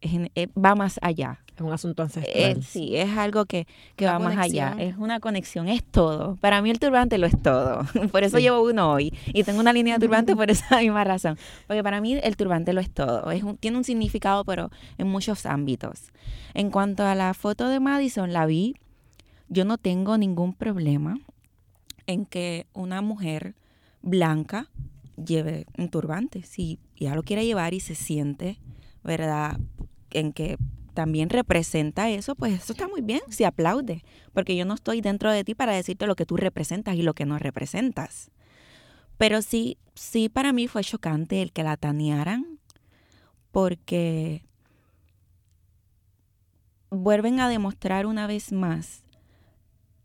Eh, 0.00 0.48
va 0.56 0.74
más 0.74 0.98
allá. 1.02 1.40
Es 1.56 1.60
un 1.62 1.72
asunto 1.72 2.02
Eh, 2.02 2.04
ancestral. 2.04 2.62
sí, 2.62 2.96
es 2.96 3.16
algo 3.16 3.46
que, 3.46 3.66
que 3.96 4.04
va 4.06 4.18
más 4.18 4.36
allá. 4.36 4.76
Es 4.78 4.96
una 4.98 5.20
conexión, 5.20 5.68
es 5.68 5.82
todo. 5.82 6.36
Para 6.36 6.60
mí 6.60 6.70
el 6.70 6.78
turbante 6.78 7.16
lo 7.16 7.26
es 7.26 7.40
todo. 7.42 7.80
Por 8.12 8.24
eso 8.24 8.36
Sí. 8.36 8.42
llevo 8.42 8.62
uno 8.62 8.90
hoy. 8.92 9.12
Y 9.28 9.42
tengo 9.42 9.60
una 9.60 9.72
línea 9.72 9.94
de 9.98 10.06
turbante 10.06 10.36
por 10.36 10.50
esa 10.50 10.78
misma 10.80 11.02
razón. 11.04 11.38
Porque 11.66 11.82
para 11.82 12.00
mí 12.02 12.14
el 12.22 12.36
turbante 12.36 12.72
lo 12.74 12.80
es 12.82 12.90
todo. 12.90 13.30
Es 13.30 13.42
un- 13.42 13.56
tiene 13.56 13.78
un 13.78 13.84
significado, 13.84 14.44
pero 14.44 14.70
en 14.98 15.08
muchos 15.08 15.46
ámbitos. 15.46 16.12
En 16.52 16.70
cuanto 16.70 17.04
a 17.04 17.14
la 17.14 17.32
foto 17.32 17.68
de 17.68 17.80
Madison, 17.80 18.32
la 18.34 18.44
vi. 18.46 18.74
Yo 19.48 19.64
no 19.64 19.78
tengo 19.78 20.18
ningún 20.18 20.52
problema 20.52 21.18
en 22.06 22.26
que 22.26 22.66
una 22.74 23.00
mujer 23.00 23.54
blanca 24.02 24.68
lleve 25.16 25.66
un 25.78 25.88
turbante. 25.88 26.42
Si 26.42 26.78
ya 26.96 27.14
lo 27.14 27.22
quiere 27.22 27.46
llevar 27.46 27.72
y 27.72 27.80
se 27.80 27.94
siente, 27.94 28.58
¿verdad? 29.02 29.58
En 30.10 30.32
que 30.32 30.58
también 30.96 31.30
representa 31.30 32.10
eso, 32.10 32.34
pues 32.34 32.54
eso 32.54 32.72
está 32.72 32.88
muy 32.88 33.02
bien, 33.02 33.20
se 33.28 33.46
aplaude, 33.46 34.02
porque 34.32 34.56
yo 34.56 34.64
no 34.64 34.74
estoy 34.74 35.00
dentro 35.00 35.30
de 35.30 35.44
ti 35.44 35.54
para 35.54 35.72
decirte 35.74 36.08
lo 36.08 36.16
que 36.16 36.26
tú 36.26 36.36
representas 36.36 36.96
y 36.96 37.02
lo 37.02 37.14
que 37.14 37.24
no 37.26 37.38
representas. 37.38 38.32
Pero 39.16 39.42
sí, 39.42 39.78
sí 39.94 40.28
para 40.28 40.52
mí 40.52 40.66
fue 40.66 40.82
chocante 40.82 41.40
el 41.42 41.52
que 41.52 41.62
la 41.62 41.76
tanearan, 41.76 42.58
porque 43.52 44.42
vuelven 46.90 47.40
a 47.40 47.48
demostrar 47.48 48.06
una 48.06 48.26
vez 48.26 48.52
más 48.52 49.02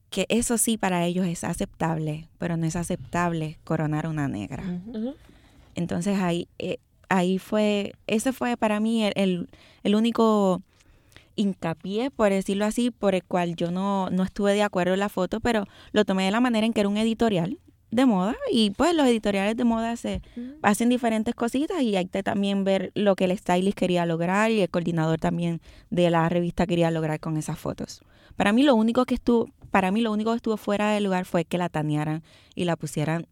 que 0.09 0.25
eso 0.29 0.57
sí 0.57 0.77
para 0.77 1.05
ellos 1.05 1.25
es 1.25 1.43
aceptable, 1.45 2.27
pero 2.37 2.57
no 2.57 2.65
es 2.65 2.75
aceptable 2.75 3.57
coronar 3.63 4.07
una 4.07 4.27
negra. 4.27 4.63
Entonces 5.73 6.19
ahí, 6.19 6.49
eh, 6.59 6.79
ahí 7.07 7.39
fue, 7.39 7.93
ese 8.07 8.33
fue 8.33 8.57
para 8.57 8.81
mí 8.81 9.05
el, 9.05 9.13
el- 9.15 9.49
el 9.83 9.95
único 9.95 10.61
hincapié, 11.35 12.11
por 12.11 12.29
decirlo 12.29 12.65
así, 12.65 12.91
por 12.91 13.15
el 13.15 13.23
cual 13.23 13.55
yo 13.55 13.71
no, 13.71 14.09
no 14.09 14.23
estuve 14.23 14.53
de 14.53 14.63
acuerdo 14.63 14.93
en 14.93 14.99
la 14.99 15.09
foto, 15.09 15.39
pero 15.39 15.65
lo 15.91 16.05
tomé 16.05 16.25
de 16.25 16.31
la 16.31 16.41
manera 16.41 16.65
en 16.65 16.73
que 16.73 16.81
era 16.81 16.89
un 16.89 16.97
editorial 16.97 17.59
de 17.91 18.05
moda 18.05 18.35
y 18.49 18.71
pues 18.71 18.95
los 18.95 19.05
editoriales 19.05 19.55
de 19.57 19.65
moda 19.65 19.95
se 19.97 20.21
hacen 20.61 20.89
diferentes 20.89 21.35
cositas 21.35 21.81
y 21.81 21.95
hay 21.95 22.05
que 22.05 22.23
también 22.23 22.63
ver 22.63 22.91
lo 22.95 23.15
que 23.15 23.25
el 23.25 23.37
stylist 23.37 23.77
quería 23.77 24.05
lograr 24.05 24.49
y 24.49 24.61
el 24.61 24.69
coordinador 24.69 25.19
también 25.19 25.61
de 25.89 26.09
la 26.09 26.27
revista 26.29 26.65
quería 26.65 26.89
lograr 26.89 27.19
con 27.19 27.35
esas 27.37 27.59
fotos. 27.59 28.01
Para 28.37 28.53
mí 28.53 28.63
lo 28.63 28.75
único 28.75 29.05
que 29.05 29.15
estuvo, 29.15 29.49
para 29.71 29.91
mí 29.91 30.01
lo 30.01 30.11
único 30.11 30.31
que 30.31 30.37
estuvo 30.37 30.57
fuera 30.57 30.91
de 30.91 31.01
lugar 31.01 31.25
fue 31.25 31.43
que 31.43 31.57
la 31.57 31.67
tanearan 31.67 32.23
y 32.55 32.63
la 32.63 32.77
pusieran 32.77 33.27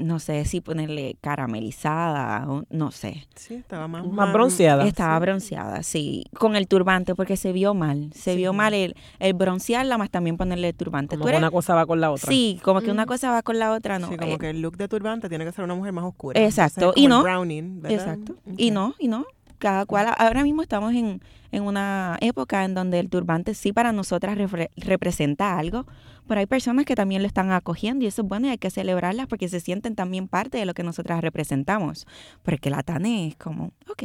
no 0.00 0.18
sé 0.18 0.44
si 0.44 0.60
ponerle 0.60 1.16
caramelizada 1.20 2.48
o 2.50 2.64
no 2.70 2.90
sé. 2.90 3.26
Sí, 3.36 3.54
estaba 3.54 3.88
más, 3.88 4.04
Más 4.06 4.32
bronceada. 4.32 4.86
Estaba 4.86 5.18
bronceada, 5.18 5.82
sí, 5.82 6.24
con 6.38 6.56
el 6.56 6.66
turbante 6.68 7.14
porque 7.14 7.36
se 7.36 7.52
vio 7.52 7.74
mal. 7.74 8.10
Se 8.14 8.32
Sí. 8.32 8.36
vio 8.38 8.52
mal 8.52 8.74
el, 8.74 8.94
el 9.18 9.34
broncearla 9.34 9.98
más 9.98 10.10
también 10.10 10.36
ponerle 10.36 10.68
el 10.68 10.74
turbante. 10.74 11.16
Como 11.16 11.24
¿Tú 11.24 11.26
que 11.26 11.30
eres- 11.36 11.40
una 11.40 11.50
cosa 11.50 11.74
va 11.74 11.86
con 11.86 12.00
la 12.00 12.10
otra. 12.10 12.28
Sí, 12.28 12.60
como 12.62 12.80
que 12.80 12.90
una 12.90 13.02
Ujú. 13.02 13.08
cosa 13.12 13.30
va 13.30 13.42
con 13.42 13.58
la 13.58 13.72
otra, 13.72 13.98
no. 13.98 14.08
Sí, 14.08 14.16
como 14.16 14.32
eh, 14.34 14.38
que 14.38 14.50
el 14.50 14.60
look 14.62 14.76
de 14.76 14.88
turbante 14.88 15.28
tiene 15.28 15.44
que 15.44 15.52
ser 15.52 15.64
una 15.64 15.74
mujer 15.74 15.92
más 15.92 16.04
oscura. 16.04 16.40
Exacto, 16.40 16.80
Entonces, 16.80 17.02
y 17.02 17.06
no. 17.06 17.22
browning, 17.22 17.82
¿verdad? 17.82 17.98
Exacto. 17.98 18.36
Y 18.56 18.70
no, 18.70 18.94
y 18.98 19.08
no. 19.08 19.24
Cada 19.60 19.86
cual, 19.86 20.12
ahora 20.18 20.42
mismo 20.42 20.62
estamos 20.62 20.92
en, 20.94 21.20
en 21.52 21.62
una 21.62 22.16
época 22.20 22.64
en 22.64 22.74
donde 22.74 22.98
el 22.98 23.08
turbante 23.08 23.54
sí 23.54 23.72
para 23.72 23.92
nosotras 23.92 24.36
refre- 24.36 24.70
representa 24.76 25.56
algo, 25.58 25.86
pero 26.26 26.40
hay 26.40 26.46
personas 26.46 26.84
que 26.86 26.94
también 26.96 27.22
lo 27.22 27.28
están 27.28 27.52
acogiendo 27.52 28.04
y 28.04 28.08
eso 28.08 28.22
es 28.22 28.28
bueno 28.28 28.46
y 28.48 28.50
hay 28.50 28.58
que 28.58 28.70
celebrarlas 28.70 29.26
porque 29.28 29.48
se 29.48 29.60
sienten 29.60 29.94
también 29.94 30.26
parte 30.28 30.58
de 30.58 30.64
lo 30.64 30.74
que 30.74 30.82
nosotras 30.82 31.20
representamos. 31.20 32.06
Porque 32.42 32.70
la 32.70 32.82
TANE 32.82 33.28
es 33.28 33.36
como, 33.36 33.72
ok, 33.88 34.02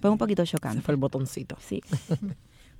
Fue 0.00 0.08
un 0.10 0.18
poquito 0.18 0.44
chocante. 0.46 0.80
fue 0.82 0.94
el 0.94 1.00
botoncito. 1.00 1.56
Sí. 1.60 1.82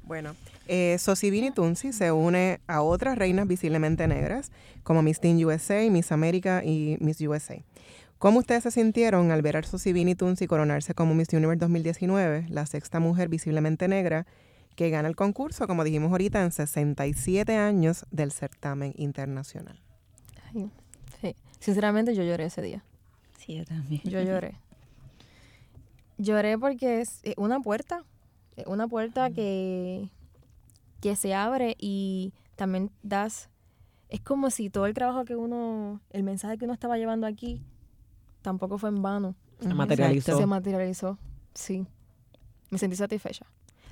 Bueno, 0.07 0.35
eh, 0.68 0.99
Sosibini 0.99 1.51
Tunsi 1.51 1.95
se 1.95 2.12
une 2.12 2.61
a 2.66 2.83
otras 2.83 3.16
reinas 3.16 3.49
visiblemente 3.49 4.07
negras, 4.07 4.53
como 4.83 5.01
Miss 5.01 5.18
Teen 5.18 5.43
USA, 5.43 5.81
Miss 5.91 6.12
América 6.12 6.62
y 6.62 6.99
Miss 7.01 7.22
USA. 7.22 7.57
¿Cómo 8.25 8.39
ustedes 8.39 8.62
se 8.62 8.70
sintieron 8.70 9.33
al 9.33 9.43
ver 9.43 9.59
a 9.59 9.62
Sosibini 9.62 10.14
Tunsi 10.14 10.47
coronarse 10.47 10.95
como 10.95 11.14
Miss 11.14 11.29
Universe 11.35 11.59
2019, 11.59 12.47
la 12.49 12.64
sexta 12.64 12.99
mujer 12.99 13.29
visiblemente 13.29 13.87
negra 13.87 14.27
que 14.77 14.89
gana 14.89 15.09
el 15.09 15.14
concurso, 15.14 15.66
como 15.66 15.85
dijimos 15.85 16.11
ahorita, 16.11 16.43
en 16.43 16.51
67 16.51 17.55
años 17.55 18.07
del 18.11 18.33
certamen 18.33 18.95
internacional? 18.97 19.79
Ay, 20.47 20.70
sí. 21.20 21.37
Sinceramente, 21.61 22.14
yo 22.14 22.22
lloré 22.22 22.47
ese 22.47 22.62
día. 22.62 22.83
Sí, 23.37 23.57
yo 23.57 23.66
también. 23.66 24.01
Yo 24.05 24.22
lloré. 24.22 24.57
Lloré 26.16 26.57
porque 26.57 27.03
es 27.03 27.20
una 27.37 27.61
puerta, 27.61 28.05
una 28.64 28.89
puerta 28.89 29.29
que, 29.33 30.09
que 31.03 31.14
se 31.14 31.35
abre 31.35 31.77
y 31.79 32.33
también 32.57 32.91
das, 33.03 33.51
es 34.09 34.22
como 34.22 34.49
si 34.49 34.70
todo 34.70 34.87
el 34.87 34.95
trabajo 34.95 35.27
que 35.27 35.37
uno, 35.37 36.01
el 36.09 36.22
mensaje 36.22 36.57
que 36.57 36.64
uno 36.64 36.72
estaba 36.72 36.97
llevando 36.97 37.27
aquí, 37.27 37.61
tampoco 38.45 38.78
fue 38.78 38.90
en 38.90 39.03
vano. 39.03 39.34
Se 39.59 39.72
materializó. 39.72 40.36
Se 40.36 40.47
materializó, 40.47 41.18
sí. 41.55 41.86
Me 42.70 42.78
sentí 42.78 42.95
satisfecha. 42.95 43.47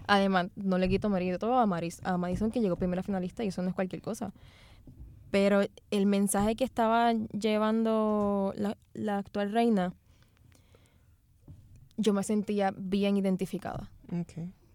Además, 0.06 0.48
no 0.56 0.78
le 0.78 0.88
quito 0.88 1.08
mérito 1.08 1.54
a, 1.54 1.66
Maris, 1.66 2.00
a 2.04 2.18
Madison, 2.18 2.50
que 2.50 2.60
llegó 2.60 2.76
primera 2.76 3.02
finalista, 3.02 3.42
y 3.42 3.48
eso 3.48 3.62
no 3.62 3.70
es 3.70 3.74
cualquier 3.74 4.02
cosa. 4.02 4.32
Pero 5.30 5.62
el 5.90 6.06
mensaje 6.06 6.54
que 6.54 6.64
estaba 6.64 7.12
llevando 7.12 8.52
la, 8.56 8.76
la 8.92 9.18
actual 9.18 9.52
reina, 9.52 9.94
yo 11.96 12.12
me 12.12 12.22
sentía 12.22 12.74
bien 12.76 13.16
identificada. 13.16 13.90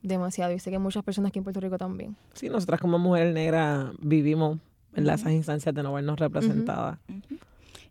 Demasiado. 0.01 0.53
Y 0.53 0.59
sé 0.59 0.71
que 0.71 0.79
muchas 0.79 1.03
personas 1.03 1.29
aquí 1.29 1.39
en 1.39 1.43
Puerto 1.43 1.59
Rico 1.59 1.77
también. 1.77 2.15
Sí, 2.33 2.49
nosotras 2.49 2.79
como 2.79 2.97
mujeres 2.97 3.33
negras 3.33 3.91
vivimos 3.99 4.57
en 4.95 5.07
esas 5.07 5.31
instancias 5.33 5.75
de 5.75 5.83
no 5.83 5.93
vernos 5.93 6.17
representadas. 6.17 6.97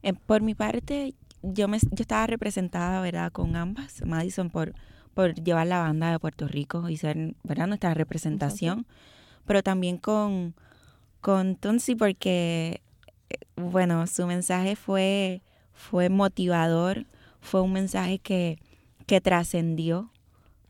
Eh, 0.03 0.13
por 0.15 0.41
mi 0.41 0.55
parte, 0.55 1.15
yo 1.43 1.69
me 1.69 1.79
yo 1.79 2.03
estaba 2.03 2.27
representada, 2.27 3.01
¿verdad? 3.01 3.33
Con 3.33 3.57
ambas, 3.57 4.05
Madison 4.05 4.51
por 4.51 4.75
por 5.15 5.35
llevar 5.35 5.67
la 5.67 5.79
banda 5.81 6.11
de 6.11 6.19
Puerto 6.19 6.47
Rico 6.47 6.89
y 6.91 6.99
ser, 6.99 7.35
¿verdad? 7.43 7.67
Nuestra 7.67 7.95
representación, 7.95 8.87
pero 9.47 9.63
también 9.63 9.99
con 9.99 10.55
con 11.21 11.57
Tunsi 11.57 11.95
porque 11.95 12.83
eh, 13.31 13.37
bueno, 13.57 14.07
su 14.07 14.27
mensaje 14.27 14.77
fue 14.77 15.43
fue 15.73 16.09
motivador, 16.09 17.07
fue 17.41 17.63
un 17.63 17.73
mensaje 17.73 18.19
que 18.19 18.59
que 19.07 19.21
trascendió, 19.21 20.11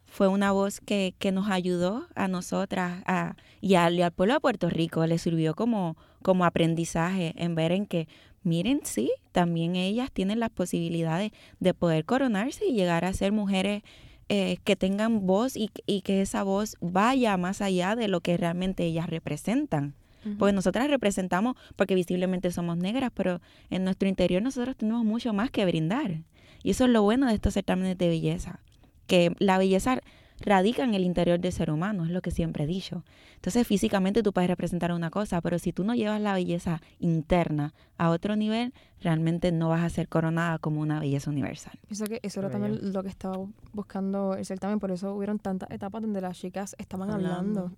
fue 0.06 0.28
una 0.28 0.52
voz 0.52 0.80
que, 0.80 1.14
que 1.18 1.32
nos 1.32 1.50
ayudó 1.50 2.06
a 2.14 2.28
nosotras 2.28 3.02
a, 3.06 3.36
y, 3.60 3.74
al, 3.74 3.94
y 3.94 4.02
al 4.02 4.12
pueblo 4.12 4.34
de 4.34 4.40
Puerto 4.40 4.70
Rico, 4.70 5.06
le 5.06 5.18
sirvió 5.18 5.54
como, 5.54 5.96
como 6.22 6.44
aprendizaje 6.44 7.34
en 7.36 7.54
ver 7.54 7.72
en 7.72 7.86
que, 7.86 8.08
miren, 8.46 8.80
sí, 8.84 9.10
también 9.32 9.76
ellas 9.76 10.10
tienen 10.10 10.40
las 10.40 10.50
posibilidades 10.50 11.32
de 11.60 11.74
poder 11.74 12.04
coronarse 12.04 12.66
y 12.66 12.72
llegar 12.72 13.04
a 13.04 13.12
ser 13.12 13.32
mujeres 13.32 13.82
eh, 14.28 14.58
que 14.64 14.76
tengan 14.76 15.26
voz 15.26 15.56
y, 15.56 15.70
y 15.86 16.00
que 16.00 16.22
esa 16.22 16.42
voz 16.42 16.76
vaya 16.80 17.36
más 17.36 17.60
allá 17.60 17.94
de 17.94 18.08
lo 18.08 18.20
que 18.20 18.36
realmente 18.36 18.84
ellas 18.84 19.08
representan. 19.08 19.94
Porque 20.38 20.52
nosotras 20.52 20.90
representamos, 20.90 21.54
porque 21.76 21.94
visiblemente 21.94 22.50
somos 22.50 22.76
negras, 22.76 23.12
pero 23.14 23.40
en 23.70 23.84
nuestro 23.84 24.08
interior 24.08 24.42
nosotros 24.42 24.74
tenemos 24.76 25.04
mucho 25.04 25.32
más 25.32 25.52
que 25.52 25.64
brindar. 25.64 26.22
Y 26.64 26.70
eso 26.70 26.86
es 26.86 26.90
lo 26.90 27.02
bueno 27.02 27.28
de 27.28 27.34
estos 27.34 27.54
certámenes 27.54 27.96
de 27.96 28.08
belleza, 28.08 28.58
que 29.06 29.36
la 29.38 29.56
belleza 29.56 30.00
radica 30.40 30.84
en 30.84 30.94
el 30.94 31.04
interior 31.04 31.40
del 31.40 31.52
ser 31.52 31.70
humano, 31.70 32.04
es 32.04 32.10
lo 32.10 32.20
que 32.20 32.30
siempre 32.30 32.64
he 32.64 32.66
dicho. 32.66 33.04
Entonces 33.36 33.66
físicamente 33.66 34.22
tú 34.22 34.32
puedes 34.32 34.48
representar 34.48 34.92
una 34.92 35.10
cosa, 35.10 35.40
pero 35.40 35.58
si 35.58 35.72
tú 35.72 35.84
no 35.84 35.94
llevas 35.94 36.20
la 36.20 36.34
belleza 36.34 36.80
interna 36.98 37.74
a 37.96 38.10
otro 38.10 38.36
nivel, 38.36 38.72
realmente 39.00 39.52
no 39.52 39.68
vas 39.68 39.82
a 39.82 39.88
ser 39.88 40.08
coronada 40.08 40.58
como 40.58 40.80
una 40.80 41.00
belleza 41.00 41.30
universal. 41.30 41.78
Pienso 41.86 42.04
que 42.06 42.20
eso 42.22 42.40
era 42.40 42.50
también 42.50 42.92
lo 42.92 43.02
que 43.02 43.08
estaba 43.08 43.38
buscando 43.72 44.34
el 44.34 44.44
certamen, 44.44 44.78
por 44.78 44.90
eso 44.90 45.14
hubieron 45.14 45.38
tantas 45.38 45.70
etapas 45.70 46.02
donde 46.02 46.20
las 46.20 46.38
chicas 46.38 46.74
estaban 46.78 47.10
hablando. 47.10 47.72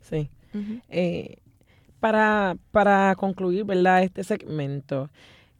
Sí. 0.00 0.30
Eh, 0.88 1.38
para, 2.00 2.56
para 2.72 3.14
concluir, 3.14 3.64
¿verdad? 3.64 4.02
Este 4.02 4.24
segmento, 4.24 5.08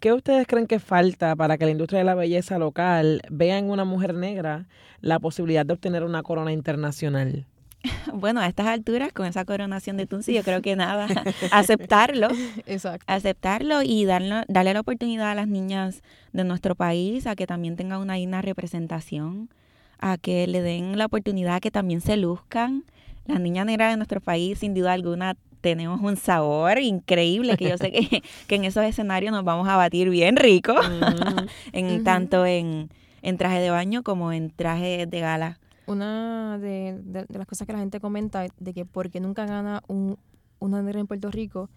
¿qué 0.03 0.13
ustedes 0.13 0.49
creen 0.49 0.67
que 0.67 0.81
falta 0.81 1.37
para 1.37 1.57
que 1.57 1.65
la 1.65 1.71
industria 1.71 2.01
de 2.01 2.05
la 2.05 2.17
belleza 2.17 2.59
local 2.59 3.23
vea 3.31 3.57
en 3.57 3.71
una 3.71 3.85
mujer 3.85 4.15
negra 4.15 4.67
la 5.01 5.21
posibilidad 5.21 5.65
de 5.65 5.75
obtener 5.75 6.03
una 6.03 6.23
corona 6.25 6.53
internacional? 6.53 7.47
Bueno, 8.13 8.41
a 8.41 8.49
estas 8.49 8.67
alturas, 8.67 9.13
con 9.13 9.27
esa 9.27 9.45
coronación 9.45 9.97
de 9.97 10.07
Tunsi, 10.07 10.35
yo 10.35 10.43
creo 10.43 10.61
que 10.61 10.77
nada, 10.77 11.07
aceptarlo, 11.53 12.29
Exacto. 12.67 13.05
aceptarlo 13.07 13.83
y 13.83 14.05
darle, 14.05 14.43
darle 14.49 14.75
la 14.75 14.81
oportunidad 14.81 15.31
a 15.31 15.35
las 15.35 15.49
niñas 15.49 16.03
de 16.33 16.45
nuestro 16.45 16.75
país 16.75 17.27
a 17.27 17.37
que 17.37 17.47
también 17.47 17.77
tengan 17.77 18.01
una 18.01 18.15
digna 18.15 18.43
representación, 18.43 19.51
a 19.99 20.19
que 20.19 20.49
le 20.49 20.63
den 20.63 20.99
la 20.99 21.07
oportunidad 21.07 21.57
a 21.57 21.61
que 21.61 21.71
también 21.71 22.01
se 22.01 22.17
luzcan. 22.17 22.85
Las 23.27 23.41
niñas 23.41 23.67
negras 23.67 23.93
de 23.93 23.97
nuestro 23.97 24.21
país, 24.21 24.59
sin 24.59 24.75
duda 24.75 24.93
alguna, 24.93 25.37
tenemos 25.63 26.01
un 26.03 26.17
sabor 26.17 26.79
increíble 26.79 27.57
que 27.57 27.71
yo 27.71 27.79
sé 27.79 27.91
que, 27.91 28.23
que 28.47 28.55
en 28.57 28.65
esos 28.67 28.85
escenarios 28.85 29.33
nos 29.33 29.45
vamos 29.45 29.67
a 29.69 29.77
batir 29.77 30.11
bien 30.11 30.37
rico, 30.37 30.75
en, 31.73 32.05
tanto 32.05 32.45
en, 32.45 32.91
en 33.23 33.39
traje 33.39 33.61
de 33.61 33.71
baño 33.71 34.03
como 34.03 34.33
en 34.33 34.51
traje 34.51 35.07
de 35.07 35.21
gala. 35.21 35.59
Una 35.87 36.59
de, 36.59 37.01
de- 37.03 37.25
de 37.29 37.39
las 37.39 37.47
cosas 37.47 37.67
que 37.67 37.73
la 37.73 37.79
gente 37.79 37.99
comenta 38.01 38.45
es 38.45 38.53
de 38.59 38.75
que 38.75 38.85
porque 38.85 39.19
nunca 39.21 39.47
gana 39.47 39.83
un, 39.89 40.19
una 40.59 40.83
negra 40.83 41.01
en 41.01 41.07
Puerto 41.07 41.31
Rico 41.31 41.71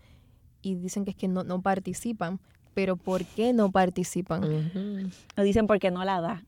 y 0.62 0.76
dicen 0.76 1.06
que 1.06 1.12
es 1.12 1.16
que 1.18 1.28
no, 1.28 1.44
no 1.44 1.62
participan, 1.62 2.40
pero 2.74 2.98
¿por 2.98 3.24
qué 3.24 3.54
no 3.54 3.72
participan? 3.72 4.42
Nos 5.38 5.46
dicen 5.46 5.66
porque 5.68 5.92
no 5.92 6.04
la 6.04 6.22
da. 6.22 6.44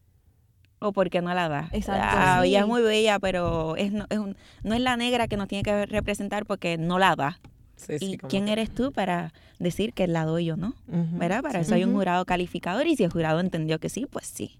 O 0.79 0.91
porque 0.91 1.21
no 1.21 1.33
la 1.33 1.49
da. 1.49 1.69
Exacto, 1.71 2.05
Ah, 2.19 2.39
sí. 2.43 2.49
Ella 2.49 2.59
es 2.61 2.67
muy 2.67 2.81
bella, 2.81 3.17
pero 3.19 3.75
es, 3.77 3.91
no, 3.91 4.05
es, 4.09 4.17
un- 4.19 4.35
no 4.63 4.75
es 4.75 4.81
la 4.81 4.95
negra 4.97 5.27
que 5.27 5.35
nos 5.37 5.47
tiene 5.47 5.63
que 5.63 5.85
representar 5.87 6.45
porque 6.45 6.77
no 6.77 6.99
la 6.99 7.15
da. 7.15 7.39
Sí, 7.77 7.99
sí, 7.99 8.05
¿Y 8.13 8.17
quién 8.17 8.45
que- 8.45 8.51
eres 8.53 8.71
tú 8.73 8.91
para 8.91 9.33
decir 9.59 9.93
que 9.93 10.07
la 10.07 10.25
doy 10.25 10.49
o 10.51 10.57
no? 10.57 10.73
¿Verdad? 10.87 11.41
Para 11.43 11.59
Sí. 11.59 11.65
eso 11.67 11.75
hay 11.75 11.83
un 11.83 11.93
jurado 11.93 12.25
calificador 12.25 12.85
y 12.87 12.95
si 12.95 13.03
el 13.03 13.11
jurado 13.11 13.39
entendió 13.39 13.79
que 13.79 13.89
sí, 13.89 14.05
pues 14.09 14.25
sí. 14.27 14.57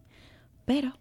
Pero 0.65 0.93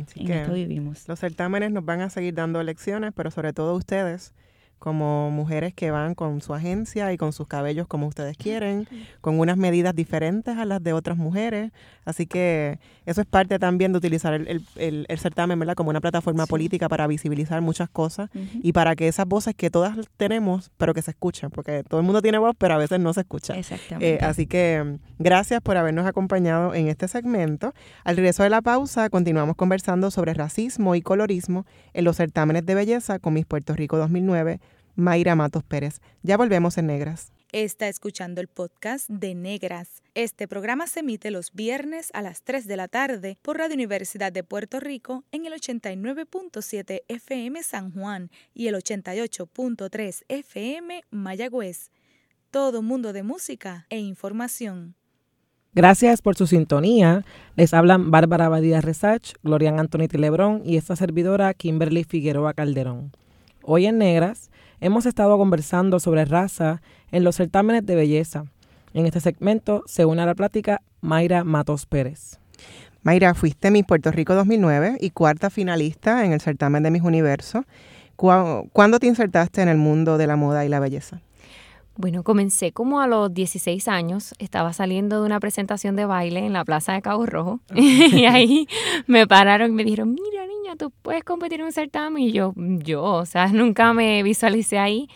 Así 0.00 0.20
en 0.20 0.26
que 0.26 0.40
esto 0.42 0.52
vivimos. 0.52 1.08
los 1.08 1.18
certámenes 1.18 1.70
nos 1.72 1.84
van 1.84 2.00
a 2.02 2.10
seguir 2.10 2.34
dando 2.34 2.62
lecciones, 2.62 3.12
pero 3.14 3.30
sobre 3.30 3.52
todo 3.52 3.74
ustedes, 3.74 4.32
como 4.80 5.30
mujeres 5.30 5.72
que 5.74 5.92
van 5.92 6.16
con 6.16 6.40
su 6.40 6.52
agencia 6.54 7.12
y 7.12 7.16
con 7.16 7.32
sus 7.32 7.46
cabellos 7.46 7.86
como 7.86 8.08
ustedes 8.08 8.36
quieren, 8.36 8.88
con 9.20 9.38
unas 9.38 9.56
medidas 9.56 9.94
diferentes 9.94 10.56
a 10.58 10.64
las 10.64 10.82
de 10.82 10.92
otras 10.92 11.16
mujeres. 11.16 11.70
Así 12.04 12.26
que 12.26 12.80
eso 13.06 13.20
es 13.20 13.26
parte 13.28 13.58
también 13.60 13.92
de 13.92 13.98
utilizar 13.98 14.32
el, 14.34 14.48
el- 14.48 14.62
el- 14.76 15.06
el 15.08 15.18
certamen 15.18 15.58
¿verdad? 15.58 15.74
como 15.74 15.90
una 15.90 16.00
plataforma 16.00 16.46
Sí. 16.46 16.50
política 16.50 16.88
para 16.88 17.06
visibilizar 17.06 17.60
muchas 17.60 17.88
cosas 17.90 18.30
y 18.62 18.72
para 18.72 18.96
que 18.96 19.06
esas 19.06 19.26
voces 19.26 19.54
que 19.54 19.70
todas 19.70 19.96
tenemos, 20.16 20.70
pero 20.78 20.94
que 20.94 21.02
se 21.02 21.12
escuchen, 21.12 21.50
porque 21.50 21.84
todo 21.86 22.00
el 22.00 22.06
mundo 22.06 22.22
tiene 22.22 22.38
voz, 22.38 22.56
pero 22.58 22.74
a 22.74 22.78
veces 22.78 22.98
no 22.98 23.12
se 23.12 23.20
escucha. 23.20 23.54
Exactamente. 23.56 24.14
Eh, 24.14 24.18
así 24.22 24.46
que 24.46 24.82
mm, 24.82 25.22
gracias 25.22 25.60
por 25.60 25.76
habernos 25.76 26.06
acompañado 26.06 26.74
en 26.74 26.88
este 26.88 27.06
segmento. 27.06 27.74
Al 28.02 28.16
regreso 28.16 28.42
de 28.42 28.50
la 28.50 28.62
pausa, 28.62 29.10
continuamos 29.10 29.56
conversando 29.56 30.10
sobre 30.10 30.32
racismo 30.32 30.94
y 30.94 31.02
colorismo 31.02 31.66
en 31.92 32.04
los 32.04 32.16
certámenes 32.16 32.64
de 32.64 32.74
belleza 32.74 33.18
con 33.18 33.34
Miss 33.34 33.44
Puerto 33.44 33.74
Rico 33.74 33.98
2009, 33.98 34.58
Mayra 35.00 35.34
Matos 35.34 35.64
Pérez. 35.64 36.00
Ya 36.22 36.36
volvemos 36.36 36.78
en 36.78 36.86
Negras. 36.86 37.32
Está 37.52 37.88
escuchando 37.88 38.40
el 38.40 38.46
podcast 38.46 39.08
de 39.08 39.34
Negras. 39.34 40.04
Este 40.14 40.46
programa 40.46 40.86
se 40.86 41.00
emite 41.00 41.32
los 41.32 41.52
viernes 41.52 42.10
a 42.14 42.22
las 42.22 42.42
3 42.42 42.68
de 42.68 42.76
la 42.76 42.86
tarde 42.86 43.38
por 43.42 43.58
Radio 43.58 43.74
Universidad 43.74 44.30
de 44.30 44.44
Puerto 44.44 44.78
Rico 44.78 45.24
en 45.32 45.46
el 45.46 45.54
89.7 45.54 47.02
FM 47.08 47.60
San 47.64 47.90
Juan 47.90 48.30
y 48.54 48.68
el 48.68 48.76
88.3 48.76 50.22
FM 50.28 51.02
Mayagüez. 51.10 51.90
Todo 52.52 52.82
mundo 52.82 53.12
de 53.12 53.24
música 53.24 53.86
e 53.90 53.98
información. 53.98 54.94
Gracias 55.72 56.22
por 56.22 56.36
su 56.36 56.46
sintonía. 56.46 57.24
Les 57.56 57.74
hablan 57.74 58.10
Bárbara 58.12 58.48
Badía 58.48 58.80
Resach, 58.80 59.34
Glorian 59.42 59.80
Antoniti 59.80 60.18
Lebrón 60.18 60.62
y 60.64 60.76
esta 60.76 60.94
servidora 60.94 61.54
Kimberly 61.54 62.04
Figueroa 62.04 62.54
Calderón. 62.54 63.12
Hoy 63.62 63.86
en 63.86 63.98
Negras 63.98 64.50
hemos 64.80 65.06
estado 65.06 65.36
conversando 65.38 66.00
sobre 66.00 66.24
raza 66.24 66.82
en 67.12 67.24
los 67.24 67.36
certámenes 67.36 67.84
de 67.86 67.94
belleza. 67.94 68.44
En 68.94 69.06
este 69.06 69.20
segmento 69.20 69.82
se 69.86 70.04
une 70.04 70.22
a 70.22 70.26
la 70.26 70.34
plática 70.34 70.82
Mayra 71.00 71.44
Matos 71.44 71.86
Pérez. 71.86 72.38
Mayra, 73.02 73.34
fuiste 73.34 73.70
Miss 73.70 73.84
Puerto 73.84 74.10
Rico 74.10 74.34
2009 74.34 74.98
y 75.00 75.10
cuarta 75.10 75.48
finalista 75.50 76.24
en 76.24 76.32
el 76.32 76.40
certamen 76.40 76.82
de 76.82 76.90
Miss 76.90 77.02
Universo. 77.02 77.64
¿Cuá- 78.16 78.62
¿Cuándo 78.72 78.98
te 78.98 79.06
insertaste 79.06 79.62
en 79.62 79.68
el 79.68 79.78
mundo 79.78 80.18
de 80.18 80.26
la 80.26 80.36
moda 80.36 80.64
y 80.64 80.68
la 80.68 80.80
belleza? 80.80 81.20
Bueno, 81.96 82.22
comencé 82.22 82.72
como 82.72 83.00
a 83.00 83.06
los 83.06 83.32
16 83.34 83.88
años. 83.88 84.34
Estaba 84.38 84.72
saliendo 84.72 85.20
de 85.20 85.26
una 85.26 85.40
presentación 85.40 85.96
de 85.96 86.06
baile 86.06 86.40
en 86.40 86.52
la 86.52 86.64
plaza 86.64 86.92
de 86.92 87.02
Cabo 87.02 87.26
Rojo. 87.26 87.60
y 87.74 88.24
ahí 88.24 88.66
me 89.06 89.26
pararon 89.26 89.70
y 89.70 89.74
me 89.74 89.84
dijeron, 89.84 90.14
mira 90.14 90.46
niña, 90.46 90.76
tú 90.76 90.90
puedes 91.02 91.24
competir 91.24 91.60
en 91.60 91.66
un 91.66 91.72
certamen. 91.72 92.22
Y 92.22 92.32
yo, 92.32 92.54
yo, 92.56 93.02
o 93.02 93.26
sea, 93.26 93.48
nunca 93.48 93.92
me 93.92 94.22
visualicé 94.22 94.78
ahí. 94.78 95.08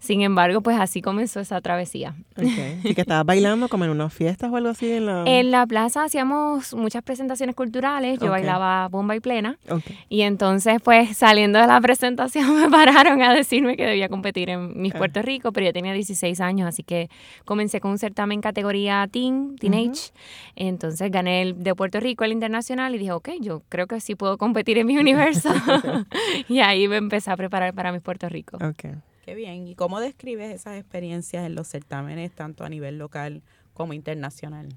Sin 0.00 0.22
embargo, 0.22 0.62
pues 0.62 0.80
así 0.80 1.02
comenzó 1.02 1.40
esa 1.40 1.60
travesía. 1.60 2.14
Okay. 2.34 2.80
¿Y 2.84 2.94
que 2.94 3.02
estabas 3.02 3.26
bailando 3.26 3.68
como 3.68 3.84
en 3.84 3.90
unas 3.90 4.12
fiestas 4.14 4.50
o 4.50 4.56
algo 4.56 4.70
así? 4.70 4.90
En 4.90 5.04
la, 5.06 5.24
en 5.26 5.50
la 5.50 5.66
plaza 5.66 6.04
hacíamos 6.04 6.74
muchas 6.74 7.02
presentaciones 7.02 7.54
culturales. 7.54 8.18
Yo 8.18 8.30
Okay. 8.30 8.42
bailaba 8.42 8.88
bomba 8.88 9.14
y 9.14 9.20
plena. 9.20 9.58
Okay. 9.68 9.98
Y 10.08 10.22
entonces, 10.22 10.80
pues 10.82 11.16
saliendo 11.16 11.58
de 11.60 11.66
la 11.66 11.80
presentación, 11.80 12.56
me 12.60 12.70
pararon 12.70 13.20
a 13.22 13.34
decirme 13.34 13.76
que 13.76 13.84
debía 13.84 14.08
competir 14.08 14.48
en 14.50 14.80
Miss 14.80 14.94
Ah. 14.94 14.98
Puerto 14.98 15.20
Rico, 15.22 15.52
pero 15.52 15.66
yo 15.66 15.72
tenía 15.72 15.92
16 15.92 16.40
años, 16.40 16.66
así 16.66 16.82
que 16.82 17.10
comencé 17.44 17.80
con 17.80 17.90
un 17.90 17.98
certamen 17.98 18.40
categoría 18.40 19.06
teen, 19.10 19.56
teenage. 19.56 20.12
Entonces 20.56 21.10
gané 21.10 21.42
el 21.42 21.62
de 21.62 21.74
Puerto 21.74 22.00
Rico, 22.00 22.24
el 22.24 22.32
internacional, 22.32 22.94
y 22.94 22.98
dije, 22.98 23.12
ok, 23.12 23.28
yo 23.40 23.62
creo 23.68 23.86
que 23.86 24.00
sí 24.00 24.14
puedo 24.14 24.38
competir 24.38 24.78
en 24.78 24.86
mi 24.86 24.96
universo. 24.96 25.50
y 26.48 26.60
ahí 26.60 26.88
me 26.88 26.96
empecé 26.96 27.30
a 27.30 27.36
preparar 27.36 27.74
para 27.74 27.92
Miss 27.92 28.00
Puerto 28.02 28.28
Rico. 28.28 28.56
Okay. 28.56 28.92
Qué 29.30 29.36
bien. 29.36 29.68
¿Y 29.68 29.76
cómo 29.76 30.00
describes 30.00 30.52
esas 30.52 30.76
experiencias 30.76 31.46
en 31.46 31.54
los 31.54 31.68
certámenes, 31.68 32.32
tanto 32.32 32.64
a 32.64 32.68
nivel 32.68 32.98
local 32.98 33.42
como 33.74 33.92
internacional? 33.92 34.70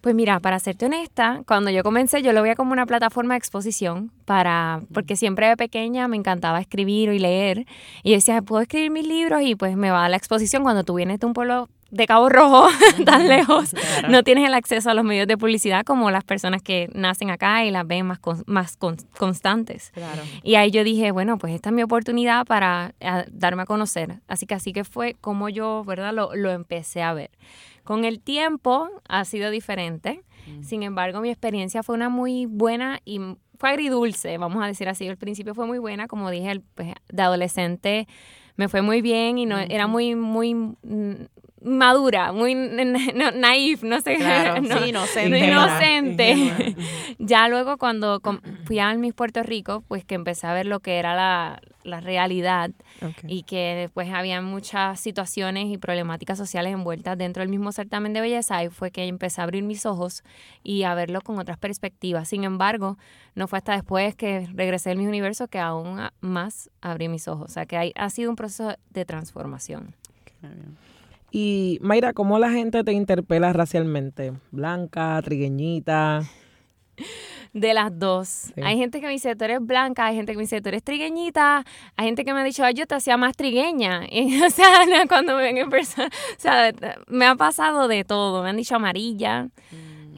Pues 0.00 0.14
mira, 0.14 0.38
para 0.38 0.60
serte 0.60 0.86
honesta, 0.86 1.42
cuando 1.48 1.70
yo 1.70 1.82
comencé 1.82 2.22
yo 2.22 2.32
lo 2.32 2.42
veía 2.42 2.54
como 2.54 2.70
una 2.70 2.86
plataforma 2.86 3.34
de 3.34 3.38
exposición 3.38 4.12
para, 4.24 4.82
porque 4.94 5.16
siempre 5.16 5.48
de 5.48 5.56
pequeña 5.56 6.06
me 6.06 6.16
encantaba 6.16 6.60
escribir 6.60 7.08
y 7.08 7.18
leer 7.18 7.66
y 8.04 8.10
yo 8.10 8.14
decía, 8.14 8.40
puedo 8.40 8.62
escribir 8.62 8.92
mis 8.92 9.08
libros 9.08 9.42
y 9.42 9.56
pues 9.56 9.76
me 9.76 9.90
va 9.90 10.04
a 10.04 10.08
la 10.08 10.16
exposición 10.16 10.62
cuando 10.62 10.84
tú 10.84 10.94
vienes 10.94 11.18
de 11.18 11.26
un 11.26 11.32
pueblo 11.32 11.68
de 11.96 12.06
Cabo 12.06 12.28
Rojo 12.28 12.68
tan 13.04 13.26
lejos, 13.28 13.70
Claro. 13.70 14.08
no 14.08 14.22
tienes 14.22 14.46
el 14.46 14.54
acceso 14.54 14.90
a 14.90 14.94
los 14.94 15.04
medios 15.04 15.26
de 15.26 15.36
publicidad 15.38 15.84
como 15.84 16.10
las 16.10 16.24
personas 16.24 16.62
que 16.62 16.88
nacen 16.94 17.30
acá 17.30 17.64
y 17.64 17.70
las 17.70 17.86
ven 17.86 18.06
más, 18.06 18.18
con- 18.18 18.42
más 18.46 18.76
con- 18.76 18.96
constantes. 19.18 19.90
Claro. 19.92 20.22
Y 20.42 20.54
ahí 20.56 20.70
yo 20.70 20.84
dije, 20.84 21.10
bueno, 21.10 21.38
pues 21.38 21.54
esta 21.54 21.70
es 21.70 21.74
mi 21.74 21.82
oportunidad 21.82 22.46
para 22.46 22.94
darme 23.32 23.62
a 23.62 23.66
conocer. 23.66 24.20
Así 24.28 24.46
que 24.46 24.54
así 24.54 24.72
que 24.72 24.84
fue 24.84 25.16
como 25.20 25.48
yo, 25.48 25.84
¿verdad? 25.84 26.12
Lo, 26.12 26.34
lo 26.34 26.50
empecé 26.50 27.02
a 27.02 27.12
ver. 27.14 27.30
Con 27.84 28.04
el 28.04 28.20
tiempo 28.20 28.88
ha 29.08 29.24
sido 29.24 29.50
diferente. 29.50 30.22
Sin 30.62 30.82
embargo, 30.84 31.20
mi 31.20 31.28
experiencia 31.30 31.82
fue 31.82 31.94
una 31.96 32.08
muy 32.08 32.46
buena 32.46 33.00
y 33.04 33.20
fue 33.58 33.70
agridulce, 33.70 34.38
vamos 34.38 34.62
a 34.62 34.66
decir 34.68 34.88
así. 34.88 35.08
Al 35.08 35.16
principio 35.16 35.54
fue 35.54 35.66
muy 35.66 35.78
buena, 35.78 36.06
como 36.06 36.30
dije, 36.30 36.50
el- 36.52 36.60
pues, 36.74 36.92
de 37.08 37.22
adolescente 37.22 38.06
me 38.56 38.68
fue 38.68 38.80
muy 38.80 39.02
bien 39.02 39.38
y 39.38 39.44
no 39.46 39.58
era 39.58 39.86
muy, 39.86 40.14
muy 40.14 40.54
mm, 40.54 41.26
madura, 41.66 42.32
muy 42.32 42.54
no, 42.54 43.30
naif, 43.32 43.82
no 43.82 44.00
sé. 44.00 44.16
Claro, 44.16 44.62
no, 44.62 44.78
sí, 44.78 44.88
inocente. 44.90 45.30
no 45.30 45.36
inocente. 45.46 46.76
Ya 47.18 47.48
luego 47.48 47.76
cuando 47.76 48.20
fui 48.64 48.78
a 48.78 48.94
Miss 48.94 49.14
Puerto 49.14 49.42
Rico, 49.42 49.82
pues 49.88 50.04
que 50.04 50.14
empecé 50.14 50.46
a 50.46 50.52
ver 50.54 50.66
lo 50.66 50.80
que 50.80 50.98
era 50.98 51.14
la, 51.14 51.60
la 51.82 52.00
realidad 52.00 52.70
Okay. 53.02 53.30
y 53.30 53.42
que 53.42 53.74
después 53.74 54.08
había 54.10 54.40
muchas 54.40 54.98
situaciones 54.98 55.66
y 55.66 55.76
problemáticas 55.76 56.38
sociales 56.38 56.72
envueltas 56.72 57.18
dentro 57.18 57.42
del 57.42 57.50
mismo 57.50 57.70
certamen 57.70 58.14
de 58.14 58.22
belleza, 58.22 58.56
ahí 58.56 58.70
fue 58.70 58.90
que 58.90 59.04
empecé 59.04 59.42
a 59.42 59.44
abrir 59.44 59.64
mis 59.64 59.84
ojos 59.84 60.22
y 60.62 60.84
a 60.84 60.94
verlo 60.94 61.20
con 61.20 61.38
otras 61.38 61.58
perspectivas. 61.58 62.26
Sin 62.28 62.44
embargo, 62.44 62.96
no 63.34 63.48
fue 63.48 63.58
hasta 63.58 63.72
después 63.74 64.14
que 64.14 64.48
regresé 64.54 64.88
del 64.88 64.98
Miss 64.98 65.08
Universo 65.08 65.48
que 65.48 65.58
aún 65.58 66.00
más 66.22 66.70
abrí 66.80 67.08
mis 67.08 67.28
ojos. 67.28 67.50
O 67.50 67.52
sea, 67.52 67.66
que 67.66 67.76
hay- 67.76 67.92
ha 67.96 68.08
sido 68.08 68.30
un 68.30 68.36
proceso 68.36 68.74
de 68.90 69.04
transformación. 69.04 69.94
Bien. 70.40 70.78
Y 71.30 71.78
Mayra, 71.82 72.12
¿cómo 72.12 72.38
la 72.38 72.50
gente 72.50 72.84
te 72.84 72.92
interpela 72.92 73.52
racialmente? 73.52 74.32
Blanca, 74.52 75.20
trigueñita. 75.22 76.22
De 77.52 77.74
las 77.74 77.98
dos. 77.98 78.52
Hay 78.62 78.76
gente 78.76 79.00
que 79.00 79.06
me 79.06 79.12
dice, 79.12 79.34
tú 79.34 79.44
eres 79.44 79.60
blanca, 79.60 80.06
hay 80.06 80.16
gente 80.16 80.32
que 80.32 80.36
me 80.36 80.42
dice, 80.42 80.60
tú 80.60 80.68
eres 80.68 80.82
trigueñita, 80.82 81.64
hay 81.96 82.06
gente 82.06 82.24
que 82.24 82.34
me 82.34 82.40
ha 82.40 82.44
dicho, 82.44 82.64
ay, 82.64 82.74
yo 82.74 82.86
te 82.86 82.94
hacía 82.94 83.16
más 83.16 83.36
trigueña. 83.36 84.02
Y, 84.10 84.42
o 84.42 84.50
sea, 84.50 84.84
cuando 85.08 85.36
me 85.36 85.42
ven 85.42 85.58
en 85.58 85.70
persona, 85.70 86.08
o 86.08 86.40
sea, 86.40 86.72
me 87.06 87.26
ha 87.26 87.34
pasado 87.34 87.88
de 87.88 88.04
todo. 88.04 88.42
Me 88.42 88.50
han 88.50 88.56
dicho 88.56 88.76
amarilla, 88.76 89.48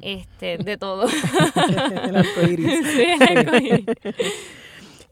este, 0.02 0.59
de 0.59 0.76
todo. 0.78 1.06
El 1.06 2.16
arcoíris. 2.16 2.86
Sí, 2.86 3.02
el 3.02 3.38
arcoíris. 3.38 3.86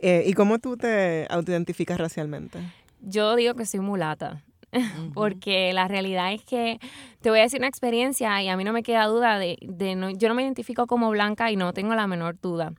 Eh, 0.00 0.24
¿Y 0.26 0.32
cómo 0.34 0.58
tú 0.58 0.76
te 0.76 1.26
autoidentificas 1.30 1.98
racialmente? 1.98 2.58
Yo 3.00 3.34
digo 3.36 3.54
que 3.54 3.66
soy 3.66 3.80
mulata. 3.80 4.42
Porque 5.14 5.72
la 5.72 5.88
realidad 5.88 6.32
es 6.32 6.44
que 6.44 6.78
te 7.20 7.30
voy 7.30 7.40
a 7.40 7.42
decir 7.42 7.60
una 7.60 7.68
experiencia 7.68 8.42
y 8.42 8.48
a 8.48 8.56
mí 8.56 8.64
no 8.64 8.72
me 8.72 8.82
queda 8.82 9.06
duda 9.06 9.38
de, 9.38 9.58
de 9.62 9.94
no, 9.94 10.10
yo 10.10 10.28
no 10.28 10.34
me 10.34 10.42
identifico 10.42 10.86
como 10.86 11.10
blanca 11.10 11.50
y 11.50 11.56
no 11.56 11.72
tengo 11.72 11.94
la 11.94 12.06
menor 12.06 12.40
duda. 12.40 12.72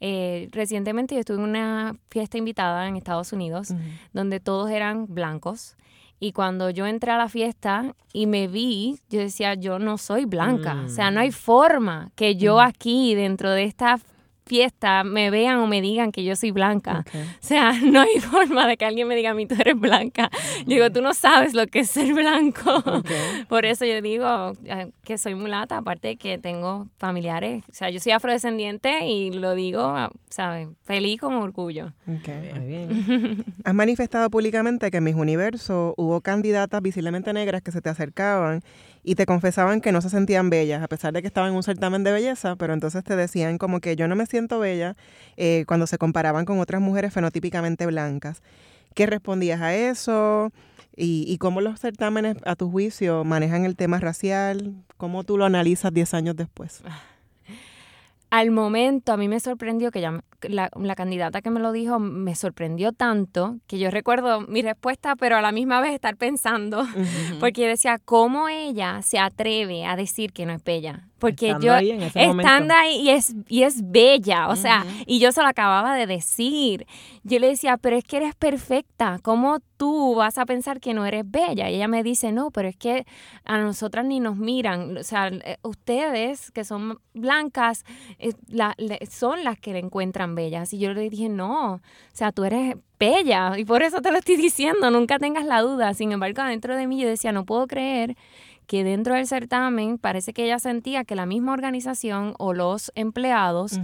Eh, 0.00 0.48
recientemente 0.52 1.14
yo 1.14 1.20
estuve 1.20 1.36
en 1.36 1.44
una 1.44 1.96
fiesta 2.10 2.38
invitada 2.38 2.88
en 2.88 2.96
Estados 2.96 3.32
Unidos 3.32 3.74
donde 4.12 4.40
todos 4.40 4.70
eran 4.70 5.06
blancos. 5.08 5.76
Y 6.18 6.30
cuando 6.30 6.70
yo 6.70 6.86
entré 6.86 7.10
a 7.10 7.18
la 7.18 7.28
fiesta 7.28 7.96
y 8.12 8.26
me 8.26 8.46
vi, 8.46 9.00
yo 9.10 9.18
decía, 9.18 9.54
yo 9.54 9.80
no 9.80 9.98
soy 9.98 10.24
blanca. 10.24 10.82
O 10.86 10.88
sea, 10.88 11.10
no 11.10 11.18
hay 11.18 11.32
forma 11.32 12.12
que 12.14 12.36
yo 12.36 12.60
aquí, 12.60 13.16
dentro 13.16 13.50
de 13.50 13.64
esta 13.64 13.98
fiesta, 14.52 15.02
me 15.02 15.30
vean 15.30 15.60
o 15.60 15.66
me 15.66 15.80
digan 15.80 16.12
que 16.12 16.24
yo 16.24 16.36
soy 16.36 16.50
blanca. 16.50 17.04
Okay. 17.08 17.22
O 17.22 17.26
sea, 17.40 17.72
no 17.82 18.02
hay 18.02 18.20
forma 18.20 18.66
de 18.66 18.76
que 18.76 18.84
alguien 18.84 19.08
me 19.08 19.16
diga 19.16 19.30
a 19.30 19.34
mí, 19.34 19.46
tú 19.46 19.54
eres 19.58 19.80
blanca. 19.80 20.28
Yo 20.66 20.74
digo, 20.74 20.90
tú 20.90 21.00
no 21.00 21.14
sabes 21.14 21.54
lo 21.54 21.66
que 21.66 21.80
es 21.80 21.88
ser 21.88 22.12
blanco. 22.12 22.82
Okay. 22.84 23.44
Por 23.48 23.64
eso 23.64 23.86
yo 23.86 24.02
digo 24.02 24.52
eh, 24.66 24.90
que 25.04 25.16
soy 25.16 25.34
mulata, 25.36 25.78
aparte 25.78 26.08
de 26.08 26.16
que 26.16 26.36
tengo 26.36 26.86
familiares. 26.98 27.64
O 27.70 27.72
sea, 27.72 27.88
yo 27.88 27.98
soy 27.98 28.12
afrodescendiente 28.12 29.06
y 29.06 29.30
lo 29.30 29.54
digo, 29.54 29.94
¿sabes? 30.28 30.68
Feliz 30.84 31.18
con 31.18 31.32
orgullo. 31.32 31.94
Okay. 32.20 32.52
Muy 32.52 32.66
bien. 32.66 33.44
Has 33.64 33.74
manifestado 33.74 34.28
públicamente 34.28 34.90
que 34.90 34.98
en 34.98 35.04
Mis 35.04 35.14
Universo 35.14 35.94
hubo 35.96 36.20
candidatas 36.20 36.82
visiblemente 36.82 37.32
negras 37.32 37.62
que 37.62 37.72
se 37.72 37.80
te 37.80 37.88
acercaban 37.88 38.62
y 39.04 39.14
te 39.16 39.26
confesaban 39.26 39.80
que 39.80 39.92
no 39.92 40.00
se 40.00 40.10
sentían 40.10 40.50
bellas, 40.50 40.82
a 40.82 40.88
pesar 40.88 41.12
de 41.12 41.22
que 41.22 41.26
estaban 41.26 41.50
en 41.50 41.56
un 41.56 41.62
certamen 41.62 42.04
de 42.04 42.12
belleza, 42.12 42.56
pero 42.56 42.72
entonces 42.72 43.02
te 43.02 43.16
decían 43.16 43.58
como 43.58 43.80
que 43.80 43.96
yo 43.96 44.06
no 44.08 44.16
me 44.16 44.26
siento 44.26 44.58
bella 44.58 44.96
eh, 45.36 45.64
cuando 45.66 45.86
se 45.86 45.98
comparaban 45.98 46.44
con 46.44 46.60
otras 46.60 46.80
mujeres 46.80 47.12
fenotípicamente 47.12 47.86
blancas. 47.86 48.42
¿Qué 48.94 49.06
respondías 49.06 49.60
a 49.60 49.74
eso? 49.74 50.52
¿Y, 50.94 51.24
y 51.26 51.38
cómo 51.38 51.60
los 51.60 51.80
certámenes, 51.80 52.36
a 52.44 52.54
tu 52.54 52.70
juicio, 52.70 53.24
manejan 53.24 53.64
el 53.64 53.76
tema 53.76 53.98
racial? 53.98 54.74
¿Cómo 54.98 55.24
tú 55.24 55.38
lo 55.38 55.46
analizas 55.46 55.92
10 55.92 56.14
años 56.14 56.36
después? 56.36 56.82
Al 58.32 58.50
momento 58.50 59.12
a 59.12 59.18
mí 59.18 59.28
me 59.28 59.40
sorprendió 59.40 59.90
que 59.90 60.00
ya 60.00 60.24
la, 60.40 60.70
la 60.74 60.94
candidata 60.94 61.42
que 61.42 61.50
me 61.50 61.60
lo 61.60 61.70
dijo 61.70 61.98
me 61.98 62.34
sorprendió 62.34 62.92
tanto 62.92 63.58
que 63.66 63.78
yo 63.78 63.90
recuerdo 63.90 64.40
mi 64.40 64.62
respuesta, 64.62 65.16
pero 65.16 65.36
a 65.36 65.42
la 65.42 65.52
misma 65.52 65.82
vez 65.82 65.92
estar 65.92 66.16
pensando, 66.16 66.82
porque 67.40 67.60
yo 67.60 67.68
decía, 67.68 67.98
¿cómo 68.02 68.48
ella 68.48 69.02
se 69.02 69.18
atreve 69.18 69.84
a 69.84 69.96
decir 69.96 70.32
que 70.32 70.46
no 70.46 70.54
es 70.54 70.64
bella? 70.64 71.10
Porque 71.22 71.46
Estando 71.46 71.66
yo, 71.68 71.74
ahí 71.74 71.90
en 71.92 72.02
ese 72.02 72.26
momento. 72.26 72.52
estando 72.52 72.74
ahí 72.74 72.96
y 73.00 73.10
es, 73.10 73.34
y 73.48 73.62
es 73.62 73.90
bella, 73.90 74.48
o 74.48 74.56
sea, 74.56 74.84
y 75.06 75.18
yo 75.20 75.32
se 75.32 75.40
lo 75.40 75.48
acababa 75.48 75.94
de 75.94 76.06
decir. 76.06 76.86
Yo 77.24 77.38
le 77.38 77.46
decía, 77.46 77.76
pero 77.76 77.96
es 77.96 78.02
que 78.04 78.16
eres 78.16 78.34
perfecta, 78.34 79.20
¿cómo 79.22 79.60
tú 79.76 80.16
vas 80.16 80.38
a 80.38 80.44
pensar 80.46 80.80
que 80.80 80.92
no 80.94 81.06
eres 81.06 81.22
bella? 81.24 81.70
Y 81.70 81.76
ella 81.76 81.86
me 81.86 82.02
dice, 82.02 82.32
no, 82.32 82.50
pero 82.50 82.68
es 82.68 82.76
que 82.76 83.06
a 83.44 83.58
nosotras 83.58 84.04
ni 84.04 84.18
nos 84.18 84.36
miran, 84.36 84.96
o 84.98 85.02
sea, 85.04 85.28
eh, 85.28 85.56
ustedes 85.62 86.50
que 86.50 86.64
son 86.64 86.98
blancas 87.14 87.84
eh, 88.18 88.32
la- 88.48 88.74
le- 88.76 88.98
son 89.08 89.44
las 89.44 89.58
que 89.60 89.72
le 89.72 89.78
encuentran 89.78 90.34
bellas. 90.34 90.72
Y 90.72 90.78
yo 90.80 90.92
le 90.92 91.08
dije, 91.08 91.28
no, 91.28 91.74
o 91.74 91.80
sea, 92.12 92.32
tú 92.32 92.42
eres 92.44 92.74
bella 92.98 93.56
y 93.56 93.64
por 93.64 93.82
eso 93.82 94.00
te 94.00 94.10
lo 94.10 94.18
estoy 94.18 94.36
diciendo, 94.36 94.90
nunca 94.90 95.18
tengas 95.20 95.44
la 95.44 95.60
duda. 95.62 95.94
Sin 95.94 96.10
embargo, 96.12 96.42
dentro 96.42 96.76
de 96.76 96.86
mí 96.88 97.00
yo 97.00 97.08
decía, 97.08 97.30
no 97.32 97.44
puedo 97.44 97.66
creer 97.68 98.16
que 98.72 98.84
dentro 98.84 99.14
del 99.14 99.26
certamen 99.26 99.98
parece 99.98 100.32
que 100.32 100.44
ella 100.46 100.58
sentía 100.58 101.04
que 101.04 101.14
la 101.14 101.26
misma 101.26 101.52
organización 101.52 102.32
o 102.38 102.54
los 102.54 102.90
empleados 102.94 103.78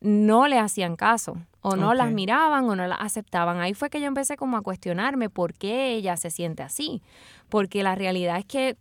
no 0.00 0.48
le 0.48 0.58
hacían 0.58 0.96
caso 0.96 1.36
o 1.60 1.76
no 1.76 1.94
las 1.94 2.08
Ok. 2.08 2.14
miraban 2.14 2.64
o 2.64 2.74
no 2.74 2.84
las 2.88 2.98
aceptaban. 3.00 3.60
Ahí 3.60 3.72
fue 3.72 3.88
que 3.88 4.00
yo 4.00 4.08
empecé 4.08 4.36
como 4.36 4.56
a 4.56 4.62
cuestionarme 4.62 5.30
por 5.30 5.54
qué 5.54 5.92
ella 5.92 6.16
se 6.16 6.30
siente 6.32 6.64
así. 6.64 7.02
Porque 7.50 7.84
la 7.84 7.94
realidad 7.94 8.36
es 8.36 8.44
que, 8.44 8.76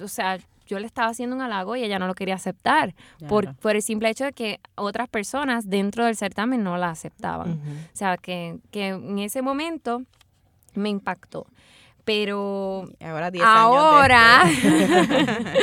o 0.00 0.06
sea, 0.06 0.38
yo 0.68 0.78
le 0.78 0.86
estaba 0.86 1.08
haciendo 1.08 1.34
un 1.34 1.42
halago 1.42 1.74
y 1.74 1.82
ella 1.82 1.98
no 1.98 2.06
lo 2.06 2.14
quería 2.14 2.36
aceptar 2.36 2.94
por, 3.28 3.56
por 3.56 3.74
el 3.74 3.82
simple 3.82 4.10
hecho 4.10 4.22
de 4.26 4.32
que 4.32 4.60
otras 4.76 5.08
personas 5.08 5.68
dentro 5.68 6.04
del 6.04 6.14
certamen 6.14 6.62
no 6.62 6.76
la 6.76 6.90
aceptaban. 6.90 7.54
O 7.92 7.96
sea, 7.96 8.16
que, 8.16 8.58
que 8.70 8.90
en 8.90 9.18
ese 9.18 9.42
momento 9.42 10.04
me 10.74 10.88
impactó. 10.88 11.48
Pero 12.12 12.86
Ahora 12.98 13.30
10 13.30 13.44
ahora, 13.46 14.40
años 14.40 14.58
después. 14.64 15.54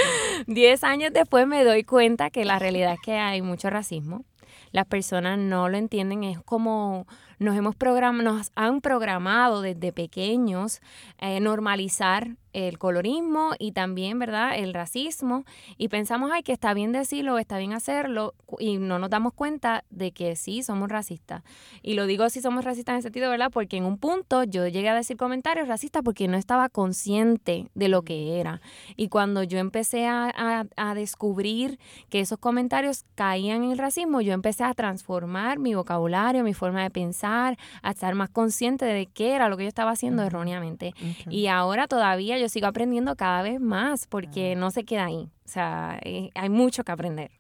10 0.48 0.84
años 0.86 1.12
después 1.12 1.46
me 1.46 1.66
doy 1.66 1.84
cuenta 1.84 2.30
que 2.30 2.46
la 2.46 2.58
realidad 2.58 2.94
es 2.94 3.02
que 3.02 3.18
hay 3.18 3.42
mucho 3.42 3.70
racismo. 3.70 4.24
Las 4.72 4.86
personas 4.86 5.38
no 5.38 5.68
lo 5.68 5.76
entienden, 5.76 6.24
es 6.24 6.40
como 6.40 7.06
nos 7.40 7.56
hemos 7.56 7.76
program 7.76 8.24
nos 8.24 8.52
han 8.56 8.82
programado 8.82 9.62
desde 9.62 9.92
pequeños 9.94 10.82
eh, 11.20 11.40
normalizar 11.40 12.36
el 12.54 12.80
colorismo 12.80 13.52
y 13.60 13.74
también, 13.74 14.18
¿verdad?, 14.18 14.58
el 14.58 14.74
racismo 14.74 15.46
y 15.78 15.90
pensamos, 15.90 16.32
ay, 16.34 16.42
que 16.42 16.54
está 16.54 16.74
bien 16.74 16.92
decirlo, 16.92 17.38
está 17.38 17.60
bien 17.60 17.74
hacerlo 17.74 18.34
y 18.58 18.78
no 18.78 18.98
nos 18.98 19.12
damos 19.12 19.34
cuenta 19.34 19.84
de 19.92 20.12
que 20.12 20.36
sí 20.36 20.64
somos 20.64 20.90
racistas. 20.90 21.44
Y 21.84 21.94
lo 21.94 22.08
digo 22.08 22.30
si 22.30 22.42
somos 22.42 22.66
racistas 22.66 22.94
en 22.94 22.98
el 22.98 23.04
sentido, 23.04 23.30
¿verdad?, 23.30 23.52
porque 23.52 23.78
en 23.78 23.86
un 23.86 24.00
punto 24.00 24.44
yo 24.44 24.68
llegué 24.68 24.90
a 24.90 24.96
decir 24.96 25.18
comentarios 25.18 25.68
racistas 25.68 26.02
porque 26.04 26.28
no 26.28 26.36
estaba 26.36 26.68
consciente 26.70 27.68
de 27.76 27.90
lo 27.90 28.02
que 28.02 28.40
era. 28.40 28.60
Y 28.96 29.10
cuando 29.10 29.44
yo 29.44 29.60
empecé 29.60 30.08
a, 30.08 30.66
a 30.76 30.96
descubrir 30.96 31.78
que 32.10 32.22
esos 32.22 32.40
comentarios 32.40 33.06
caían 33.14 33.66
en 33.66 33.72
el 33.72 33.78
racismo, 33.78 34.22
yo 34.22 34.34
empecé 34.34 34.64
a 34.64 34.74
transformar 34.74 35.60
mi 35.60 35.76
vocabulario, 35.76 36.44
mi 36.44 36.56
forma 36.56 36.82
de 36.82 36.90
pensar, 36.90 37.27
a 37.28 37.92
estar 37.92 38.16
más 38.16 38.30
consciente 38.30 38.86
de 38.86 39.06
qué 39.08 39.34
era 39.34 39.50
lo 39.50 39.58
que 39.58 39.64
yo 39.64 39.70
estaba 39.70 39.92
haciendo 39.92 40.24
erróneamente. 40.24 40.94
Y 41.30 41.48
ahora 41.48 41.88
todavía 41.88 42.38
yo 42.38 42.50
sigo 42.50 42.68
aprendiendo 42.68 43.16
cada 43.16 43.42
vez 43.42 43.60
más 43.60 44.08
porque 44.08 44.56
no 44.56 44.72
se 44.72 44.84
queda 44.84 45.06
ahí. 45.06 45.30
O 45.46 45.50
sea, 45.50 46.00
eh, 46.04 46.30
hay 46.36 46.50
mucho 46.50 46.84
que 46.84 46.92
aprender. 46.92 47.32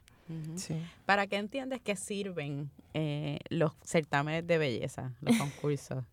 ¿Para 1.05 1.27
qué 1.27 1.38
entiendes 1.38 1.81
que 1.81 1.95
sirven 1.95 2.69
eh, 2.93 3.39
los 3.49 3.71
certámenes 3.83 4.45
de 4.45 4.57
belleza, 4.57 5.13
los 5.21 5.35
concursos? 5.38 6.03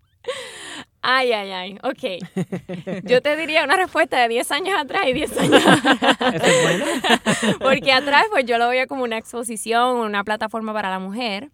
Ay, 1.06 1.32
ay, 1.32 1.50
ay, 1.50 1.78
ok. 1.82 3.04
Yo 3.04 3.20
te 3.20 3.36
diría 3.36 3.64
una 3.64 3.76
respuesta 3.76 4.18
de 4.22 4.28
10 4.28 4.50
años 4.52 4.74
atrás 4.80 5.02
y 5.06 5.12
10 5.12 5.38
años 5.38 5.62
Porque 7.60 7.92
atrás, 7.92 8.24
pues 8.30 8.46
yo 8.46 8.56
lo 8.56 8.68
veía 8.68 8.86
como 8.86 9.02
una 9.02 9.18
exposición, 9.18 9.96
una 9.96 10.24
plataforma 10.24 10.72
para 10.72 10.88
la 10.88 10.98
mujer. 10.98 11.50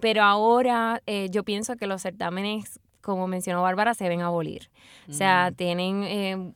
Pero 0.00 0.22
ahora 0.22 1.02
eh, 1.06 1.28
yo 1.30 1.44
pienso 1.44 1.76
que 1.76 1.86
los 1.86 2.02
certámenes 2.02 2.80
como 3.04 3.28
mencionó 3.28 3.62
Bárbara, 3.62 3.94
se 3.94 4.08
ven 4.08 4.22
abolir. 4.22 4.70
O 5.08 5.12
sea, 5.12 5.50
mm. 5.50 5.54
tienen, 5.54 6.02
eh, 6.04 6.52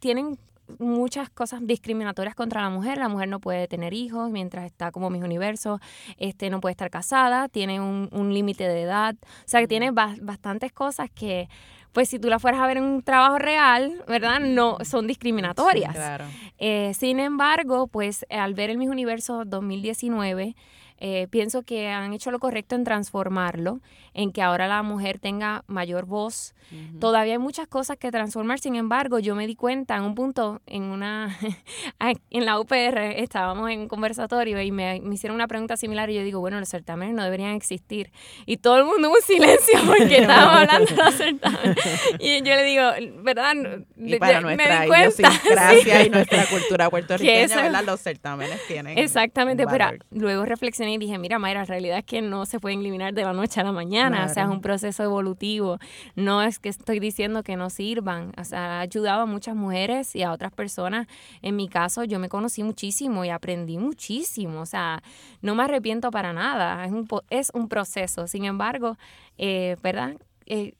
tienen 0.00 0.38
muchas 0.78 1.30
cosas 1.30 1.60
discriminatorias 1.64 2.34
contra 2.34 2.60
la 2.60 2.70
mujer. 2.70 2.98
La 2.98 3.08
mujer 3.08 3.28
no 3.28 3.40
puede 3.40 3.68
tener 3.68 3.94
hijos 3.94 4.30
mientras 4.30 4.66
está 4.66 4.90
como 4.90 5.08
mis 5.08 5.22
universos, 5.22 5.80
este, 6.18 6.50
no 6.50 6.60
puede 6.60 6.72
estar 6.72 6.90
casada, 6.90 7.48
tiene 7.48 7.80
un, 7.80 8.34
límite 8.34 8.66
de 8.66 8.82
edad. 8.82 9.14
O 9.22 9.46
sea, 9.48 9.60
que 9.60 9.68
tiene 9.68 9.92
mm. 9.92 9.96
bastantes 10.22 10.72
cosas 10.72 11.10
que, 11.10 11.48
pues 11.92 12.08
si 12.08 12.18
tú 12.18 12.28
la 12.28 12.38
fueras 12.38 12.60
a 12.60 12.66
ver 12.66 12.78
en 12.78 12.84
un 12.84 13.02
trabajo 13.02 13.38
real, 13.38 14.02
¿verdad? 14.08 14.40
No, 14.40 14.78
son 14.82 15.06
discriminatorias. 15.06 15.94
claro. 15.94 16.24
Eh, 16.58 16.92
sin 16.94 17.20
embargo, 17.20 17.86
pues 17.86 18.26
al 18.30 18.54
ver 18.54 18.70
el 18.70 18.78
Mis 18.78 18.88
Universo 18.88 19.44
2019, 19.44 20.56
eh, 21.04 21.26
pienso 21.30 21.64
que 21.64 21.88
han 21.88 22.12
hecho 22.12 22.30
lo 22.30 22.38
correcto 22.38 22.76
en 22.76 22.84
transformarlo, 22.84 23.80
en 24.14 24.30
que 24.30 24.40
ahora 24.40 24.68
la 24.68 24.84
mujer 24.84 25.18
tenga 25.18 25.64
mayor 25.66 26.06
voz. 26.06 26.54
Todavía 27.00 27.34
hay 27.34 27.38
muchas 27.38 27.66
cosas 27.66 27.98
que 27.98 28.10
transformar, 28.10 28.58
sin 28.58 28.76
embargo, 28.76 29.18
yo 29.18 29.34
me 29.34 29.46
di 29.46 29.54
cuenta 29.54 29.96
en 29.96 30.04
un 30.04 30.14
punto, 30.14 30.62
en 30.64 30.84
una 30.84 31.36
en 32.30 32.46
la 32.46 32.58
UPR, 32.58 32.98
estábamos 33.16 33.68
en 33.68 33.80
un 33.80 33.88
conversatorio 33.88 34.62
y 34.62 34.70
me, 34.70 35.02
hicieron 35.12 35.34
una 35.34 35.48
pregunta 35.48 35.76
similar 35.76 36.08
y 36.08 36.14
yo 36.14 36.22
digo, 36.22 36.40
bueno, 36.40 36.58
los 36.60 36.68
certámenes 36.68 37.14
no 37.14 37.24
deberían 37.24 37.50
existir. 37.50 38.10
Y 38.46 38.58
todo 38.58 38.78
el 38.78 38.84
mundo 38.84 39.10
un 39.10 39.20
silencio 39.26 39.80
porque 39.84 40.18
estábamos 40.18 40.56
hablando 40.60 40.94
de 40.94 40.96
los 40.96 41.14
certámenes. 41.14 41.76
Y 42.20 42.38
yo 42.38 42.54
le 42.54 42.64
digo, 42.64 42.84
¿verdad? 43.22 43.54
Y 43.96 44.16
para 44.16 44.40
nuestra 44.40 44.86
idiosincrasia 44.86 46.06
y 46.06 46.10
nuestra 46.10 46.46
cultura 46.46 46.88
puertorriqueña, 46.88 47.62
¿verdad? 47.62 47.84
Los 47.84 48.00
certámenes 48.00 48.60
tienen 48.66 48.96
Exactamente, 48.96 49.66
pero 49.66 49.90
luego 50.10 50.44
reflexioné 50.44 50.91
y 50.94 50.98
dije, 50.98 51.18
mira, 51.18 51.38
Mayra, 51.38 51.60
la 51.60 51.66
realidad 51.66 51.98
es 51.98 52.04
que 52.04 52.22
no 52.22 52.46
se 52.46 52.60
pueden 52.60 52.80
eliminar 52.80 53.14
de 53.14 53.22
la 53.22 53.32
noche 53.32 53.60
a 53.60 53.64
la 53.64 53.72
mañana, 53.72 54.26
o 54.26 54.28
sea, 54.28 54.44
es 54.44 54.50
un 54.50 54.60
proceso 54.60 55.02
evolutivo. 55.02 55.78
No 56.14 56.42
es 56.42 56.58
que 56.58 56.68
estoy 56.68 57.00
diciendo 57.00 57.42
que 57.42 57.56
no 57.56 57.70
sirvan, 57.70 58.32
o 58.38 58.44
sea, 58.44 58.78
ha 58.78 58.80
ayudado 58.80 59.22
a 59.22 59.26
muchas 59.26 59.54
mujeres 59.54 60.14
y 60.14 60.22
a 60.22 60.32
otras 60.32 60.52
personas. 60.52 61.06
En 61.40 61.56
mi 61.56 61.68
caso, 61.68 62.04
yo 62.04 62.18
me 62.18 62.28
conocí 62.28 62.62
muchísimo 62.62 63.24
y 63.24 63.30
aprendí 63.30 63.78
muchísimo, 63.78 64.60
o 64.60 64.66
sea, 64.66 65.02
no 65.40 65.54
me 65.54 65.64
arrepiento 65.64 66.10
para 66.10 66.32
nada, 66.32 66.84
es 66.84 66.92
un, 66.92 67.08
es 67.30 67.50
un 67.54 67.68
proceso. 67.68 68.26
Sin 68.26 68.44
embargo, 68.44 68.96
eh, 69.38 69.76
¿verdad? 69.82 70.16
Eh, 70.46 70.74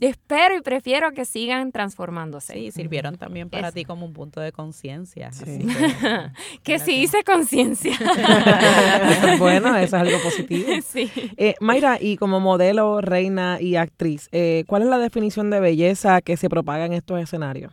espero 0.00 0.56
y 0.56 0.62
prefiero 0.62 1.12
que 1.12 1.24
sigan 1.24 1.72
transformándose. 1.72 2.54
Sí, 2.54 2.70
sirvieron 2.70 3.18
también 3.18 3.50
para 3.50 3.72
ti 3.72 3.84
como 3.84 4.06
un 4.06 4.12
punto 4.12 4.40
de 4.40 4.52
conciencia. 4.52 5.30
Que, 6.62 6.78
sí 6.78 7.02
hice 7.02 7.24
conciencia. 7.24 7.98
bueno, 9.38 9.76
eso 9.76 9.84
es 9.84 9.94
algo 9.94 10.18
positivo. 10.22 10.68
Sí. 10.82 11.10
Eh, 11.36 11.54
Mayra, 11.60 11.98
y 12.00 12.16
como 12.16 12.40
modelo, 12.40 13.00
reina 13.00 13.58
y 13.60 13.76
actriz, 13.76 14.28
eh, 14.32 14.64
¿cuál 14.66 14.82
es 14.82 14.88
la 14.88 14.98
definición 14.98 15.50
de 15.50 15.60
belleza 15.60 16.20
que 16.20 16.36
se 16.36 16.48
propaga 16.48 16.86
en 16.86 16.92
estos 16.92 17.20
escenarios? 17.20 17.72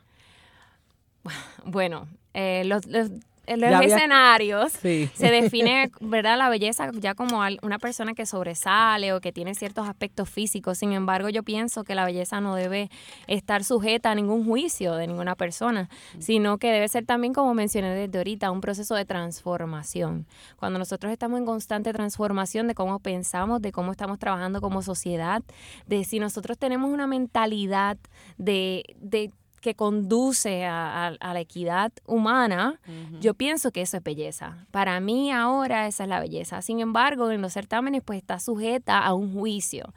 Bueno, 1.65 2.07
eh, 2.33 2.63
los, 2.65 2.83
en 3.49 3.61
los 3.61 3.81
escenarios 3.81 4.71
se 4.73 5.09
define, 5.19 5.91
¿verdad? 5.99 6.37
La 6.37 6.49
belleza 6.49 6.91
ya 6.93 7.15
como 7.15 7.41
una 7.61 7.79
persona 7.79 8.13
que 8.13 8.25
sobresale 8.25 9.11
o 9.13 9.21
que 9.21 9.31
tiene 9.31 9.55
ciertos 9.55 9.87
aspectos 9.87 10.29
físicos. 10.29 10.77
Sin 10.77 10.93
embargo, 10.93 11.29
yo 11.29 11.43
pienso 11.43 11.83
que 11.83 11.95
la 11.95 12.05
belleza 12.05 12.41
no 12.41 12.55
debe 12.55 12.89
estar 13.27 13.63
sujeta 13.63 14.11
a 14.11 14.15
ningún 14.15 14.45
juicio 14.45 14.93
de 14.95 15.07
ninguna 15.07 15.35
persona, 15.35 15.89
sino 16.19 16.59
que 16.59 16.71
debe 16.71 16.87
ser 16.87 17.05
también, 17.05 17.33
como 17.33 17.53
mencioné 17.55 17.95
desde 17.95 18.19
ahorita, 18.19 18.51
un 18.51 18.61
proceso 18.61 18.93
de 18.93 19.05
transformación. 19.05 20.27
Cuando 20.57 20.77
nosotros 20.77 21.11
estamos 21.11 21.39
en 21.39 21.45
constante 21.45 21.91
transformación 21.91 22.67
de 22.67 22.75
cómo 22.75 22.99
pensamos, 22.99 23.61
de 23.61 23.71
cómo 23.71 23.91
estamos 23.91 24.19
trabajando 24.19 24.61
como 24.61 24.83
sociedad, 24.83 25.41
de 25.87 26.03
si 26.03 26.19
nosotros 26.19 26.57
tenemos 26.57 26.91
una 26.91 27.07
mentalidad 27.07 27.97
de, 28.37 28.83
de 28.99 29.31
que 29.59 29.75
conduce 29.75 30.65
a, 30.65 31.15
la 31.19 31.39
equidad 31.39 31.91
humana, 32.05 32.79
yo 33.19 33.33
pienso 33.33 33.71
que 33.71 33.81
eso 33.81 33.97
es 33.97 34.03
belleza. 34.03 34.65
Para 34.71 34.99
mí 34.99 35.31
ahora 35.31 35.87
esa 35.87 36.03
es 36.03 36.09
la 36.09 36.19
belleza. 36.19 36.61
Sin 36.61 36.79
embargo, 36.79 37.31
en 37.31 37.41
los 37.41 37.53
certámenes 37.53 38.01
pues 38.03 38.17
está 38.19 38.39
sujeta 38.39 38.99
a 38.99 39.13
un 39.13 39.33
juicio. 39.33 39.93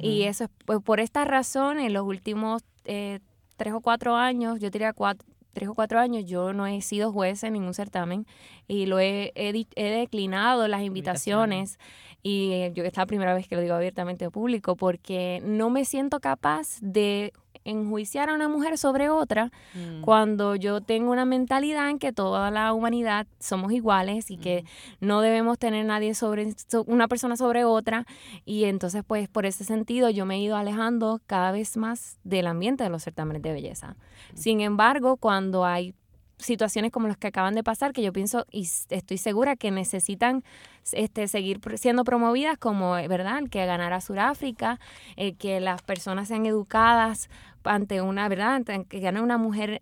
Y 0.00 0.22
eso 0.22 0.44
es 0.44 0.50
pues, 0.64 0.80
por 0.82 1.00
esta 1.00 1.24
razón 1.24 1.78
en 1.78 1.92
los 1.92 2.04
últimos 2.04 2.62
eh, 2.84 3.20
tres 3.56 3.72
o 3.72 3.80
cuatro 3.80 4.16
años, 4.16 4.58
yo 4.60 4.70
diría 4.70 4.92
cuatro, 4.92 5.26
tres 5.54 5.68
o 5.68 5.74
cuatro 5.74 5.98
años, 5.98 6.24
yo 6.26 6.52
no 6.52 6.66
he 6.66 6.82
sido 6.82 7.12
juez 7.12 7.42
en 7.44 7.54
ningún 7.54 7.72
certamen 7.72 8.26
y 8.68 8.86
lo 8.86 8.98
he, 8.98 9.32
he, 9.34 9.52
declinado 9.90 10.68
las 10.68 10.82
invitaciones. 10.82 11.78
Y 12.22 12.72
yo 12.72 12.84
es 12.84 12.96
la 12.96 13.06
primera 13.06 13.34
vez 13.34 13.48
que 13.48 13.54
lo 13.54 13.62
digo 13.62 13.74
abiertamente 13.74 14.24
al 14.24 14.30
público 14.30 14.76
porque 14.76 15.40
no 15.44 15.70
me 15.70 15.84
siento 15.84 16.20
capaz 16.20 16.78
de 16.80 17.32
enjuiciar 17.64 18.30
a 18.30 18.34
una 18.34 18.48
mujer 18.48 18.78
sobre 18.78 19.08
otra 19.08 19.50
mm. 19.74 20.02
cuando 20.02 20.56
yo 20.56 20.80
tengo 20.80 21.10
una 21.10 21.24
mentalidad 21.24 21.90
en 21.90 21.98
que 21.98 22.12
toda 22.12 22.50
la 22.50 22.72
humanidad 22.72 23.26
somos 23.38 23.72
iguales 23.72 24.30
y 24.30 24.36
que 24.36 24.64
no 25.00 25.20
debemos 25.20 25.58
tener 25.58 25.84
nadie 25.86 26.14
sobre 26.14 26.54
una 26.86 27.08
persona 27.08 27.36
sobre 27.36 27.64
otra 27.64 28.06
y 28.44 28.64
entonces 28.64 29.02
pues 29.06 29.28
por 29.28 29.46
ese 29.46 29.64
sentido 29.64 30.10
yo 30.10 30.26
me 30.26 30.36
he 30.36 30.40
ido 30.40 30.56
alejando 30.56 31.20
cada 31.26 31.52
vez 31.52 31.76
más 31.76 32.18
del 32.24 32.46
ambiente 32.46 32.84
de 32.84 32.90
los 32.90 33.02
certámenes 33.02 33.42
de 33.42 33.52
belleza. 33.52 33.96
Sin 34.34 34.60
embargo, 34.60 35.16
cuando 35.16 35.64
hay 35.64 35.94
situaciones 36.38 36.90
como 36.90 37.08
las 37.08 37.16
que 37.16 37.28
acaban 37.28 37.54
de 37.54 37.62
pasar, 37.62 37.92
que 37.92 38.02
yo 38.02 38.12
pienso 38.12 38.46
y 38.50 38.68
estoy 38.90 39.18
segura 39.18 39.56
que 39.56 39.70
necesitan 39.70 40.44
este, 40.92 41.28
seguir 41.28 41.60
siendo 41.76 42.04
promovidas, 42.04 42.58
como, 42.58 42.92
¿verdad?, 42.92 43.42
que 43.50 43.64
ganara 43.66 44.00
Sudáfrica, 44.00 44.80
eh, 45.16 45.34
que 45.34 45.60
las 45.60 45.82
personas 45.82 46.28
sean 46.28 46.46
educadas 46.46 47.28
ante 47.64 48.00
una, 48.00 48.28
¿verdad?, 48.28 48.62
que 48.88 49.00
gane 49.00 49.20
una 49.20 49.38
mujer 49.38 49.80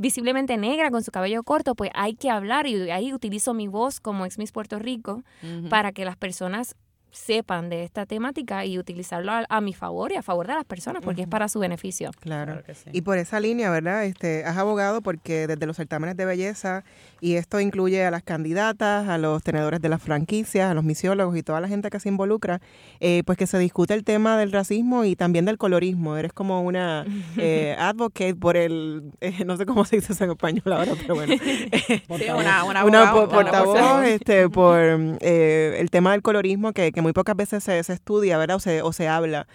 visiblemente 0.00 0.56
negra 0.56 0.90
con 0.90 1.02
su 1.02 1.10
cabello 1.10 1.42
corto, 1.42 1.74
pues 1.74 1.90
hay 1.94 2.14
que 2.14 2.30
hablar 2.30 2.66
y 2.66 2.90
ahí 2.90 3.12
utilizo 3.12 3.54
mi 3.54 3.68
voz 3.68 4.00
como 4.00 4.24
ex 4.26 4.38
Miss 4.38 4.52
Puerto 4.52 4.78
Rico 4.78 5.22
para 5.70 5.92
que 5.92 6.04
las 6.04 6.16
personas 6.16 6.76
sepan 7.16 7.70
de 7.70 7.82
esta 7.82 8.06
temática 8.06 8.64
y 8.64 8.78
utilizarlo 8.78 9.32
a, 9.48 9.60
mi 9.60 9.72
favor 9.72 10.12
y 10.12 10.16
a 10.16 10.22
favor 10.22 10.46
de 10.46 10.54
las 10.54 10.64
personas, 10.64 11.02
porque 11.02 11.22
es 11.22 11.28
para 11.28 11.48
su 11.48 11.58
beneficio. 11.58 12.10
Claro. 12.20 12.62
Y 12.92 13.00
por 13.00 13.18
esa 13.18 13.40
línea, 13.40 13.70
¿verdad? 13.70 14.04
Este, 14.04 14.44
has 14.44 14.56
abogado 14.58 15.00
porque 15.00 15.46
desde 15.46 15.66
los 15.66 15.76
certámenes 15.76 16.16
de 16.16 16.26
belleza, 16.26 16.84
y 17.20 17.34
esto 17.34 17.58
incluye 17.58 18.04
a 18.04 18.10
las 18.10 18.22
candidatas, 18.22 19.08
a 19.08 19.18
los 19.18 19.42
tenedores 19.42 19.80
de 19.80 19.88
las 19.88 20.02
franquicias, 20.02 20.70
a 20.70 20.74
los 20.74 20.84
misiólogos 20.84 21.36
y 21.36 21.42
toda 21.42 21.60
la 21.60 21.68
gente 21.68 21.88
que 21.88 21.98
se 21.98 22.08
involucra, 22.08 22.60
eh, 23.00 23.22
pues 23.24 23.38
que 23.38 23.46
se 23.46 23.58
discute 23.58 23.94
el 23.94 24.04
tema 24.04 24.36
del 24.36 24.52
racismo 24.52 25.04
y 25.04 25.16
también 25.16 25.46
del 25.46 25.56
colorismo. 25.56 26.16
Eres 26.16 26.32
como 26.32 26.62
una 26.62 27.06
eh, 27.38 27.74
advocate 27.78 28.34
por 28.34 28.56
el, 28.56 29.10
eh, 29.20 29.44
no 29.44 29.56
sé 29.56 29.64
cómo 29.64 29.84
se 29.84 29.96
dice 29.96 30.12
eso 30.12 30.24
en 30.24 30.30
español 30.30 30.72
ahora, 30.72 30.92
pero 31.00 31.14
bueno. 31.14 31.34
una, 32.08 32.64
una, 32.64 32.84
una 32.84 33.12
portavoz 33.12 34.04
este, 34.04 34.48
por 34.50 34.78
el 34.78 35.90
tema 35.90 36.12
del 36.12 36.22
colorismo 36.22 36.72
que, 36.72 36.92
que 36.92 37.05
muy 37.06 37.12
pocas 37.12 37.36
veces 37.36 37.62
se, 37.62 37.78
estudia, 37.78 38.36
¿verdad? 38.36 38.56
O 38.56 38.58
se, 38.58 38.82
o 38.82 38.92
se 38.92 39.06
habla, 39.06 39.46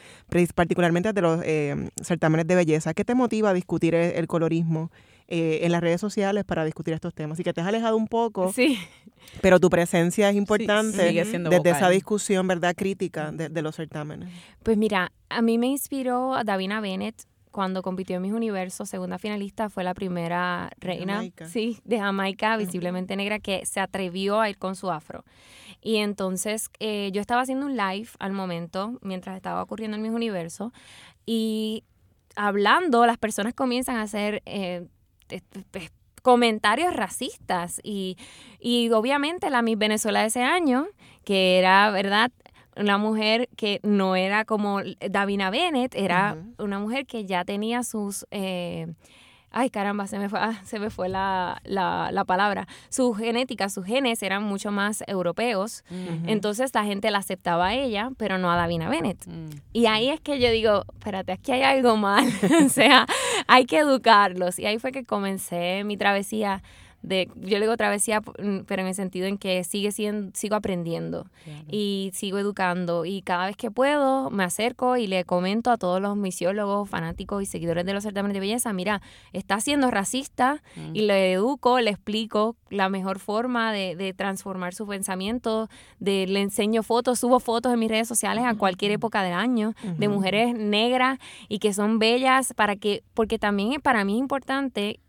particularmente 0.55 1.11
de 1.11 1.21
los 1.21 1.41
eh, 1.43 1.89
certámenes 2.01 2.47
de 2.47 2.55
belleza. 2.55 2.93
¿Qué 2.93 3.03
te 3.03 3.13
motiva 3.13 3.49
a 3.49 3.53
discutir 3.53 3.93
el, 3.93 4.25
colorismo 4.27 4.89
eh, 5.27 5.59
en 5.63 5.73
las 5.73 5.81
redes 5.81 5.99
sociales 5.99 6.45
para 6.45 6.63
discutir 6.63 6.93
estos 6.93 7.13
temas. 7.13 7.35
Así 7.35 7.43
que 7.43 7.51
te 7.51 7.59
has 7.59 7.67
alejado 7.67 7.97
un 7.97 8.07
poco, 8.07 8.53
Sí. 8.53 8.79
pero 9.41 9.59
tu 9.59 9.69
presencia 9.69 10.29
es 10.29 10.37
importante 10.37 11.09
sigue 11.09 11.25
siendo 11.25 11.49
desde 11.49 11.71
esa 11.71 11.79
vocal. 11.79 11.93
discusión, 11.93 12.47
¿verdad?, 12.47 12.73
crítica 12.73 13.33
de, 13.33 13.49
de 13.49 13.61
los 13.61 13.75
certámenes. 13.75 14.29
Pues 14.63 14.77
mira, 14.77 15.11
a 15.27 15.41
mí 15.41 15.57
me 15.57 15.67
inspiró 15.67 16.35
a 16.35 16.45
Davina 16.45 16.79
Bennett 16.79 17.23
cuando 17.51 17.81
compitió 17.81 18.15
en 18.15 18.21
Mis 18.21 18.31
Universo, 18.31 18.85
segunda 18.85 19.19
finalista, 19.19 19.69
fue 19.69 19.83
la 19.83 19.93
primera 19.93 20.71
reina, 20.79 21.15
Jamaica. 21.15 21.47
sí, 21.49 21.79
de 21.83 21.99
Jamaica, 21.99 22.55
visiblemente 22.55 23.17
negra, 23.17 23.39
que 23.39 23.65
se 23.65 23.81
atrevió 23.81 24.39
a 24.39 24.49
ir 24.49 24.57
con 24.57 24.77
su 24.77 24.89
afro. 24.89 25.25
Y 25.82 25.97
entonces 25.97 26.69
eh, 26.79 27.09
yo 27.11 27.21
estaba 27.21 27.41
haciendo 27.41 27.65
un 27.65 27.75
live 27.75 28.09
al 28.19 28.34
momento, 28.34 28.99
mientras 29.01 29.36
estaba 29.36 29.63
ocurriendo 29.63 29.97
en 29.97 30.03
Mis 30.03 30.11
Universo, 30.11 30.71
y 31.25 31.84
hablando, 32.36 33.05
las 33.05 33.17
personas 33.17 33.53
comienzan 33.53 33.97
a 33.97 34.03
hacer 34.03 34.43
eh, 34.45 34.88
comentarios 36.21 36.93
racistas 36.95 37.79
y, 37.84 38.17
y 38.59 38.91
obviamente 38.91 39.49
la 39.49 39.61
Miss 39.61 39.77
Venezuela 39.77 40.21
de 40.21 40.27
ese 40.27 40.43
año, 40.43 40.88
que 41.23 41.57
era, 41.57 41.89
¿verdad? 41.91 42.32
Una 42.75 42.97
mujer 42.97 43.49
que 43.57 43.79
no 43.84 44.15
era 44.15 44.45
como 44.45 44.82
Davina 45.09 45.49
Bennett, 45.49 45.95
era 45.95 46.38
una 46.57 46.79
mujer 46.79 47.05
que 47.05 47.25
ya 47.25 47.43
tenía 47.43 47.84
sus... 47.84 48.25
eh, 48.32 48.93
Ay, 49.53 49.69
caramba, 49.69 50.07
se 50.07 50.17
me 50.17 50.29
fue, 50.29 50.39
ah, 50.39 50.61
se 50.63 50.79
me 50.79 50.89
fue 50.89 51.09
la, 51.09 51.61
la, 51.65 52.09
la 52.11 52.23
palabra. 52.23 52.67
Su 52.89 53.13
genética, 53.13 53.67
sus 53.67 53.85
genes 53.85 54.23
eran 54.23 54.43
mucho 54.43 54.71
más 54.71 55.03
europeos. 55.07 55.83
Entonces 56.25 56.71
la 56.73 56.85
gente 56.85 57.11
la 57.11 57.17
aceptaba 57.17 57.67
a 57.67 57.73
ella, 57.73 58.11
pero 58.17 58.37
no 58.37 58.49
a 58.49 58.55
Davina 58.55 58.89
Bennett. 58.89 59.27
Mm. 59.27 59.49
Y 59.73 59.87
ahí 59.87 60.09
es 60.09 60.21
que 60.21 60.39
yo 60.39 60.49
digo, 60.51 60.85
espérate, 60.93 61.33
aquí 61.33 61.51
hay 61.51 61.63
algo 61.63 61.97
mal. 61.97 62.25
o 62.65 62.69
sea, 62.69 63.05
hay 63.47 63.65
que 63.65 63.79
educarlos. 63.79 64.57
Y 64.57 64.65
ahí 64.65 64.79
fue 64.79 64.93
que 64.93 65.03
comencé 65.03 65.83
mi 65.83 65.97
travesía 65.97 66.63
de, 67.01 67.29
yo 67.35 67.57
le 67.57 67.61
digo 67.61 67.77
travesía, 67.77 68.21
mm, 68.21 68.59
pero 68.67 68.81
en 68.81 68.87
el 68.87 68.95
sentido 68.95 69.27
en 69.27 69.37
que 69.37 69.63
sigue 69.63 69.91
siendo, 69.91 70.31
sigo 70.33 70.55
aprendiendo 70.55 71.27
y 71.69 72.11
sigo 72.13 72.37
educando. 72.37 73.05
Y 73.05 73.21
cada 73.21 73.47
vez 73.47 73.57
que 73.57 73.71
puedo, 73.71 74.29
me 74.29 74.43
acerco 74.43 74.97
y 74.97 75.07
le 75.07 75.25
comento 75.25 75.71
a 75.71 75.77
todos 75.77 76.01
los 76.01 76.15
misiólogos, 76.15 76.89
fanáticos 76.89 77.41
y 77.41 77.45
seguidores 77.45 77.85
de 77.85 77.93
los 77.93 78.03
certámenes 78.03 78.35
de 78.35 78.39
belleza, 78.39 78.71
mira, 78.73 79.01
está 79.33 79.59
siendo 79.59 79.89
racista 79.89 80.61
y 80.93 81.01
le 81.01 81.33
educo, 81.33 81.79
le 81.79 81.91
explico 81.91 82.55
la 82.69 82.89
mejor 82.89 83.19
forma 83.19 83.73
de, 83.73 83.95
de 83.95 84.13
transformar 84.13 84.73
su 84.73 84.87
pensamiento, 84.87 85.69
de, 85.99 86.27
le 86.27 86.41
enseño 86.41 86.83
fotos, 86.83 87.19
subo 87.19 87.39
fotos 87.39 87.73
en 87.73 87.79
mis 87.79 87.89
redes 87.89 88.07
sociales 88.07 88.45
a 88.45 88.55
cualquier 88.55 88.91
época 88.91 89.23
del 89.23 89.33
año 89.33 89.73
de 89.97 90.07
mujeres 90.07 90.55
negras 90.55 91.19
y 91.49 91.59
que 91.59 91.73
son 91.73 91.99
bellas 91.99 92.53
para 92.53 92.75
que, 92.75 93.03
porque 93.13 93.39
también 93.39 93.81
para 93.81 94.05
mí 94.05 94.13
es 94.13 94.19
importante 94.19 94.99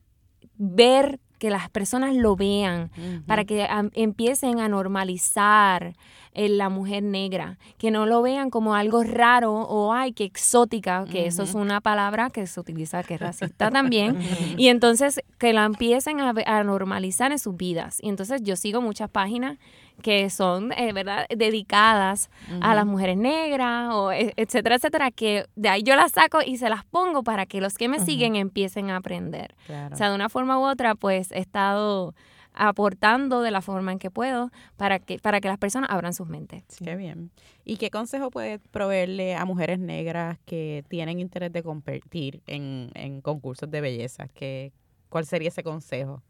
ver 0.56 1.20
que 1.42 1.50
las 1.50 1.68
personas 1.70 2.14
lo 2.14 2.36
vean, 2.36 2.92
para 3.26 3.44
que 3.44 3.66
empiecen 3.94 4.60
a 4.60 4.68
normalizar 4.68 5.96
eh, 6.34 6.48
la 6.48 6.68
mujer 6.68 7.02
negra, 7.02 7.58
que 7.78 7.90
no 7.90 8.06
lo 8.06 8.22
vean 8.22 8.48
como 8.48 8.76
algo 8.76 9.02
raro 9.02 9.52
o 9.52 9.92
ay, 9.92 10.12
qué 10.12 10.22
exótica, 10.22 11.04
que 11.10 11.26
eso 11.26 11.42
es 11.42 11.54
una 11.54 11.80
palabra 11.80 12.30
que 12.30 12.46
se 12.46 12.60
utiliza 12.60 13.02
que 13.02 13.14
es 13.14 13.20
racista 13.20 13.70
también, 13.72 14.18
y 14.56 14.68
entonces 14.68 15.20
que 15.38 15.52
la 15.52 15.64
empiecen 15.64 16.20
a, 16.20 16.32
a 16.46 16.62
normalizar 16.62 17.32
en 17.32 17.40
sus 17.40 17.56
vidas. 17.56 17.98
Y 18.00 18.08
entonces 18.08 18.40
yo 18.44 18.54
sigo 18.54 18.80
muchas 18.80 19.10
páginas 19.10 19.58
que 20.00 20.30
son, 20.30 20.72
eh, 20.72 20.92
¿verdad?, 20.92 21.26
dedicadas 21.28 22.30
a 22.60 22.74
las 22.74 22.86
mujeres 22.86 23.16
negras, 23.16 23.90
o 23.92 24.12
e- 24.12 24.32
etcétera, 24.36 24.76
etcétera, 24.76 25.10
que 25.10 25.46
de 25.54 25.68
ahí 25.68 25.82
yo 25.82 25.96
las 25.96 26.12
saco 26.12 26.38
y 26.44 26.56
se 26.56 26.68
las 26.68 26.84
pongo 26.84 27.22
para 27.22 27.46
que 27.46 27.60
los 27.60 27.74
que 27.74 27.88
me 27.88 28.00
siguen 28.00 28.36
empiecen 28.36 28.90
a 28.90 28.96
aprender. 28.96 29.54
Claro. 29.66 29.94
O 29.94 29.98
sea, 29.98 30.08
de 30.08 30.14
una 30.14 30.28
forma 30.28 30.58
u 30.58 30.62
otra, 30.64 30.94
pues 30.94 31.30
he 31.32 31.38
estado 31.38 32.14
aportando 32.54 33.40
de 33.40 33.50
la 33.50 33.62
forma 33.62 33.92
en 33.92 33.98
que 33.98 34.10
puedo 34.10 34.50
para 34.76 34.98
que, 34.98 35.18
para 35.18 35.40
que 35.40 35.48
las 35.48 35.58
personas 35.58 35.90
abran 35.90 36.12
sus 36.12 36.28
mentes. 36.28 36.64
Qué 36.82 36.96
bien. 36.96 37.30
¿Y 37.64 37.76
qué 37.76 37.90
consejo 37.90 38.30
puede 38.30 38.58
proveerle 38.58 39.34
a 39.36 39.44
mujeres 39.44 39.78
negras 39.78 40.38
que 40.44 40.84
tienen 40.88 41.18
interés 41.18 41.52
de 41.52 41.62
competir 41.62 42.42
en, 42.46 42.90
en 42.94 43.20
concursos 43.20 43.70
de 43.70 43.80
belleza? 43.80 44.28
¿Qué, 44.28 44.72
¿Cuál 45.08 45.26
sería 45.26 45.48
ese 45.48 45.62
consejo? 45.62 46.22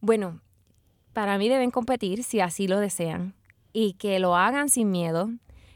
Bueno, 0.00 0.40
para 1.18 1.36
mí 1.36 1.48
deben 1.48 1.72
competir 1.72 2.22
si 2.22 2.38
así 2.38 2.68
lo 2.68 2.78
desean 2.78 3.34
y 3.72 3.94
que 3.94 4.20
lo 4.20 4.36
hagan 4.36 4.68
sin 4.68 4.92
miedo, 4.92 5.30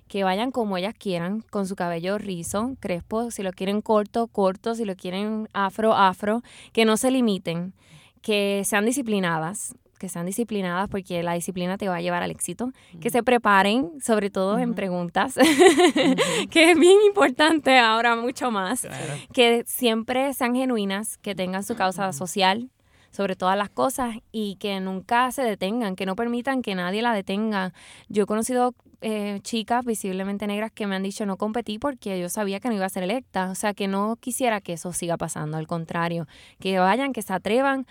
que 0.07 0.23
vayan 0.23 0.53
como 0.53 0.77
ellas 0.77 0.95
quieran, 0.97 1.41
con 1.51 1.67
su 1.67 1.75
cabello 1.75 2.17
rizo, 2.17 2.77
crespo, 2.79 3.33
si 3.33 3.43
lo 3.43 3.51
quieren 3.51 3.81
corto, 3.81 4.29
corto, 4.29 4.77
si 4.77 4.85
lo 4.85 4.95
quieren 4.95 5.49
afro, 5.53 5.95
afro, 5.95 6.43
que 6.73 6.85
no 6.85 6.97
se 6.97 7.11
limiten, 7.11 7.75
que 8.21 8.63
sean 8.65 8.85
disciplinadas, 8.85 9.75
que 9.99 10.09
sean 10.09 10.27
disciplinadas 10.27 10.89
porque 10.89 11.25
la 11.25 11.33
disciplina 11.33 11.77
te 11.77 11.89
va 11.89 11.97
a 11.97 12.01
llevar 12.01 12.23
al 12.23 12.31
éxito, 12.31 12.71
que 13.01 13.11
se 13.11 13.25
preparen, 13.25 14.01
sobre 14.01 14.31
todo 14.31 14.61
en 14.61 14.75
preguntas, 14.75 15.35
que 16.51 16.71
es 16.71 16.79
bien 16.79 16.99
importante 17.05 17.81
ahora 17.81 18.15
mucho 18.15 18.53
más, 18.53 18.87
que 19.33 19.65
siempre 19.67 20.35
sean 20.35 20.55
genuinas, 20.55 21.19
que 21.19 21.35
tengan 21.35 21.65
su 21.65 21.75
causa 21.75 22.13
social 22.13 22.71
sobre 23.13 23.37
todas 23.37 23.57
las 23.57 23.71
cosas 23.71 24.17
y 24.33 24.57
que 24.57 24.81
nunca 24.81 25.31
se 25.31 25.43
detengan, 25.43 25.95
que 25.95 26.07
no 26.07 26.17
permitan 26.17 26.63
que 26.63 26.75
nadie 26.75 27.03
la 27.03 27.15
detenga. 27.15 27.73
Yo 28.09 28.25
he 28.25 28.27
conocido 28.27 28.75
eh, 29.03 29.41
chicas 29.43 29.85
visiblemente 29.85 30.47
negras 30.47 30.73
que 30.73 30.87
me 30.87 30.97
han 30.97 31.03
dicho 31.03 31.27
no 31.27 31.37
competí 31.37 31.79
porque 31.79 32.19
yo 32.21 32.29
sabía 32.29 32.61
que 32.61 32.69
no 32.69 32.75
iba 32.75 32.87
a 32.87 32.89
ser 32.89 33.03
electa, 33.03 33.51
o 33.51 33.55
sea 33.55 33.75
que 33.75 33.89
no 33.89 34.17
quisiera 34.17 34.61
que 34.61 34.75
eso 34.75 34.93
siga 34.93 35.17
pasando, 35.17 35.59
al 35.59 35.67
contrario, 35.67 36.27
que 36.59 36.79
vayan, 36.79 37.13
que 37.13 37.23
se 37.23 37.33
atrevan. 37.33 37.87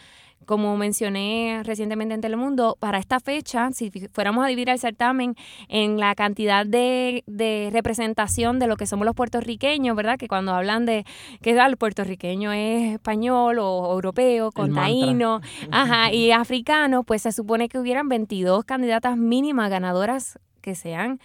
Como 0.46 0.76
mencioné 0.78 1.62
recientemente 1.64 2.14
en 2.14 2.22
Telemundo, 2.22 2.78
para 2.80 2.98
esta 2.98 3.20
fecha, 3.20 3.70
si 3.72 3.92
fuéramos 4.12 4.44
a 4.44 4.48
dividir 4.48 4.70
el 4.70 4.80
certamen 4.80 5.36
en 5.70 6.00
la 6.00 6.16
cantidad 6.16 6.66
de, 6.66 7.24
de 7.28 7.70
representación 7.72 8.60
de 8.60 8.68
lo 8.68 8.76
que 8.76 8.88
somos 8.88 9.06
los 9.06 9.16
puertorriqueños, 9.16 9.96
¿verdad? 9.96 10.18
Que 10.18 10.28
cuando 10.28 10.54
hablan 10.54 10.86
de 10.86 11.06
que 11.42 11.60
ah, 11.60 11.68
el 11.68 11.78
puertorriqueño 11.78 12.52
es 12.52 12.94
español 12.94 13.60
o 13.60 13.94
europeo, 13.94 14.52
contaíno, 14.52 15.42
ajá, 15.72 16.12
y 16.12 16.32
africano, 16.32 17.04
pues 17.04 17.22
se 17.22 17.32
supone 17.32 17.70
que 17.70 17.80
hubieran 17.80 18.10
22 18.10 18.66
candidatas 18.66 19.18
mínimas 19.18 19.70
ganadoras 19.70 20.40
que 20.62 20.76
sean 20.76 21.20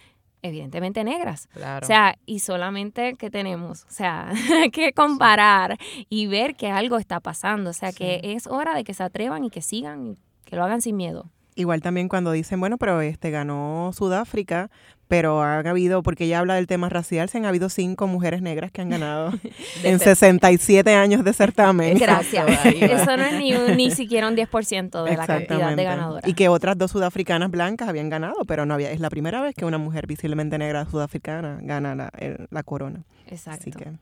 evidentemente 0.49 1.05
negras. 1.05 1.49
Claro. 1.53 1.85
O 1.85 1.87
sea, 1.87 2.17
y 2.27 2.41
solamente 2.41 3.15
que 3.15 3.31
tenemos, 3.31 3.85
o 3.85 3.91
sea, 3.91 4.33
que 4.73 4.93
comparar 4.93 5.79
y 6.09 6.27
ver 6.27 6.55
que 6.57 6.71
algo 6.71 6.99
está 6.99 7.21
pasando, 7.21 7.71
o 7.71 7.75
sea, 7.75 7.93
que 7.93 8.21
es 8.23 8.47
hora 8.47 8.75
de 8.75 8.85
que 8.85 8.95
se 8.95 9.03
atrevan 9.03 9.45
y 9.45 9.51
que 9.51 9.63
sigan 9.63 10.07
y 10.07 10.19
que 10.45 10.57
lo 10.57 10.65
hagan 10.65 10.81
sin 10.81 10.97
miedo. 10.97 11.31
Igual 11.59 11.81
también 11.81 12.09
cuando 12.09 12.31
dicen, 12.33 12.61
bueno, 12.61 12.77
pero 12.79 13.01
este 13.01 13.31
ganó 13.31 13.91
Sudáfrica, 13.95 14.71
pero 15.09 15.43
han 15.43 15.67
habido, 15.67 16.03
porque 16.03 16.25
ella 16.25 16.41
habla 16.41 16.55
del 16.57 16.67
tema 16.67 16.89
racial, 16.91 17.29
se 17.31 17.39
han 17.39 17.47
habido 17.47 17.69
cinco 17.71 18.07
mujeres 18.07 18.43
negras 18.43 18.71
que 18.73 18.83
han 18.83 18.91
ganado 18.91 19.33
en 19.83 19.99
67 19.99 20.95
años 20.95 21.25
de 21.25 21.33
certamen. 21.33 21.97
Gracias. 21.99 22.45
Eso 22.67 23.17
no 23.17 23.23
es 23.23 23.39
ni, 23.39 23.55
un- 23.55 23.75
ni 23.77 23.91
siquiera 23.91 24.29
un 24.29 24.37
10% 24.37 25.03
de 25.05 25.17
la 25.17 25.27
cantidad 25.27 25.75
de 25.75 25.83
ganadoras. 25.85 26.29
Y 26.29 26.35
que 26.35 26.49
otras 26.49 26.77
dos 26.77 26.91
sudafricanas 26.91 27.51
blancas 27.51 27.89
habían 27.89 28.11
ganado, 28.11 28.45
pero 28.47 28.67
no 28.67 28.75
había. 28.75 28.91
Es 28.91 29.01
la 29.01 29.09
primera 29.09 29.41
vez 29.41 29.55
que 29.55 29.65
una 29.65 29.79
mujer 29.79 30.07
visiblemente 30.07 30.59
negra 30.59 30.85
sudafricana 30.91 31.59
gana 31.63 31.95
la, 31.95 32.11
el- 32.19 32.49
la 32.51 32.63
corona. 32.65 33.03
Exacto. 33.29 33.61
Así 33.63 33.71
que 33.73 33.93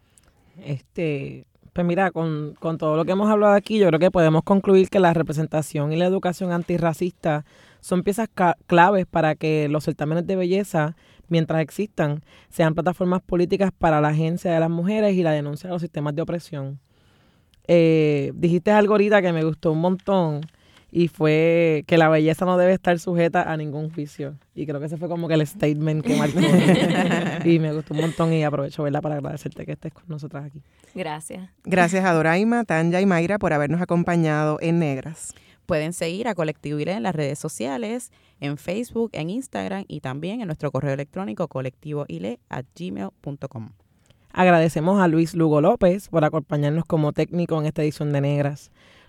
Este, 0.64 1.44
pues 1.74 1.86
mira, 1.86 2.12
con, 2.12 2.54
con 2.60 2.78
todo 2.78 2.96
lo 2.96 3.04
que 3.04 3.12
hemos 3.12 3.28
hablado 3.28 3.52
aquí, 3.52 3.78
yo 3.78 3.88
creo 3.88 3.98
que 3.98 4.12
podemos 4.12 4.44
concluir 4.44 4.88
que 4.88 5.00
la 5.00 5.12
representación 5.12 5.92
y 5.92 5.96
la 5.96 6.06
educación 6.06 6.52
antirracista 6.52 7.44
son 7.80 8.04
piezas 8.04 8.28
claves 8.66 9.06
para 9.06 9.34
que 9.34 9.68
los 9.68 9.84
certámenes 9.84 10.24
de 10.24 10.36
belleza, 10.36 10.94
mientras 11.28 11.60
existan, 11.60 12.22
sean 12.48 12.74
plataformas 12.74 13.22
políticas 13.22 13.72
para 13.76 14.00
la 14.00 14.08
agencia 14.08 14.52
de 14.52 14.60
las 14.60 14.70
mujeres 14.70 15.14
y 15.16 15.24
la 15.24 15.32
denuncia 15.32 15.68
de 15.68 15.74
los 15.74 15.82
sistemas 15.82 16.14
de 16.14 16.22
opresión. 16.22 16.78
Eh, 17.66 18.30
dijiste 18.36 18.70
algo 18.70 18.94
ahorita 18.94 19.20
que 19.20 19.32
me 19.32 19.42
gustó 19.42 19.72
un 19.72 19.80
montón 19.80 20.42
y 20.96 21.08
fue 21.08 21.82
que 21.88 21.98
la 21.98 22.08
belleza 22.08 22.44
no 22.44 22.56
debe 22.56 22.72
estar 22.72 22.96
sujeta 23.00 23.50
a 23.50 23.56
ningún 23.56 23.90
juicio. 23.90 24.36
Y 24.54 24.64
creo 24.64 24.78
que 24.78 24.86
ese 24.86 24.96
fue 24.96 25.08
como 25.08 25.26
que 25.26 25.34
el 25.34 25.44
statement 25.44 26.06
que 26.06 26.14
marcó. 26.14 26.38
y 27.44 27.58
me 27.58 27.72
gustó 27.72 27.94
un 27.94 28.02
montón 28.02 28.32
y 28.32 28.44
aprovecho 28.44 28.84
¿verdad? 28.84 29.02
para 29.02 29.16
agradecerte 29.16 29.66
que 29.66 29.72
estés 29.72 29.92
con 29.92 30.04
nosotras 30.06 30.44
aquí. 30.44 30.62
Gracias. 30.94 31.50
gracias 31.64 32.04
a 32.04 32.12
Doraima, 32.12 32.62
Tanya 32.62 33.00
y 33.00 33.06
Mayra 33.06 33.40
por 33.40 33.52
habernos 33.52 33.82
acompañado 33.82 34.58
en 34.60 34.78
Negras. 34.78 35.34
Pueden 35.66 35.94
seguir 35.94 36.28
a 36.28 36.36
Colectivo 36.36 36.78
ILE 36.78 36.92
en 36.92 37.02
las 37.02 37.16
redes 37.16 37.40
sociales, 37.40 38.12
en 38.38 38.56
Facebook, 38.56 39.10
en 39.14 39.30
Instagram 39.30 39.86
y 39.88 39.98
también 39.98 40.42
en 40.42 40.46
nuestro 40.46 40.70
correo 40.70 40.92
electrónico 40.92 41.48
colectivoile@gmail.com. 41.48 43.70
Agradecemos 44.32 45.00
a 45.00 45.08
Luis 45.08 45.34
Lugo 45.34 45.60
López 45.60 46.08
por 46.08 46.24
acompañarnos 46.24 46.84
como 46.84 47.12
técnico 47.12 47.58
en 47.58 47.66
esta 47.66 47.82
edición 47.82 48.12
de 48.12 48.20
Negras. 48.20 48.70